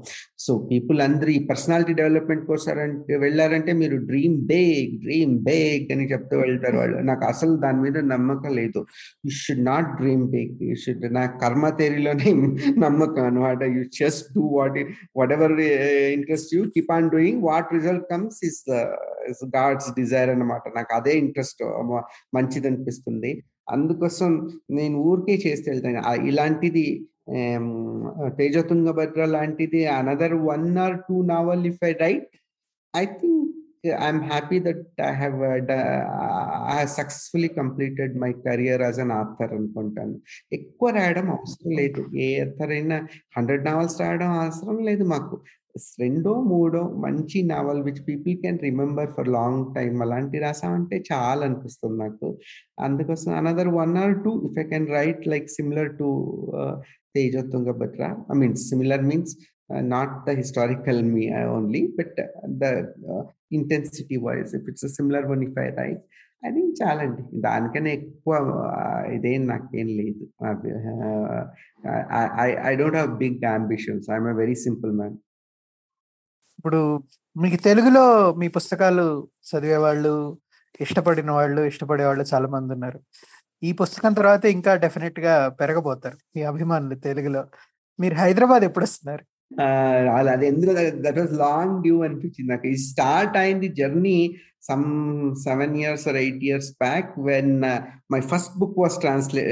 సో 0.45 0.51
పీపుల్ 0.71 0.99
అందరూ 1.07 1.31
ఈ 1.37 1.41
పర్సనాలిటీ 1.51 1.93
డెవలప్మెంట్ 2.01 2.45
కోసారంటే 2.51 3.17
వెళ్ళారంటే 3.25 3.73
మీరు 3.81 3.97
డ్రీమ్ 4.09 4.37
బేగ్ 4.51 4.93
డ్రీమ్ 5.05 5.35
బేగ్ 5.49 5.87
అని 5.95 6.05
చెప్తూ 6.13 6.35
వెళ్తారు 6.43 6.79
వాళ్ళు. 6.81 6.97
నాకు 7.09 7.25
అసలు 7.31 7.55
దాని 7.65 7.81
మీద 7.85 7.97
నమ్మకం 8.13 8.53
లేదు. 8.61 8.81
You 9.25 9.31
should 9.41 9.65
not 9.71 9.89
dream 10.01 10.25
big 10.35 10.63
you 10.69 10.77
should 10.85 11.05
నా 11.19 11.25
కర్మ 11.43 11.65
థేరీలోనే 11.79 12.29
నమ్మకం 12.85 13.23
అనమాట 13.29 13.61
you 13.75 13.81
just 13.99 14.27
do 14.35 14.43
what 14.57 14.77
whatever 15.35 15.53
interest 16.17 16.51
you 16.55 16.61
keep 16.75 16.91
on 16.97 17.07
doing 17.15 17.41
what 17.49 17.69
result 17.77 18.05
comes 18.11 18.39
is 18.49 18.59
God's 19.55 19.89
desire 19.99 20.31
అనమాట 20.35 20.63
నాకు 20.77 20.93
అదే 20.99 21.13
ఇంట్రెస్ట్ 21.23 21.61
మంచిది 22.37 22.67
అనిపిస్తుంది 22.71 23.31
అందుకోసం 23.75 24.31
నేను 24.71 24.97
ఊరికే 25.09 25.35
చేస్తే 25.45 25.67
వెళ్తాను. 25.71 26.01
ఇలాంటిది 26.31 26.85
తేజతుంగభద్ర 28.37 29.23
లాంటిది 29.35 29.81
another 29.97 30.35
one 30.51 30.69
or 30.85 30.97
two 31.09 31.17
novel 31.33 31.63
if 31.71 31.83
I 31.85 31.91
write 32.05 32.29
I 32.93 33.03
think 33.19 33.45
I'm 34.05 34.21
happy 34.31 34.57
that 34.67 34.81
I 35.09 35.11
have 35.19 35.35
I 35.43 35.59
have 36.71 36.89
successfully 36.99 37.49
completed 37.59 38.15
my 38.23 38.31
career 38.47 38.81
as 38.87 38.99
an 39.03 39.13
author 39.19 39.53
అనుకుంటాను. 39.57 40.15
ఎక్కువ 40.53 40.89
రాయడం 40.97 41.27
అవసరం 41.35 41.71
లేదు. 41.81 42.01
ఏ 42.25 42.27
ఆథర్ 42.45 42.73
అయినా 42.77 42.97
హండ్రెడ్ 43.37 43.65
నావల్స్ 43.65 43.97
రాయడం 44.01 44.31
అవసరం 44.43 44.77
లేదు 44.89 45.05
మాకు. 45.13 45.37
రెండో 45.99 46.41
మూడో 46.41 46.83
మంచి 46.97 47.43
novel 47.43 47.81
which 47.83 48.01
people 48.07 48.35
can 48.35 48.59
remember 48.59 49.11
for 49.11 49.27
long 49.27 49.75
time 49.75 50.01
అలాంటి 50.01 50.39
రాసామంటే 50.39 51.03
చాలా 51.13 51.45
అనిపిస్తుంది 51.45 51.97
నాకు. 52.03 52.27
అందుకోసం 52.79 53.31
another 53.33 53.67
one 53.67 53.97
or 53.97 54.23
two 54.23 54.41
if 54.45 54.59
I 54.59 54.63
can 54.63 54.87
write 54.87 55.27
like 55.27 55.47
similar 55.49 55.97
to 55.97 56.09
Teja 57.15 57.37
Tungabhadra 57.37 58.03
I 58.35 58.37
mean 58.37 58.55
similar 58.55 59.01
means 59.01 59.33
not 59.81 60.29
the 60.29 60.29
historical 60.29 61.03
me 61.03 61.29
only 61.45 61.95
but 61.99 62.19
the 62.61 62.65
intensity 63.51 64.17
wise 64.17 64.55
if 64.55 64.69
it's 64.69 64.87
similar 64.87 65.25
one 65.25 65.43
if 65.43 65.59
I 65.59 65.69
write 65.69 66.03
I 66.45 66.49
think 66.51 66.75
చాలండి 66.83 67.23
దానికన్నా 67.41 67.89
ఎక్కువ 67.89 68.33
ఇదేం 69.13 69.47
నాకేం 69.47 69.87
లేదు. 69.87 70.25
I 72.69 72.75
don't 72.75 72.95
have 72.95 73.17
big 73.17 73.45
ambitions 73.45 74.11
I'm 74.11 74.27
a 74.27 74.31
very 74.31 74.55
simple 74.55 74.91
man 74.91 75.17
ఇప్పుడు 76.59 77.03
మీకు 77.35 77.57
తెలుగులో 77.63 78.35
మీ 78.35 78.47
పుస్తకాలు 78.47 79.27
చదివే 79.49 79.77
వాళ్ళు 79.77 80.13
ఇష్టపడిన 80.81 81.31
వాళ్ళు 81.31 81.61
ఇష్టపడే 81.61 82.05
వాళ్ళు 82.05 82.23
చాలా 82.33 82.47
మంది 82.47 82.73
ఉన్నారు. 82.73 82.99
ఈ 83.63 83.71
పుస్తకం 83.71 84.13
తర్వాత 84.13 84.45
ఇంకా 84.45 84.75
డెఫినెట్గా 84.75 85.47
పెరగబోతారు 85.47 86.17
మీ 86.35 86.41
అభిమానులు 86.43 86.95
తెలుగులో. 86.95 87.43
మీరు 87.99 88.15
హైదరాబాద్ 88.15 88.63
ఎప్పుడు 88.63 88.85
వస్తున్నారు? 88.85 89.23
అది 90.31 90.47
ఎందుకు 90.47 90.73
దట్ 91.05 91.19
వాస్ 91.19 91.33
లాంగ్ 91.33 91.81
డ్యూ 91.81 92.03
అనిపించింది. 92.03 92.51
నాకు 92.51 92.67
ఈ 92.67 92.75
స్టార్ట్ 92.75 93.37
అయింది 93.37 93.67
journey 93.67 94.35
some 94.63 94.85
seven 95.35 95.75
years 95.77 96.07
or 96.07 96.15
eight 96.15 96.43
years 96.43 96.71
back 96.71 97.19
when 97.19 97.63
my 98.13 98.21
first 98.21 98.59
book 98.59 98.79
was 98.79 98.99
translate 98.99 99.45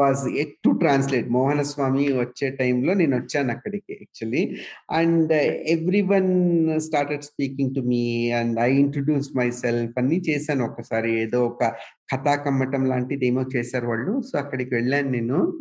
was 0.00 0.22
at 0.42 0.54
to 0.64 0.70
translate 0.82 1.28
Mohana 1.30 1.62
Swamy 1.72 2.04
వచ్చే 2.20 2.48
టైంలో 2.60 2.92
నేను 2.94 3.14
వచ్చాను 3.16 3.52
అక్కడికి 3.56 3.92
actually 3.94 4.42
and 4.92 5.32
every 5.76 6.02
one 6.12 6.30
started 6.80 7.28
speaking 7.30 7.74
to 7.74 7.82
me 7.90 8.02
and 8.32 8.58
I 8.60 8.70
introduce 8.78 9.30
myself 9.62 9.96
అన్ని 9.98 10.20
చేశాను. 10.28 10.64
ఒకసారి 10.70 11.12
ఏదో 11.22 11.40
ఒక 11.46 11.62
కథాకమ్మటం 12.12 12.84
లాంటిది 12.84 13.26
ఏమో 13.26 13.44
చేశారు 13.56 13.86
వాళ్ళు. 13.86 14.22
సో 14.22 14.38
అక్కడికి 14.38 14.74
వెళ్ళాను 14.74 15.10
నేను. 15.10 15.58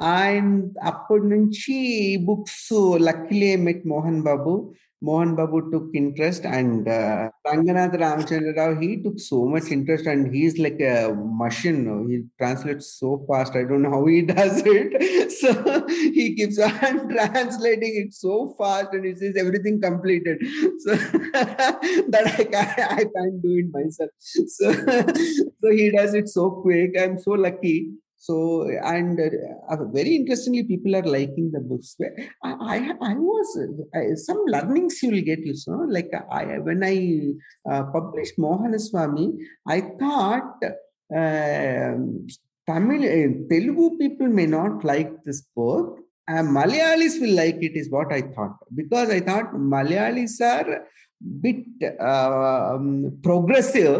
ఆయన 0.00 0.62
అప్పటి 0.84 1.26
నుంచి 1.26 2.16
books 2.24 2.96
luckily 3.00 3.56
met 3.56 3.86
Mohan 3.86 4.22
Babu. 4.22 4.72
Mohan 5.02 5.34
Babu 5.34 5.58
took 5.58 5.96
interest 5.96 6.46
and 6.46 6.88
Ranganath 7.22 7.96
Ramachandra Rao 7.96 8.74
he 8.74 8.96
took 8.96 9.18
so 9.18 9.46
much 9.46 9.72
interest 9.72 10.08
and 10.08 10.32
he's 10.32 10.60
like 10.60 10.78
machine. 11.16 12.10
He 12.10 12.22
translate 12.22 12.80
so 12.82 13.26
fast. 13.28 13.56
I 13.56 13.62
don't 13.62 13.88
how 13.88 14.08
he 14.08 14.20
does 14.20 14.68
it. 14.68 15.02
So 15.30 15.48
he 15.90 16.34
keeps 16.34 16.56
translating 17.08 17.96
it 17.96 18.12
so 18.14 18.56
fast 18.58 18.94
and 18.94 19.06
it 19.06 19.24
is 19.24 19.36
everything 19.36 19.82
completed. 19.82 20.38
So 20.68 20.94
that 22.10 22.40
I 22.40 22.44
can 22.44 23.42
do 23.42 23.50
it 23.50 23.68
myself. 23.88 24.44
So 24.50 24.72
he 25.80 25.90
does 25.98 26.14
it 26.20 26.28
so 26.28 26.44
quick. 26.64 26.92
I'm 27.02 27.18
so 27.26 27.32
lucky 27.46 27.78
so 28.26 28.34
and 28.94 29.18
uh, 29.18 29.84
very 29.96 30.14
interestingly 30.14 30.62
people 30.62 30.94
are 30.98 31.08
liking 31.16 31.46
the 31.54 31.62
books 31.70 31.90
i 32.48 32.50
i, 32.74 32.76
I 33.10 33.14
was 33.28 33.48
uh, 33.98 34.14
some 34.26 34.40
learnings 34.54 35.02
you 35.02 35.10
will 35.12 35.24
get 35.30 35.40
you 35.48 35.54
know 35.68 35.86
like 35.96 36.10
i 36.40 36.44
when 36.68 36.82
i 36.92 36.96
uh, 37.70 37.84
published 37.96 38.36
mohanaswamy 38.46 39.26
i 39.76 39.80
thought 40.02 40.52
uh, 41.20 41.92
tamil 42.70 43.02
uh, 43.16 43.30
telugu 43.52 43.86
people 44.02 44.30
may 44.40 44.48
not 44.58 44.76
like 44.92 45.12
this 45.28 45.40
book 45.60 45.88
uh, 46.30 46.44
malayalis 46.58 47.16
will 47.22 47.36
like 47.42 47.60
it 47.70 47.76
is 47.82 47.88
what 47.96 48.10
i 48.18 48.22
thought 48.34 48.58
because 48.80 49.10
i 49.18 49.22
thought 49.30 49.50
malayalis 49.76 50.36
are 50.54 50.70
bit 51.44 51.64
uh, 52.10 52.30
um, 52.74 52.90
progressive 53.28 53.96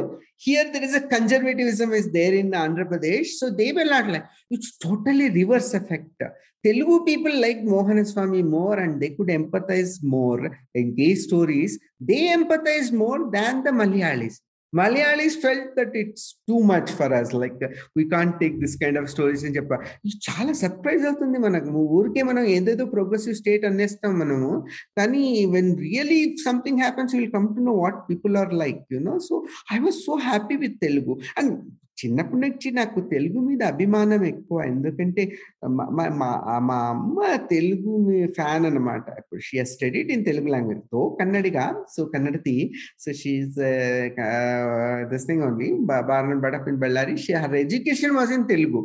here 0.47 0.66
there 0.72 0.84
is 0.88 0.95
a 1.01 1.07
conservatism 1.14 1.91
is 2.01 2.07
there 2.16 2.34
in 2.43 2.51
andhra 2.64 2.84
pradesh. 2.91 3.30
So 3.41 3.47
they 3.61 3.70
will 3.76 3.91
not 3.97 4.07
like 4.14 4.26
it's 4.55 4.70
totally 4.86 5.28
reverse 5.38 5.72
effect. 5.80 6.20
Telugu 6.64 6.97
people 7.11 7.34
like 7.47 7.61
mohanaswamy 7.74 8.43
more 8.57 8.78
and 8.84 8.95
they 9.03 9.11
could 9.16 9.30
empathize 9.41 9.95
more 10.16 10.41
in 10.74 10.95
gay 11.01 11.14
stories. 11.26 11.72
They 12.11 12.22
empathize 12.38 12.91
more 13.05 13.20
than 13.36 13.64
the 13.66 13.72
malayalis 13.80 14.36
Malayalis 14.74 15.36
felt 15.46 15.64
that 15.78 15.96
it's 15.96 16.34
too 16.48 16.58
much 16.62 16.86
for 16.86 17.12
us 17.12 17.34
like 17.34 17.64
we 17.96 18.04
can't 18.04 18.40
take 18.40 18.58
this 18.58 18.76
kind 18.76 18.98
of 18.98 19.10
stories 19.10 19.44
అని 19.44 19.56
చెప్ప. 19.56 19.72
చాలా 20.06 20.52
surprise 20.52 21.06
అవుతుంది 21.06 21.38
మనకు. 21.38 21.70
ఊరికే 21.70 22.22
మనం 22.22 22.44
ఏదేదో 22.44 22.84
progressive 22.84 23.34
state 23.34 23.64
అనేస్తాం 23.64 24.18
మనము. 24.18 24.64
కానీ 24.98 25.46
when 25.46 25.78
really 25.78 26.36
something 26.44 26.78
happens 26.78 27.14
will 27.14 27.32
come 27.32 27.48
to 27.56 27.62
know 27.62 27.72
what 27.72 28.10
people 28.10 28.36
are 28.36 28.54
like 28.54 28.78
you 28.92 29.00
know 29.00 29.18
so 29.18 29.44
I 29.72 29.78
was 29.78 29.94
so 29.94 30.12
happy 30.12 30.56
with 30.56 30.80
Telugu 30.80 31.20
and 31.38 31.70
చిన్నప్పటి 32.01 32.40
నుంచి 32.44 32.68
నాకు 32.80 32.98
తెలుగు 33.12 33.40
మీద 33.48 33.62
అభిమానం 33.72 34.22
ఎక్కువ. 34.32 34.59
ఎందుకంటే 34.72 35.22
మా 35.98 36.05
మా 36.70 36.78
అమ్మ 36.92 37.18
తెలుగు 37.53 37.94
ఫ్యాన్ 38.38 38.66
అనమాట 38.70 39.07
ఇప్పుడు 39.20 39.42
she 39.48 39.57
studied 39.72 40.11
in 40.14 40.24
Telugu 40.28 40.48
లాంగ్వేజ్తో 40.55 41.01
Kannadiga 41.20 41.64
so 41.94 42.01
Kannadati 42.14 42.57
so 43.05 43.11
she's 43.20 43.59
this 45.12 45.26
thing 45.30 45.44
only 45.48 45.68
born 46.11 46.40
brought up 46.46 46.68
in 46.72 46.78
Ballari. 46.84 47.14
She 47.24 47.34
her 47.42 47.57
education 47.64 48.14
was 48.18 48.32
in 48.38 48.46
Telugu 48.53 48.82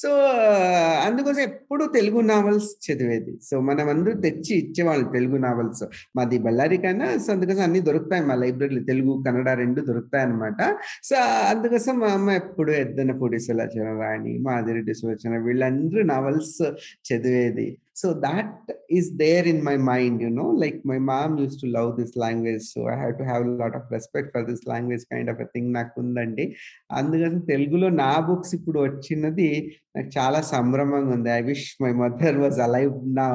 so 0.00 0.08
uh, 0.08 0.94
అందుకోసం 1.06 1.42
ఎప్పుడు 1.50 1.84
తెలుగు 1.96 2.20
నావెల్స్ 2.30 2.70
చదివేది. 2.86 3.32
సో 3.48 3.54
మనం 3.68 3.86
అందరూ 3.94 4.14
తెచ్చి 4.24 4.52
ఇచ్చేవాళ్ళు 4.62 5.06
తెలుగు 5.16 5.36
నావెల్స్ 5.46 5.82
మాది 6.18 6.38
బళ్ళారి 6.46 6.78
కన్నా 6.84 7.08
సో 7.24 7.28
అందుకోసం 7.36 7.62
అన్ని 7.68 7.80
దొరుకుతాయి 7.88 8.24
మా 8.30 8.34
లైబ్రరీలో. 8.42 8.82
తెలుగు 8.90 9.12
కన్నడ 9.26 9.48
రెండు 9.62 9.80
దొరుకుతాయి 9.88 10.24
అనమాట 10.26 10.60
సో 11.08 11.16
అందుకోసం 11.52 11.94
మా 12.02 12.10
అమ్మ 12.16 12.30
ఎద్దన 12.62 13.06
ఎద్దనపూడి 13.06 13.38
సులచన 13.38 13.88
రాణి 14.00 14.38
మాదిరెడ్డి 14.38 14.94
సులచన 14.94 15.36
వీళ్ళందరూ 15.36 16.02
నవల్స్ 16.02 16.62
చదివేది. 17.08 17.78
So 17.96 18.12
that 18.12 18.72
is 18.90 19.10
there 19.12 19.48
in 19.48 19.62
my 19.62 19.76
mind 19.76 20.22
you 20.22 20.28
know 20.28 20.46
like 20.52 20.78
my 20.86 20.98
mom 20.98 21.40
used 21.40 21.56
to 21.62 21.66
love 21.66 22.00
this 22.00 22.18
language 22.18 22.62
so 22.62 22.82
I 22.82 22.96
have 22.96 23.14
to 23.18 23.22
have 23.22 23.58
lot 23.60 23.76
of 23.76 23.92
respect 23.92 24.30
for 24.34 24.46
this 24.50 24.68
language 24.68 25.04
kind 25.12 25.30
of 25.30 25.42
thing 25.54 25.74
నాకు 25.74 26.00
ఉందండి 26.00 26.56
అందుకని 26.92 27.40
తెలుగులో 27.40 27.88
నా 27.88 28.20
books 28.20 28.54
ఇప్పుడు 28.54 28.80
వచ్చినది 28.80 29.72
నాకు 29.96 30.10
చాలా 30.18 30.40
సంభ్రమంగా 30.40 31.12
ఉంది. 31.12 31.30
I 31.30 31.40
wish 31.40 31.82
my 31.82 31.92
mother 31.92 32.38
was 32.38 32.60
alive 32.60 32.92
నా 33.16 33.28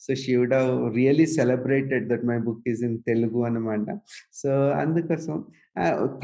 so 0.00 0.14
she 0.22 0.32
would 0.40 0.56
have 0.58 0.72
really 0.96 1.26
celebrated 1.38 2.04
that 2.12 2.26
my 2.32 2.38
book 2.48 2.66
is 2.72 2.82
in 2.88 2.98
Telugu 3.10 3.40
అనమాట 3.48 3.86
సో 4.40 4.50
అందుకోసం 4.82 5.36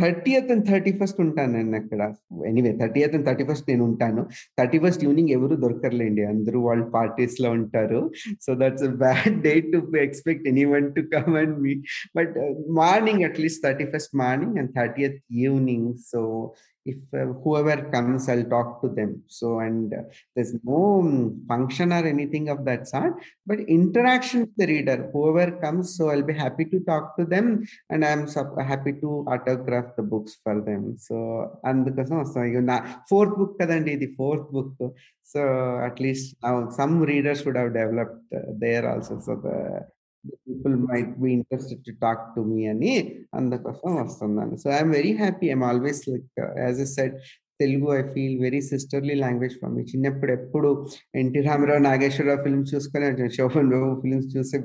థర్టీయత్ 0.01 0.49
అండ్ 0.53 0.65
థర్టీ 0.71 0.93
ఫస్ట్ 1.01 1.19
ఉంటాను 1.25 1.53
నేను 1.57 1.77
అక్కడ. 1.81 2.03
Anyway 2.51 2.73
thirtieth 2.81 3.15
and 3.17 3.27
thirty 3.29 3.45
first 3.51 3.67
నేను 3.71 3.85
ఉంటాను. 3.85 4.23
థర్టీ 4.59 4.79
ఫస్ట్ 4.85 5.03
ఈవినింగ్ 5.07 5.31
ఎవరు 5.37 5.55
దొరకర్లేండి. 5.65 6.23
అందరూ 6.33 6.61
వాళ్ళు 6.61 6.87
పార్టీస్లో 6.97 7.51
ఉంటారు. 7.59 8.01
So 8.47 8.53
that's 8.63 8.87
bad 9.05 9.37
day 9.47 9.55
to 9.73 9.81
expect 10.07 10.47
any 10.53 10.65
one 10.75 10.89
to 10.97 11.05
come 11.15 11.33
and 11.43 11.57
me 11.67 11.75
but 12.19 12.35
morning 12.83 13.25
at least 13.31 13.63
thirty 13.67 13.87
first 13.95 14.15
morning 14.25 14.59
and 14.63 14.73
thirtieth 14.81 15.19
evening 15.45 15.89
so 16.13 16.23
if 16.86 17.00
uh, 17.14 17.26
whoever 17.44 17.78
comes 17.94 18.28
i'll 18.30 18.50
talk 18.56 18.70
to 18.82 18.88
them 18.98 19.12
so 19.28 19.60
and 19.60 19.94
uh, 19.94 20.04
there's 20.36 20.54
no 20.64 21.02
um, 21.02 21.44
function 21.52 21.92
or 21.98 22.04
anything 22.14 22.46
of 22.54 22.60
that 22.70 22.88
sort 22.88 23.14
but 23.46 23.60
interaction 23.78 24.42
with 24.42 24.56
the 24.62 24.68
reader 24.74 24.98
whoever 25.14 25.48
comes 25.64 25.96
so 25.98 26.10
i'll 26.10 26.28
be 26.32 26.38
happy 26.46 26.66
to 26.74 26.80
talk 26.92 27.06
to 27.18 27.26
them 27.26 27.48
and 27.90 28.06
i'm 28.06 28.28
so 28.28 28.44
happy 28.72 28.94
to 29.04 29.26
autograph 29.28 29.90
the 30.00 30.06
books 30.14 30.36
for 30.44 30.56
them 30.70 30.84
so 31.08 31.16
అందుకోసం 31.70 32.16
వస్తాం 32.24 32.66
నా 32.72 32.76
fourth 33.10 33.36
book 33.40 33.56
కదండి 33.62 33.92
ఇది 33.98 34.08
fourth 34.20 34.50
book 34.56 34.84
so 35.34 35.42
at least 35.88 36.30
some 36.80 36.96
readers 37.12 37.42
would 37.48 37.60
have 37.62 37.72
developed 37.80 38.36
there 38.64 38.86
also 38.92 39.16
so 39.28 39.36
the 39.46 39.52
People 40.46 40.76
might 40.88 41.12
be 41.24 41.30
interested 41.40 41.84
to 41.88 41.94
talk 42.06 42.24
to 42.36 42.42
me 42.52 42.62
అని 42.72 42.94
అందుకోసం 43.40 43.92
వస్తున్నాను 44.02 44.56
so 44.64 44.68
I'm 44.78 44.96
very 45.00 45.14
happy 45.22 45.48
I'm 45.54 45.68
always 45.70 46.02
like 46.12 46.42
as 46.66 46.82
a 46.86 46.90
set 46.96 47.16
Telugu 47.62 47.88
I 48.00 48.02
feel 48.14 48.36
very 48.46 48.60
sisterly 48.72 49.16
language 49.24 49.56
for 49.62 49.72
me 49.76 49.82
చిన్నప్పుడు 49.92 50.32
ఎప్పుడు 50.40 50.70
NT 51.22 51.40
Ramarao 51.48 51.84
Nageswararao 51.90 52.42
films 52.46 52.72
చూసుకొని 52.74 53.30
Shobhan 53.38 53.72
Babu 53.74 53.90
films 54.04 54.30
చూసే 54.36 54.60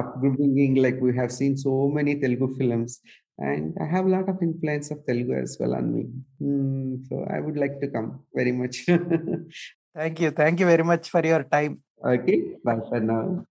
అప్గ్రూపింగ్ 0.00 0.78
like 0.86 1.00
we 1.06 1.12
have 1.20 1.32
seen 1.40 1.56
so 1.64 1.72
many 1.96 2.14
Telugu 2.26 2.48
films 2.58 2.98
and 3.40 3.76
I 3.80 3.86
have 3.86 4.06
a 4.06 4.08
lot 4.08 4.28
of 4.28 4.38
influence 4.42 4.90
of 4.90 4.98
Telugu 5.06 5.34
as 5.42 5.56
well 5.60 5.74
on 5.74 5.94
me. 5.94 6.02
Mm, 6.42 7.08
so 7.08 7.24
I 7.30 7.40
would 7.40 7.56
like 7.56 7.80
to 7.82 7.88
come 7.88 8.08
very 8.34 8.52
much. 8.52 8.84
thank 9.94 10.20
you. 10.20 10.30
Thank 10.32 10.58
you 10.60 10.66
very 10.66 10.82
much 10.82 11.08
for 11.08 11.24
your 11.24 11.44
time. 11.44 11.78
Okay. 12.04 12.38
Bye 12.64 12.80
for 12.88 13.00
now. 13.00 13.44